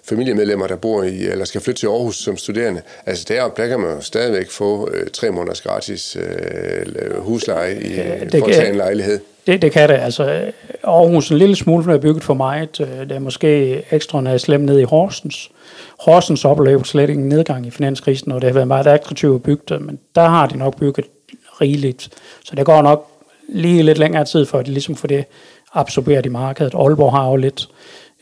familiemedlemmer, 0.04 0.66
der 0.66 0.76
bor 0.76 1.02
i, 1.02 1.26
eller 1.26 1.44
skal 1.44 1.60
flytte 1.60 1.80
til 1.80 1.86
Aarhus 1.86 2.16
som 2.16 2.36
studerende. 2.36 2.82
Altså 3.06 3.24
der, 3.28 3.48
der 3.48 3.66
kan 3.66 3.80
man 3.80 3.90
jo 3.90 4.00
stadigvæk 4.00 4.50
få 4.50 4.88
øh, 4.92 5.06
tre 5.12 5.30
måneders 5.30 5.60
gratis 5.60 6.16
øh, 6.16 7.20
husleje 7.20 7.74
i, 7.80 7.88
det 7.88 8.38
for 8.38 8.46
at 8.46 8.54
tage 8.54 8.68
en 8.68 8.76
lejlighed. 8.76 9.20
Det, 9.46 9.62
det 9.62 9.72
kan 9.72 9.88
det. 9.88 9.94
Altså, 9.94 10.24
øh, 10.32 10.52
Aarhus 10.84 11.30
en 11.30 11.38
lille 11.38 11.56
smule 11.56 11.94
er 11.94 11.98
bygget 11.98 12.24
for 12.24 12.34
mig. 12.34 12.68
Øh, 12.80 12.88
det 12.88 13.12
er 13.12 13.18
måske 13.18 13.82
ekstra 13.90 14.38
slemt 14.38 14.64
ned 14.64 14.78
i 14.78 14.82
Horsens. 14.82 15.50
Horsens 16.00 16.44
oplevede 16.44 16.84
slet 16.84 17.10
ikke 17.10 17.22
en 17.22 17.28
nedgang 17.28 17.66
i 17.66 17.70
finanskrisen, 17.70 18.32
og 18.32 18.40
det 18.40 18.48
har 18.48 18.54
været 18.54 18.68
meget 18.68 18.86
attraktivt 18.86 19.34
at 19.34 19.42
bygge 19.42 19.62
det, 19.68 19.80
men 19.80 19.98
der 20.14 20.28
har 20.28 20.46
de 20.46 20.58
nok 20.58 20.78
bygget 20.78 21.06
rigeligt. 21.60 22.08
Så 22.44 22.56
det 22.56 22.66
går 22.66 22.82
nok 22.82 23.08
lige 23.48 23.82
lidt 23.82 23.98
længere 23.98 24.24
tid, 24.24 24.46
for 24.46 24.58
at 24.58 24.66
de 24.66 24.70
ligesom 24.70 24.94
får 24.94 25.08
det 25.08 25.24
absorberet 25.74 26.26
i 26.26 26.28
markedet. 26.28 26.74
Aalborg 26.74 27.12
har 27.12 27.28
jo 27.30 27.36
lidt 27.36 27.68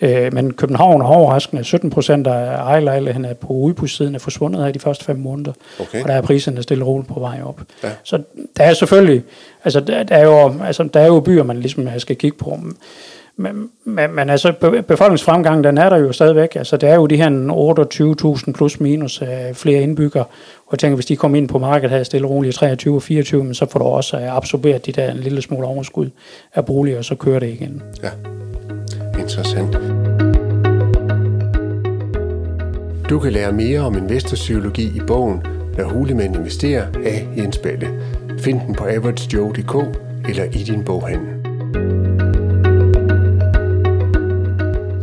Øh, 0.03 0.35
men 0.35 0.53
København 0.53 1.01
er 1.01 1.07
overraskende. 1.07 1.65
17 1.65 1.91
procent 1.91 2.27
af 2.27 2.57
ejerlejligheden 2.57 3.27
på 3.41 3.53
udbudssiden 3.53 4.15
er 4.15 4.19
forsvundet 4.19 4.65
her 4.65 4.73
de 4.73 4.79
første 4.79 5.05
fem 5.05 5.17
måneder. 5.17 5.53
Okay. 5.81 6.03
Og 6.03 6.09
der 6.09 6.15
er 6.15 6.21
priserne 6.21 6.63
stille 6.63 6.85
roligt 6.85 7.09
på 7.09 7.21
vej 7.21 7.41
op. 7.45 7.61
Ja. 7.85 7.89
Så 8.03 8.23
der 8.57 8.65
er 8.65 8.75
selvfølgelig, 8.75 9.23
altså 9.65 9.81
der, 9.81 10.03
der, 10.03 10.17
er 10.17 10.25
jo, 10.25 10.55
altså 10.65 10.89
der 10.95 11.01
er 11.01 11.07
jo 11.07 11.21
byer, 11.21 11.43
man 11.43 11.57
ligesom 11.57 11.89
skal 11.99 12.17
kigge 12.17 12.39
på. 12.39 12.59
Men, 13.37 13.69
men, 13.85 14.15
men 14.15 14.31
altså 14.31 14.53
befolkningsfremgang, 14.89 15.65
den 15.65 15.79
er 15.79 15.89
der 15.89 15.97
jo 15.97 16.13
stadigvæk. 16.13 16.57
Altså 16.57 16.77
der 16.77 16.89
er 16.89 16.95
jo 16.95 17.07
de 17.07 17.17
her 17.17 18.37
28.000 18.47 18.53
plus 18.53 18.81
minus 18.81 19.23
uh, 19.23 19.29
flere 19.55 19.83
indbyggere. 19.83 20.25
Og 20.67 20.73
jeg 20.73 20.79
tænker, 20.79 20.95
hvis 20.95 21.07
de 21.07 21.17
kommer 21.17 21.39
ind 21.39 21.49
på 21.49 21.59
markedet 21.59 21.97
her 21.97 22.03
stille 22.03 22.27
og 22.27 22.31
roligt 22.31 22.55
23 22.55 22.95
og 22.95 23.03
24, 23.03 23.45
men 23.45 23.55
så 23.55 23.67
får 23.71 23.79
du 23.79 23.85
også 23.85 24.17
uh, 24.17 24.37
absorberet 24.37 24.87
de 24.87 24.93
der 24.93 25.11
en 25.11 25.17
lille 25.17 25.43
smule 25.43 25.67
overskud 25.67 26.11
af 26.55 26.67
boliger, 26.67 26.99
og 26.99 27.05
så 27.05 27.15
kører 27.15 27.39
det 27.39 27.49
igen. 27.49 27.83
Ja 28.03 28.11
interessant. 29.23 29.92
Du 33.13 33.19
kan 33.19 33.33
lære 33.33 33.53
mere 33.53 33.81
om 33.81 33.97
investorpsykologi 33.97 34.83
i 34.97 35.01
bogen 35.07 35.43
Når 35.79 35.85
hulemænd 35.85 36.37
investerer 36.37 36.87
af 37.05 37.29
Jens 37.37 37.59
Balle. 37.59 37.89
Find 38.39 38.61
den 38.67 38.75
på 38.75 38.85
averagejoe.dk 38.85 39.99
eller 40.29 40.45
i 40.45 40.63
din 40.63 40.85
boghandel. 40.85 41.29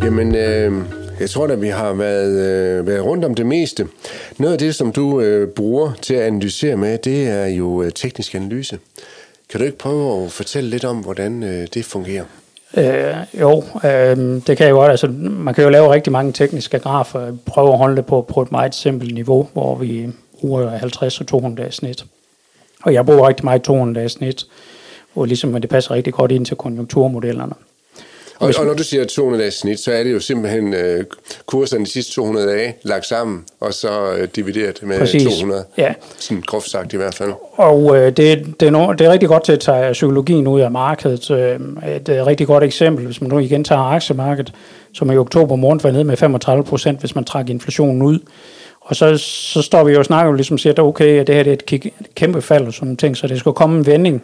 Jamen, 0.04 0.36
øh, 0.36 0.74
jeg 1.20 1.30
tror 1.30 1.48
at 1.48 1.62
vi 1.62 1.68
har 1.68 1.94
været, 1.94 2.32
øh, 2.80 2.88
været 2.88 3.04
rundt 3.06 3.26
om 3.26 3.36
det 3.36 3.46
meste. 3.46 3.88
Noget 4.38 4.54
af 4.54 4.60
det, 4.60 4.76
som 4.76 4.92
du 4.92 5.22
øh, 5.22 5.48
bruger 5.48 5.92
til 6.02 6.14
at 6.14 6.22
analysere 6.22 6.78
med, 6.78 6.98
det 6.98 7.28
er 7.28 7.48
jo 7.48 7.84
øh, 7.84 7.92
teknisk 7.92 8.36
analyse. 8.36 8.80
Kan 9.50 9.60
du 9.60 9.66
ikke 9.66 9.78
prøve 9.78 10.24
at 10.26 10.32
fortælle 10.32 10.70
lidt 10.70 10.86
om, 10.86 10.98
hvordan 10.98 11.44
øh, 11.44 11.68
det 11.74 11.86
fungerer? 11.86 12.26
Øh, 12.78 13.16
jo, 13.40 13.64
øh, 13.84 14.18
det 14.48 14.58
kan 14.58 14.66
jeg 14.66 14.74
godt. 14.74 14.92
Altså, 14.92 15.08
man 15.22 15.54
kan 15.54 15.64
jo 15.64 15.70
lave 15.70 15.94
rigtig 15.94 16.14
mange 16.14 16.32
tekniske 16.32 16.80
grafer. 16.80 17.32
Prøve 17.46 17.72
at 17.72 17.78
holde 17.78 17.96
det 17.96 18.06
på, 18.06 18.22
på 18.22 18.42
et 18.42 18.52
meget 18.52 18.76
simpelt 18.76 19.14
niveau, 19.14 19.48
hvor 19.54 19.76
vi 19.76 20.08
bruger 20.40 20.70
50 20.70 21.22
og 21.22 21.28
200 21.28 21.62
dages 21.62 21.76
snit. 21.76 22.06
Og 22.84 22.94
jeg 22.94 23.06
bruger 23.06 23.28
rigtig 23.28 23.46
meget 23.46 23.62
200 23.62 24.00
dages 24.00 24.12
snit, 24.12 24.46
hvor 25.14 25.26
ligesom, 25.26 25.62
det 25.62 25.70
passer 25.70 25.92
rigtig 25.92 26.14
godt 26.14 26.32
ind 26.32 26.46
til 26.46 26.58
konjunkturmodellerne. 26.58 27.54
Og, 28.40 28.54
og 28.60 28.66
når 28.66 28.74
du 28.74 28.84
siger 28.84 29.06
200 29.06 29.42
dages 29.42 29.54
snit, 29.54 29.80
så 29.80 29.92
er 29.92 30.04
det 30.04 30.14
jo 30.14 30.20
simpelthen 30.20 30.74
øh, 30.74 31.04
kurserne 31.46 31.86
de 31.86 31.92
sidste 31.92 32.12
200 32.12 32.48
dage 32.48 32.76
lagt 32.84 33.06
sammen, 33.06 33.44
og 33.60 33.74
så 33.74 34.14
øh, 34.18 34.28
divideret 34.36 34.80
med 34.84 35.00
Præcis. 35.00 35.24
200. 35.24 35.66
Ja. 35.78 35.94
Sådan 36.18 36.44
groft 36.48 36.70
sagt 36.70 36.94
i 36.94 36.98
hvert 36.98 37.16
fald. 37.16 37.32
Og 37.54 37.98
øh, 37.98 38.06
det, 38.06 38.46
det, 38.60 38.62
er 38.62 38.70
no, 38.70 38.94
det 38.94 39.08
er 39.08 39.12
rigtig 39.12 39.30
godt 39.30 39.44
til 39.44 39.52
at 39.52 39.60
tage 39.60 39.92
psykologien 39.92 40.48
ud 40.48 40.62
af 40.62 40.72
markedet. 40.72 41.32
Øh, 41.32 41.60
et 41.96 42.10
øh, 42.10 42.26
rigtig 42.26 42.48
godt 42.48 42.64
eksempel, 42.64 43.06
hvis 43.06 43.22
man 43.22 43.30
nu 43.30 43.40
igen 43.40 43.64
tager 43.64 43.82
aktiemarkedet, 43.82 44.54
som 44.94 45.12
i 45.12 45.18
oktober 45.18 45.56
måned 45.56 45.82
var 45.82 45.92
nede 45.92 46.04
med 46.04 46.18
35 46.18 46.64
procent, 46.64 47.00
hvis 47.00 47.16
man 47.16 47.24
trækker 47.24 47.54
inflationen 47.54 48.02
ud. 48.02 48.20
Og 48.90 48.96
så, 48.96 49.18
så 49.18 49.62
står 49.62 49.84
vi 49.84 49.92
jo 49.92 50.00
og 50.00 50.06
snakker 50.06 50.34
ligesom 50.34 50.58
siger, 50.58 50.74
at 50.74 50.80
okay, 50.80 51.20
at 51.20 51.28
det 51.28 51.36
her 51.36 51.44
det 51.44 51.52
er 51.52 51.76
et 51.76 51.94
kæmpe 52.16 52.42
fald 52.42 52.68
og 52.68 52.74
sådan 52.74 52.86
nogle 52.86 52.98
ting, 52.98 53.18
så 53.18 53.28
det 53.28 53.40
skal 53.40 53.52
komme 53.54 53.78
en 53.78 53.86
vending. 53.86 54.24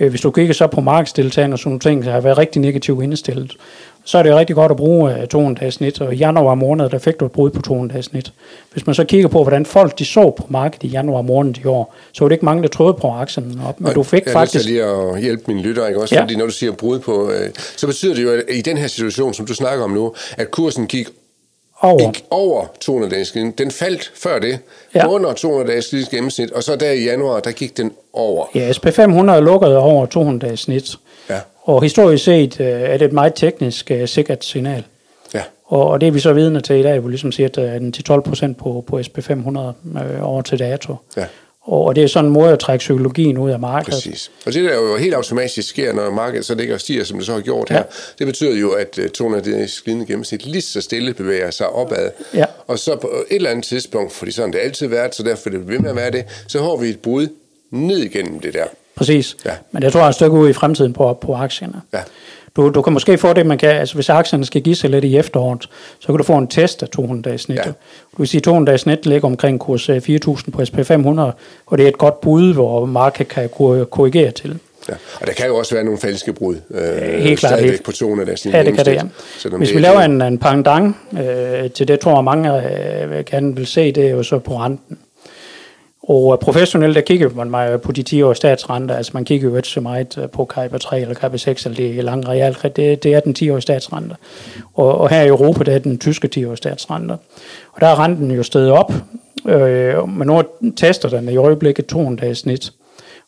Øh, 0.00 0.10
hvis 0.10 0.20
du 0.20 0.30
kigger 0.30 0.54
så 0.54 0.66
på 0.66 0.80
markedsdeltagende 0.80 1.54
og 1.54 1.58
sådan 1.58 1.70
nogle 1.70 1.80
ting, 1.80 2.04
så 2.04 2.10
har 2.10 2.20
været 2.20 2.38
rigtig 2.38 2.62
negativt 2.62 3.02
indstillet. 3.02 3.56
Så 4.04 4.18
er 4.18 4.22
det 4.22 4.34
rigtig 4.34 4.56
godt 4.56 4.70
at 4.70 4.76
bruge 4.76 5.26
200 5.26 5.60
dages 5.60 5.74
snit, 5.74 6.00
og 6.00 6.14
i 6.14 6.16
januar 6.16 6.54
måned, 6.54 6.90
der 6.90 6.98
fik 6.98 7.20
du 7.20 7.26
et 7.26 7.32
brud 7.32 7.50
på 7.50 7.62
200 7.62 7.92
dages 7.92 8.06
snit. 8.06 8.32
Hvis 8.72 8.86
man 8.86 8.94
så 8.94 9.04
kigger 9.04 9.28
på, 9.28 9.42
hvordan 9.42 9.66
folk 9.66 9.98
de 9.98 10.04
så 10.04 10.30
på 10.30 10.46
markedet 10.48 10.82
i 10.82 10.86
januar 10.86 11.22
måned 11.22 11.54
i 11.58 11.64
år, 11.64 11.94
så 12.12 12.24
var 12.24 12.28
det 12.28 12.34
ikke 12.34 12.44
mange, 12.44 12.62
der 12.62 12.68
troede 12.68 12.94
på 12.94 13.10
aktien 13.10 13.60
op, 13.66 13.80
men 13.80 13.88
og 13.88 13.94
du 13.94 14.02
fik 14.02 14.24
jeg 14.24 14.32
faktisk... 14.32 14.64
Jeg 14.64 14.72
lige 14.72 14.84
at 14.84 15.20
hjælpe 15.20 15.44
mine 15.46 15.62
lyttere, 15.62 15.88
ikke? 15.88 16.00
også 16.00 16.14
ja. 16.14 16.22
fordi 16.22 16.36
når 16.36 16.46
du 16.46 16.52
siger 16.52 16.72
brud 16.72 16.98
på, 16.98 17.30
øh, 17.30 17.50
så 17.76 17.86
betyder 17.86 18.14
det 18.14 18.22
jo, 18.22 18.30
at 18.30 18.42
i 18.50 18.60
den 18.60 18.76
her 18.76 18.86
situation, 18.86 19.34
som 19.34 19.46
du 19.46 19.54
snakker 19.54 19.84
om 19.84 19.90
nu, 19.90 20.14
at 20.36 20.50
kursen 20.50 20.86
gik 20.86 21.08
Over. 21.84 22.08
Ikke 22.08 22.22
over 22.30 22.64
200 22.80 23.14
dages 23.14 23.32
glidning. 23.32 23.58
Den 23.58 23.70
faldt 23.70 24.12
før 24.14 24.38
det, 24.38 24.58
Ja. 24.94 25.08
under 25.08 25.32
200 25.32 25.70
dages 25.70 25.86
glidning 25.88 26.10
gennemsnit, 26.10 26.50
og 26.50 26.62
så 26.62 26.76
der 26.76 26.90
i 26.90 27.04
januar, 27.04 27.40
der 27.40 27.50
gik 27.52 27.76
den 27.76 27.92
over. 28.12 28.46
Ja, 28.54 28.70
SP500 28.70 29.40
lukkede 29.40 29.78
over 29.78 30.06
200 30.06 30.46
dages 30.46 30.60
snit. 30.60 30.90
Ja. 31.30 31.38
Og 31.62 31.82
historisk 31.82 32.24
set 32.24 32.60
øh, 32.60 32.66
er 32.66 32.96
det 32.96 33.04
et 33.06 33.12
meget 33.12 33.34
teknisk 33.34 33.90
øh, 33.90 34.08
sikkert 34.08 34.44
signal. 34.44 34.84
Ja. 35.34 35.40
Og, 35.66 35.86
og 35.88 36.00
det 36.00 36.06
er 36.06 36.10
vi 36.12 36.20
så 36.20 36.32
vidne 36.32 36.60
til 36.60 36.76
i 36.76 36.82
dag, 36.82 36.98
hvor 36.98 37.08
ligesom 37.10 37.32
siger, 37.32 37.48
at 37.48 37.58
øh, 37.58 37.64
den 37.80 37.92
til 37.92 38.04
12 38.04 38.22
procent 38.22 38.58
på, 38.58 38.84
på 38.86 38.98
SP500 38.98 39.58
øh, 39.58 40.28
over 40.28 40.42
til 40.42 40.58
dato. 40.58 40.96
Ja. 41.16 41.24
Og, 41.64 41.96
det 41.96 42.04
er 42.04 42.08
sådan 42.08 42.26
en 42.26 42.32
måde 42.32 42.52
at 42.52 42.58
trække 42.58 42.78
psykologien 42.82 43.38
ud 43.38 43.50
af 43.50 43.60
markedet. 43.60 43.94
Præcis. 43.94 44.30
Og 44.46 44.52
det 44.52 44.64
der 44.64 44.74
jo 44.74 44.96
helt 44.96 45.14
automatisk 45.14 45.68
sker, 45.68 45.92
når 45.92 46.10
markedet 46.10 46.44
så 46.44 46.54
ligger 46.54 46.74
og 46.74 46.80
stiger, 46.80 47.04
som 47.04 47.16
det 47.18 47.26
så 47.26 47.32
har 47.32 47.40
gjort 47.40 47.68
her, 47.68 47.76
Ja. 47.76 47.82
det 48.18 48.26
betyder 48.26 48.56
jo, 48.56 48.70
at 48.70 48.98
øh, 48.98 49.08
200 49.10 49.50
dages 49.52 49.80
glidende 49.82 50.06
gennemsnit 50.06 50.46
lige 50.46 50.62
så 50.62 50.80
stille 50.80 51.14
bevæger 51.14 51.50
sig 51.50 51.68
opad. 51.68 52.10
Ja. 52.34 52.44
Og 52.66 52.78
så 52.78 52.96
på 52.96 53.06
et 53.30 53.34
eller 53.36 53.50
andet 53.50 53.64
tidspunkt, 53.64 54.12
fordi 54.12 54.32
sådan 54.32 54.52
det 54.52 54.60
har 54.60 54.66
altid 54.66 54.86
været, 54.86 55.14
så 55.14 55.22
derfor 55.22 55.50
det 55.50 55.66
blive 55.66 55.72
ved 55.76 55.78
med 55.82 55.90
at 55.90 55.96
være 55.96 56.10
det, 56.10 56.24
så 56.48 56.62
har 56.62 56.76
vi 56.76 56.88
et 56.88 56.98
brud 56.98 57.28
ned 57.70 57.98
igennem 57.98 58.40
det 58.40 58.54
der. 58.54 58.64
Præcis. 58.94 59.36
Ja. 59.44 59.52
Men 59.72 59.82
jeg 59.82 59.92
tror 59.92 60.02
et 60.02 60.14
stykke 60.14 60.36
ud 60.36 60.48
i 60.48 60.52
fremtiden 60.52 60.92
på, 60.92 61.18
på 61.20 61.34
aktierne. 61.34 61.80
Ja. 61.92 61.98
Du, 62.56 62.70
du 62.70 62.82
kan 62.82 62.92
måske 62.92 63.18
få 63.18 63.32
det, 63.32 63.46
man 63.46 63.58
kan, 63.58 63.70
altså 63.70 63.94
hvis 63.94 64.08
aktierne 64.08 64.44
skal 64.44 64.62
give 64.62 64.74
sig 64.74 64.90
lidt 64.90 65.04
i 65.04 65.16
efteråret, 65.16 65.68
så 66.00 66.06
kan 66.06 66.16
du 66.16 66.22
få 66.22 66.32
en 66.38 66.46
test 66.48 66.82
af 66.82 66.88
200 66.88 67.22
dages 67.22 67.40
snit. 67.40 67.58
Ja. 67.58 67.62
Du 68.12 68.16
kan 68.16 68.26
sige, 68.26 68.38
at 68.38 68.42
200 68.44 68.66
dages 68.70 68.80
snit 68.80 69.06
ligger 69.06 69.28
omkring 69.28 69.60
kurs 69.60 69.88
øh, 69.88 69.96
4.000 69.96 70.50
på 70.50 70.62
SP500, 70.62 71.20
og 71.66 71.78
det 71.78 71.84
er 71.84 71.88
et 71.88 71.98
godt 71.98 72.20
bud, 72.20 72.52
hvor 72.52 72.84
markedet 72.86 73.28
kan 73.28 73.48
kor- 73.48 73.84
korrigere 73.84 74.30
til. 74.30 74.58
Ja. 74.88 74.94
Og 75.20 75.26
der 75.26 75.32
kan 75.32 75.46
jo 75.46 75.56
også 75.56 75.74
være 75.74 75.84
nogle 75.84 75.98
falske 76.00 76.32
brud. 76.32 76.56
Øh, 76.70 77.22
Helt 77.22 77.38
klart, 77.40 77.60
helt. 77.60 77.82
på 77.84 77.92
200 77.92 78.26
dages 78.26 78.46
Ja, 78.46 78.62
det 78.64 78.74
kan 78.74 78.84
det, 78.86 78.92
ja. 78.92 79.02
Selvom 79.38 79.60
Hvis 79.60 79.68
det 79.68 79.78
vi 79.78 79.84
er- 79.84 79.88
laver 79.88 80.00
en, 80.00 80.22
en 80.22 80.38
pendant 80.38 80.96
øh, 81.12 81.70
til 81.70 81.88
det, 81.88 82.00
tror 82.00 82.14
jeg 82.14 82.24
mange 82.24 82.56
øh, 82.56 83.24
gerne 83.24 83.56
vil 83.56 83.66
se, 83.66 83.92
det 83.92 84.06
er 84.06 84.10
jo 84.10 84.22
så 84.22 84.38
på 84.38 84.56
renten. 84.56 84.98
Og 86.02 86.32
øh, 86.32 86.38
professionelt, 86.38 86.94
der 86.94 87.00
kigger 87.00 87.44
man 87.44 87.80
på 87.80 87.92
de 87.92 88.02
10 88.02 88.22
års 88.22 88.36
statsrenter. 88.36 88.96
Altså 88.96 89.10
man 89.14 89.24
kigger 89.24 89.50
jo 89.50 89.56
ikke 89.56 89.68
så 89.68 89.80
meget 89.80 90.18
øh, 90.18 90.30
på 90.30 90.44
KIBA 90.44 90.78
3 90.78 91.00
eller 91.00 91.14
KIBA 91.14 91.36
6 91.36 91.66
eller 91.66 91.76
det 91.76 92.04
lange 92.04 92.28
realkredit. 92.28 92.76
Det, 92.76 93.02
det 93.02 93.14
er 93.14 93.20
den 93.20 93.34
10 93.34 93.50
års 93.50 93.62
statsrenter. 93.62 94.16
Og, 94.74 94.98
og 94.98 95.10
her 95.10 95.22
i 95.22 95.28
Europa, 95.28 95.64
det 95.64 95.74
er 95.74 95.78
den 95.78 95.98
tyske 95.98 96.28
10 96.28 96.44
års 96.44 96.58
statsrenter. 96.58 97.16
Og 97.72 97.80
der 97.80 97.86
er 97.86 97.98
renten 97.98 98.30
jo 98.30 98.42
steget 98.42 98.70
op. 98.70 98.92
Øh, 99.48 100.08
men 100.08 100.26
nu 100.26 100.42
tester 100.76 101.08
den 101.08 101.28
i 101.28 101.36
øjeblikket 101.36 101.86
200 101.86 102.26
dages 102.26 102.38
snit. 102.38 102.72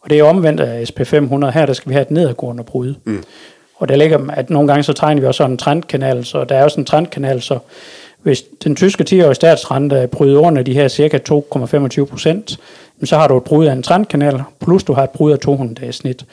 Og 0.00 0.10
det 0.10 0.18
er 0.18 0.24
omvendt 0.24 0.60
af 0.60 0.84
SP500. 0.90 1.50
Her 1.50 1.66
der 1.66 1.72
skal 1.72 1.88
vi 1.88 1.94
have 1.94 2.02
et 2.02 2.10
nedadgående 2.10 2.64
brud. 2.64 2.94
Mm. 3.04 3.24
Og 3.76 3.88
der 3.88 3.96
ligger, 3.96 4.30
at 4.32 4.50
nogle 4.50 4.68
gange 4.68 4.82
så 4.82 4.92
tegner 4.92 5.20
vi 5.20 5.26
også 5.26 5.36
sådan 5.38 5.50
en 5.50 5.58
trendkanal, 5.58 6.24
så 6.24 6.44
der 6.44 6.54
er 6.54 6.64
også 6.64 6.80
en 6.80 6.86
trendkanal, 6.86 7.42
så 7.42 7.58
hvis 8.24 8.44
den 8.64 8.76
tyske 8.76 9.04
10-årige 9.10 9.34
statsrente 9.34 10.08
bryder 10.12 10.40
under 10.40 10.62
de 10.62 10.74
her 10.74 10.88
cirka 10.88 11.18
2,25 11.30 12.04
procent, 12.04 12.58
så 13.04 13.16
har 13.16 13.28
du 13.28 13.36
et 13.36 13.44
brud 13.44 13.66
af 13.66 13.72
en 13.72 13.82
trendkanal, 13.82 14.42
plus 14.60 14.84
du 14.84 14.92
har 14.92 15.04
et 15.04 15.10
brud 15.10 15.32
af 15.32 15.38
200 15.38 15.80
dages 15.80 15.96
snit. 15.96 16.26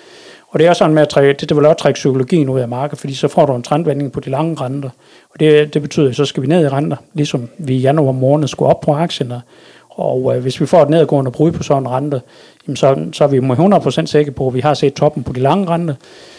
Og 0.48 0.60
det 0.60 0.68
er 0.68 0.74
sådan 0.74 0.94
med 0.94 1.02
at 1.02 1.10
trække, 1.10 1.34
det, 1.34 1.50
det 1.50 1.58
vil 1.58 1.66
også 1.66 1.78
trække 1.78 1.98
psykologien 1.98 2.50
ud 2.50 2.60
af 2.60 2.68
markedet, 2.68 3.00
fordi 3.00 3.14
så 3.14 3.28
får 3.28 3.46
du 3.46 3.56
en 3.56 3.64
trendvending 3.64 4.12
på 4.12 4.20
de 4.20 4.30
lange 4.30 4.62
renter. 4.62 4.90
Og 5.34 5.40
det, 5.40 5.74
det 5.74 5.82
betyder, 5.82 6.10
at 6.10 6.16
så 6.16 6.26
skal 6.26 6.44
vi 6.44 6.48
ned 6.48 6.66
i 6.66 6.68
renter, 6.68 6.98
ligesom 7.14 7.50
vi 7.58 7.74
i 7.74 7.80
januar 7.80 8.12
måned 8.12 8.48
skulle 8.48 8.70
op 8.70 8.82
på 8.82 8.94
aktierne. 8.94 9.42
Og 9.90 10.36
øh, 10.36 10.42
hvis 10.42 10.62
vi 10.62 10.66
får 10.66 10.82
et 10.82 10.90
nedadgående 10.90 11.32
brud 11.32 11.52
på 11.52 11.64
sådan 11.64 11.84
en 11.84 11.90
rente, 11.90 12.22
jamen 12.68 12.76
så, 12.76 13.06
så 13.14 13.24
er 13.24 13.28
vi 13.28 13.40
med 13.40 13.58
100% 13.58 14.06
sikre 14.06 14.32
på, 14.32 14.48
at 14.48 14.54
vi 14.54 14.60
har 14.60 14.74
set 14.74 14.94
toppen 14.94 15.24
på 15.24 15.34
de 15.34 15.40
lange 15.40 15.68
renter. 15.68 15.96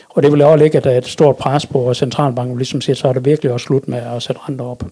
Og 0.09 0.23
det 0.23 0.33
vil 0.33 0.43
også 0.43 0.57
ligge, 0.57 0.79
at 0.79 0.85
der 0.85 0.91
er 0.91 0.99
et 0.99 1.07
stort 1.07 1.37
pres 1.37 1.67
på 1.67 1.95
centralbanken, 1.95 2.57
ligesom 2.57 2.81
siger, 2.81 2.97
så 2.97 3.09
er 3.09 3.13
det 3.13 3.25
virkelig 3.25 3.53
også 3.53 3.65
slut 3.65 3.89
med 3.89 3.99
at 3.99 4.23
sætte 4.23 4.41
renter 4.49 4.65
op. 4.65 4.83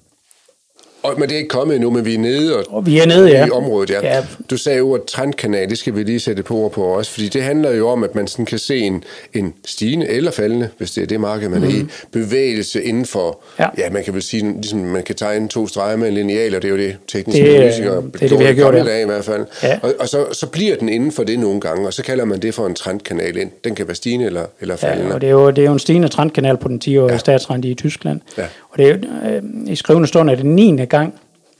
Og, 1.02 1.14
men 1.18 1.28
det 1.28 1.34
er 1.34 1.38
ikke 1.38 1.48
kommet 1.48 1.74
endnu, 1.74 1.90
men 1.90 2.04
vi 2.04 2.14
er 2.14 2.18
nede 2.18 2.56
og, 2.56 2.64
Og 2.68 2.86
vi 2.86 2.98
er 2.98 3.06
nede, 3.06 3.30
ja. 3.30 3.46
i 3.46 3.50
området. 3.50 3.90
Ja. 3.90 4.14
Ja. 4.16 4.24
Du 4.50 4.56
sagde 4.56 4.78
at 4.94 5.00
trendkanal, 5.06 5.70
det 5.70 5.78
skal 5.78 5.96
vi 5.96 6.02
lige 6.02 6.20
sætte 6.20 6.42
på 6.42 6.54
ord 6.56 6.72
på 6.72 6.84
også, 6.84 7.10
fordi 7.12 7.28
det 7.28 7.42
handler 7.42 7.70
jo 7.70 7.88
om, 7.88 8.04
at 8.04 8.14
man 8.14 8.26
sådan 8.26 8.44
kan 8.46 8.58
se 8.58 8.78
en, 8.78 9.04
en 9.34 9.54
stigende 9.66 10.08
eller 10.08 10.30
faldende, 10.30 10.68
hvis 10.78 10.90
det 10.90 11.02
er 11.02 11.06
det 11.06 11.20
marked, 11.20 11.48
man 11.48 11.58
mm. 11.60 11.66
er 11.66 11.70
i, 11.70 11.86
bevægelse 12.12 12.82
inden 12.84 13.06
for, 13.06 13.40
Ja. 13.58 13.66
ja. 13.78 13.90
man 13.90 14.04
kan 14.04 14.14
vel 14.14 14.22
sige, 14.22 14.52
ligesom 14.52 14.78
man 14.78 15.02
kan 15.02 15.14
tegne 15.14 15.48
to 15.48 15.66
streger 15.66 15.96
med 15.96 16.08
en 16.08 16.14
lineal, 16.14 16.54
og 16.54 16.62
det 16.62 16.68
er 16.68 16.72
jo 16.72 16.78
det 16.78 16.96
tekniske 17.08 17.42
Det 17.42 17.50
er- 17.50 17.56
analytikere 17.60 17.96
det 18.12 18.22
er 18.22 18.28
det, 18.28 18.38
vi 18.38 18.44
har 18.44 18.50
i 18.52 18.54
gjort, 18.54 18.74
ja. 18.74 18.84
dage 18.84 19.02
i 19.02 19.06
hvert 19.06 19.24
fald. 19.24 19.46
Ja. 19.62 19.78
Og, 19.82 19.94
og 20.00 20.08
så, 20.08 20.24
så 20.32 20.46
bliver 20.46 20.76
den 20.76 20.88
inden 20.88 21.12
for 21.12 21.22
det 21.24 21.38
nogle 21.38 21.60
gange, 21.60 21.86
og 21.86 21.92
så 21.92 22.02
kalder 22.02 22.24
man 22.24 22.38
det 22.42 22.54
for 22.54 22.66
en 22.66 22.74
trendkanal 22.74 23.36
ind. 23.36 23.50
Den 23.64 23.74
kan 23.74 23.86
være 23.86 23.94
stigende 23.94 24.26
eller, 24.26 24.44
eller 24.60 24.76
faldende. 24.76 25.08
Ja, 25.08 25.14
og 25.14 25.20
det 25.20 25.26
er, 25.26 25.30
jo, 25.30 25.50
det 25.50 25.58
er 25.58 25.66
jo 25.66 25.72
en 25.72 25.78
stigende 25.78 26.08
trendkanal 26.08 26.56
på 26.56 26.68
den 26.68 26.80
10-årige 26.84 27.02
ja. 27.06 27.12
Ja. 27.12 27.18
statsrente 27.18 27.68
i 27.68 27.74
Tyskland. 27.74 28.20
Ja. 28.38 28.44
Og 28.70 28.78
det 28.78 28.88
er, 28.88 28.96
øh, 29.24 29.42
i 29.66 29.76
skrivende 29.76 30.08
stund 30.08 30.30
er 30.30 30.34
det 30.34 30.46
9. 30.46 30.84
gang 30.84 31.14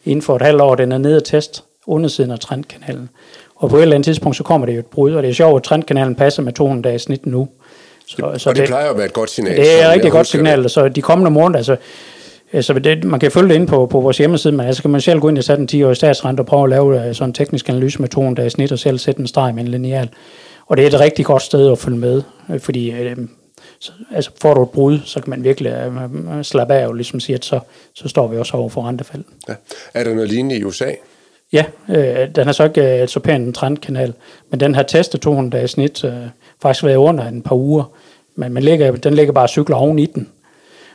inden 0.05 0.23
for 0.23 0.37
et 0.37 0.43
halvt 0.43 0.61
år, 0.61 0.75
den 0.75 0.93
er 0.93 0.99
nede 0.99 1.17
at 1.17 1.25
test 1.25 1.65
undersiden 1.87 2.31
af 2.31 2.39
trendkanalen. 2.39 3.09
Og 3.57 3.71
på 3.71 3.77
et 3.77 3.83
eller 3.83 3.95
andet 3.95 4.05
tidspunkt, 4.05 4.37
så 4.37 4.43
kommer 4.43 4.67
det 4.67 4.75
jo 4.75 4.79
et 4.79 4.87
brud, 4.87 5.13
og 5.13 5.23
det 5.23 5.31
er 5.31 5.35
sjovt, 5.35 5.57
at 5.57 5.63
trendkanalen 5.63 6.15
passer 6.15 6.43
med 6.43 6.53
200 6.53 6.89
dages 6.89 7.03
snit 7.03 7.27
nu. 7.27 7.49
Så, 8.07 8.35
så 8.37 8.51
og 8.51 8.57
det, 8.57 8.67
plejer 8.67 8.91
at 8.91 8.97
være 8.97 9.07
et 9.07 9.13
godt 9.13 9.31
signal. 9.31 9.57
det 9.57 9.83
er 9.83 9.87
et 9.87 9.93
rigtig 9.93 10.13
godt 10.13 10.27
signal, 10.27 10.71
så 10.71 10.89
de 10.89 11.03
kommende 11.03 11.31
måneder, 11.31 11.57
altså, 11.57 11.77
altså 12.53 12.73
det, 12.73 13.05
man 13.05 13.21
kan 13.21 13.31
følge 13.31 13.49
det 13.49 13.55
ind 13.55 13.69
på, 13.69 13.87
på 13.87 14.01
vores 14.01 14.19
hjemmeside, 14.19 14.53
men 14.53 14.67
altså 14.67 14.83
kan 14.83 14.91
man 14.91 15.01
selv 15.01 15.21
gå 15.21 15.29
ind 15.29 15.39
og 15.39 15.45
sætte 15.45 15.61
en 15.61 15.69
10-årig 15.83 15.97
statsrente 15.97 16.41
og 16.41 16.47
prøve 16.47 16.65
at 16.65 16.71
lave 16.71 17.09
øh, 17.09 17.15
sådan 17.15 17.29
en 17.29 17.35
teknisk 17.35 17.69
analyse 17.69 18.01
med 18.01 18.09
200 18.09 18.37
dages 18.43 18.53
snit 18.53 18.73
og 18.73 18.79
selv 18.79 18.99
sætte 18.99 19.21
en 19.21 19.27
streg 19.27 19.55
med 19.55 19.63
en 19.63 19.69
lineal. 19.69 20.09
Og 20.67 20.77
det 20.77 20.83
er 20.83 20.87
et 20.87 21.01
rigtig 21.01 21.25
godt 21.25 21.43
sted 21.43 21.73
at 21.73 21.79
følge 21.79 21.99
med, 21.99 22.23
øh, 22.51 22.61
fordi 22.61 22.91
øh, 22.91 23.17
så, 23.81 23.93
altså 24.15 24.31
får 24.41 24.55
du 24.55 24.63
et 24.63 24.71
brud, 24.71 24.99
så 25.05 25.21
kan 25.21 25.31
man 25.31 25.45
virkelig 25.45 25.73
øh, 25.73 26.45
slappe 26.45 26.75
af 26.75 26.87
og 26.87 26.95
ligesom 26.95 27.21
sige, 27.21 27.37
at 27.37 27.45
så, 27.45 27.61
så 27.95 28.09
står 28.09 28.29
vi 28.29 28.39
også 28.39 28.57
over 28.57 28.69
for 28.69 28.89
rentefald. 28.89 29.25
Ja. 29.49 29.55
Er 29.95 30.05
der 30.05 30.15
noget 30.15 30.29
lignende 30.29 30.57
i 30.57 30.65
USA? 30.65 30.91
Ja, 31.53 31.65
øh, 31.89 32.35
den 32.35 32.47
har 32.47 32.53
så 32.53 32.65
ikke 32.65 33.03
øh, 33.03 33.09
så 33.09 33.21
pænt 33.21 33.47
en 33.47 33.53
trendkanal, 33.53 34.15
men 34.51 34.61
den 34.61 34.75
har 34.75 34.83
testet 34.83 35.21
200 35.21 35.57
dages 35.57 35.71
snit, 35.71 36.05
øh, 36.05 36.13
faktisk 36.63 36.85
været 36.85 36.97
under 36.97 37.29
en 37.29 37.43
par 37.43 37.57
uger, 37.57 37.85
men 38.35 38.53
man 38.53 38.63
ligger, 38.63 38.93
den 38.93 39.15
ligger 39.15 39.33
bare 39.33 39.45
og 39.45 39.49
cykler 39.49 39.77
oven 39.77 39.99
i 39.99 40.07
den. 40.07 40.29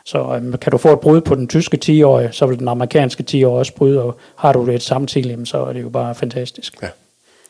Så 0.05 0.39
øh, 0.43 0.59
kan 0.59 0.71
du 0.71 0.77
få 0.77 0.93
et 0.93 0.99
brud 0.99 1.21
på 1.21 1.35
den 1.35 1.47
tyske 1.47 1.79
10-årige, 1.85 2.29
så 2.31 2.45
vil 2.45 2.59
den 2.59 2.67
amerikanske 2.67 3.25
10-årige 3.29 3.47
også 3.47 3.73
bryde, 3.75 4.01
og 4.01 4.17
har 4.35 4.53
du 4.53 4.65
det 4.65 4.75
et 4.75 4.83
samtidig, 4.83 5.47
så 5.47 5.57
er 5.65 5.73
det 5.73 5.81
jo 5.81 5.89
bare 5.89 6.15
fantastisk. 6.15 6.81
Ja. 6.81 6.87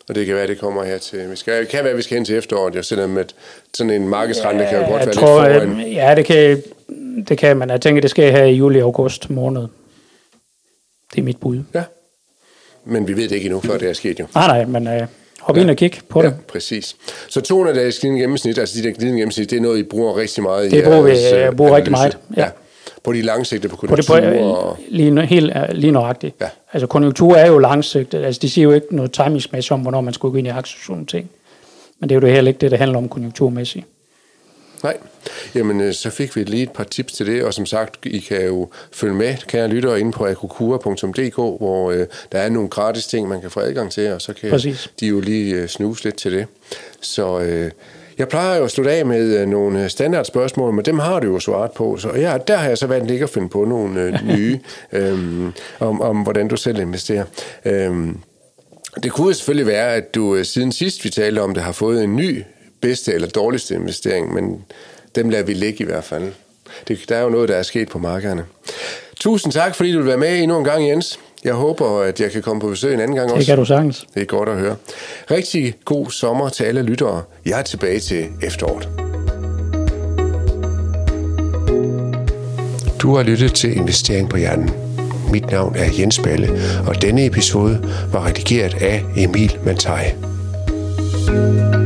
Og 0.10 0.16
det 0.16 0.26
kan 0.26 0.36
være, 0.36 0.48
det 0.48 0.60
kommer 0.60 0.84
her 0.84 0.98
til... 0.98 1.32
Vi 1.32 1.36
skal, 1.36 1.60
det 1.60 1.68
kan 1.68 1.84
være, 1.84 1.96
vi 1.96 2.02
skal 2.02 2.16
hen 2.18 2.26
til 2.26 2.36
efteråret, 2.38 2.76
jo, 2.76 2.84
selvom 2.84 3.18
at 3.18 3.36
sådan 3.74 3.90
en 3.94 4.08
markedsrente 4.08 4.66
kan 4.70 4.74
jo 4.82 4.88
godt 4.88 5.00
jeg 5.00 5.06
være 5.06 5.16
tror, 5.16 5.48
lidt 5.48 5.64
foran. 5.64 5.80
øh, 5.88 5.94
Ja, 5.94 6.16
det 6.16 6.26
kan, 6.26 6.64
det 7.28 7.38
kan 7.38 7.58
man. 7.58 7.70
Jeg 7.70 7.82
tænker, 7.82 8.02
det 8.02 8.10
sker 8.10 8.32
her 8.32 8.44
i 8.44 8.56
juli-august 8.62 9.30
måned. 9.30 9.62
Det 11.12 11.20
er 11.20 11.24
mit 11.24 11.38
bud. 11.40 11.60
Ja. 11.74 11.84
Men 12.86 13.08
vi 13.08 13.14
ved 13.16 13.24
det 13.24 13.32
ikke 13.36 13.46
endnu, 13.46 13.60
før 13.62 13.78
det 13.78 13.90
er 13.90 13.94
sket 13.94 14.20
jo. 14.20 14.26
Nej, 14.36 14.48
nej, 14.48 14.66
men 14.66 14.88
øh, 14.88 15.08
hop 15.40 15.58
ind 15.58 15.70
og 15.70 15.76
kig 15.76 15.94
på 16.10 16.22
Ja, 16.22 16.28
det. 16.28 16.36
præcis. 16.48 16.96
Så 17.30 17.42
200 17.42 17.80
dages 17.80 18.00
glidende 18.00 18.22
gennemsnit, 18.22 18.58
altså 18.58 18.82
de 18.82 18.88
der 18.88 18.94
glidende 18.94 19.20
gennemsnit, 19.20 19.50
det 19.50 19.58
er 19.58 19.62
noget, 19.62 19.78
I 19.80 19.84
bruger 19.84 20.18
rigtig 20.18 20.44
meget 20.44 20.66
i 20.66 20.70
Det 20.70 20.84
bruger 20.84 21.02
vi, 21.02 21.12
øh, 21.12 21.56
bruger 21.56 21.76
rigtig 21.76 21.94
analyse. 21.96 22.18
meget, 22.18 22.38
ja. 22.38 22.42
Ja. 22.44 22.50
På 23.06 23.14
de 23.14 23.22
langsigtede, 23.22 23.70
på 23.70 23.76
På 23.88 23.96
det 23.96 24.08
konjunkturer. 24.08 24.54
på, 24.54 24.58
og, 24.60 24.78
lige, 24.90 25.26
helt, 25.26 25.54
lige 25.72 25.92
nøjagtigt. 25.92 26.36
Ja. 26.42 26.48
Altså 26.74 26.88
konjunktur 26.88 27.36
er 27.36 27.48
jo 27.48 27.58
langsigtet. 27.58 28.26
Altså 28.26 28.40
de 28.42 28.50
siger 28.50 28.64
jo 28.64 28.72
ikke 28.72 28.96
noget 28.96 29.12
timingsmæssigt 29.12 29.72
om, 29.72 29.80
hvornår 29.82 30.02
man 30.02 30.14
skulle 30.14 30.32
gå 30.32 30.38
ind 30.38 30.48
i 30.48 30.50
aktier 30.50 30.78
og 30.80 30.86
sådan 30.86 31.06
ting. 31.06 31.30
Men 32.00 32.10
det 32.10 32.16
er 32.16 32.20
jo 32.20 32.26
det 32.28 32.34
heller 32.36 32.50
ikke 32.50 32.62
det, 32.62 32.72
der 32.72 32.78
handler 32.78 32.98
om 32.98 33.10
konjunkturmæssigt. 33.10 33.86
Nej, 34.84 34.98
jamen 35.56 35.82
øh, 35.82 35.94
så 35.94 36.10
fik 36.10 36.36
vi 36.36 36.44
lige 36.44 36.64
et 36.64 36.72
par 36.72 36.84
tips 36.84 37.14
til 37.14 37.26
det, 37.26 37.44
og 37.44 37.54
som 37.54 37.66
sagt, 37.66 38.06
I 38.06 38.20
kan 38.20 38.46
jo 38.46 38.70
følge 38.92 39.14
med, 39.14 39.36
kære 39.48 39.68
lyttere, 39.68 40.00
inde 40.00 40.12
på 40.12 40.26
akukura.dk, 40.26 41.36
hvor 41.36 41.92
øh, 41.92 42.08
der 42.32 42.40
er 42.40 42.50
nogle 42.50 42.70
gratis 42.70 43.08
ting, 43.08 43.28
man 43.28 43.42
kan 43.42 43.52
få 43.52 43.60
adgang 43.60 43.92
til, 43.92 44.14
og 44.14 44.22
så 44.22 44.34
kan 44.34 44.50
Præcis. 44.50 44.90
de 45.00 45.08
jo 45.08 45.20
lige 45.20 45.56
øh, 45.56 45.68
snuse 45.68 46.04
lidt 46.04 46.16
til 46.16 46.32
det. 46.32 46.48
Så 47.02 47.40
øh, 47.40 47.72
jeg 48.18 48.28
plejer 48.28 48.58
jo 48.58 48.64
at 48.64 48.72
slutte 48.72 48.92
af 48.92 49.06
med 49.06 49.40
øh, 49.40 49.48
nogle 49.48 49.84
øh, 49.84 49.90
standardspørgsmål, 49.90 50.74
men 50.74 50.86
dem 50.86 51.00
har 51.00 51.20
du 51.20 51.28
jo 51.28 51.40
svaret 51.40 51.72
på, 51.72 51.98
så 51.98 52.10
ja, 52.16 52.38
der 52.48 52.58
har 52.58 52.68
jeg 52.68 52.78
så 52.78 52.88
valgt 52.88 53.12
ikke 53.12 53.24
at 53.24 53.30
finde 53.30 53.50
på 53.50 53.66
nogle 53.66 54.02
øh, 54.02 54.14
nye, 54.36 54.60
øh, 54.92 55.50
om, 55.80 56.02
om 56.02 56.18
hvordan 56.18 56.48
du 56.48 56.58
selv 56.58 56.80
investerer. 56.80 57.26
Øh, 57.66 58.08
det 59.04 59.12
kunne 59.12 59.34
selvfølgelig 59.34 59.68
være, 59.68 59.94
at 59.94 60.16
du 60.16 60.44
siden 60.44 60.72
sidst 60.72 61.04
vi 61.04 61.10
talte 61.10 61.40
om 61.40 61.54
det, 61.54 61.64
har 61.64 61.72
fået 61.72 62.04
en 62.04 62.16
ny 62.16 62.44
bedste 62.82 63.14
eller 63.14 63.28
dårligste 63.28 63.76
investering, 63.76 64.34
men 64.34 64.66
dem 65.16 65.30
lader 65.30 65.44
vi 65.44 65.54
ligge 65.54 65.84
i 65.84 65.86
hvert 65.86 66.04
fald. 66.04 66.32
Det, 66.88 67.00
der 67.10 67.16
er 67.16 67.22
jo 67.22 67.30
noget, 67.30 67.50
der 67.50 67.56
er 67.56 67.64
sket 67.64 67.90
på 67.90 68.00
markederne. 68.00 68.46
Tusind 69.20 69.54
tak, 69.54 69.76
fordi 69.76 69.92
du 69.92 69.98
vil 69.98 70.08
være 70.08 70.18
med 70.18 70.40
endnu 70.40 70.58
en 70.58 70.64
gang, 70.64 70.88
Jens. 70.88 71.20
Jeg 71.46 71.54
håber, 71.54 72.02
at 72.02 72.20
jeg 72.22 72.32
kan 72.32 72.42
komme 72.42 72.62
på 72.62 72.70
besøg 72.70 72.94
en 72.94 73.00
anden 73.00 73.16
gang 73.16 73.30
Det 73.30 73.36
også. 73.38 73.48
kan 73.48 73.58
du 73.58 73.66
sagtens. 73.66 74.06
Det 74.14 74.22
er 74.22 74.26
godt 74.26 74.50
at 74.50 74.58
høre. 74.58 74.76
Rigtig 75.32 75.76
god 75.86 76.10
sommer 76.12 76.50
til 76.50 76.64
alle 76.64 76.82
lyttere. 76.82 77.22
Jeg 77.46 77.60
er 77.60 77.64
tilbage 77.64 78.00
til 78.00 78.26
efteråret. 78.44 78.90
Du 83.02 83.16
har 83.16 83.24
lyttet 83.24 83.54
til 83.54 83.78
Investering 83.78 84.30
på 84.30 84.38
Hjernen. 84.38 84.72
Mit 85.32 85.52
navn 85.52 85.76
er 85.76 85.86
Jens 86.00 86.20
Balle, 86.20 86.50
og 86.88 87.02
denne 87.02 87.26
episode 87.26 87.92
var 88.12 88.26
redigeret 88.28 88.74
af 88.82 89.04
Emil 89.18 89.58
Mantai. 89.66 90.14
thank 91.28 91.76
you 91.76 91.85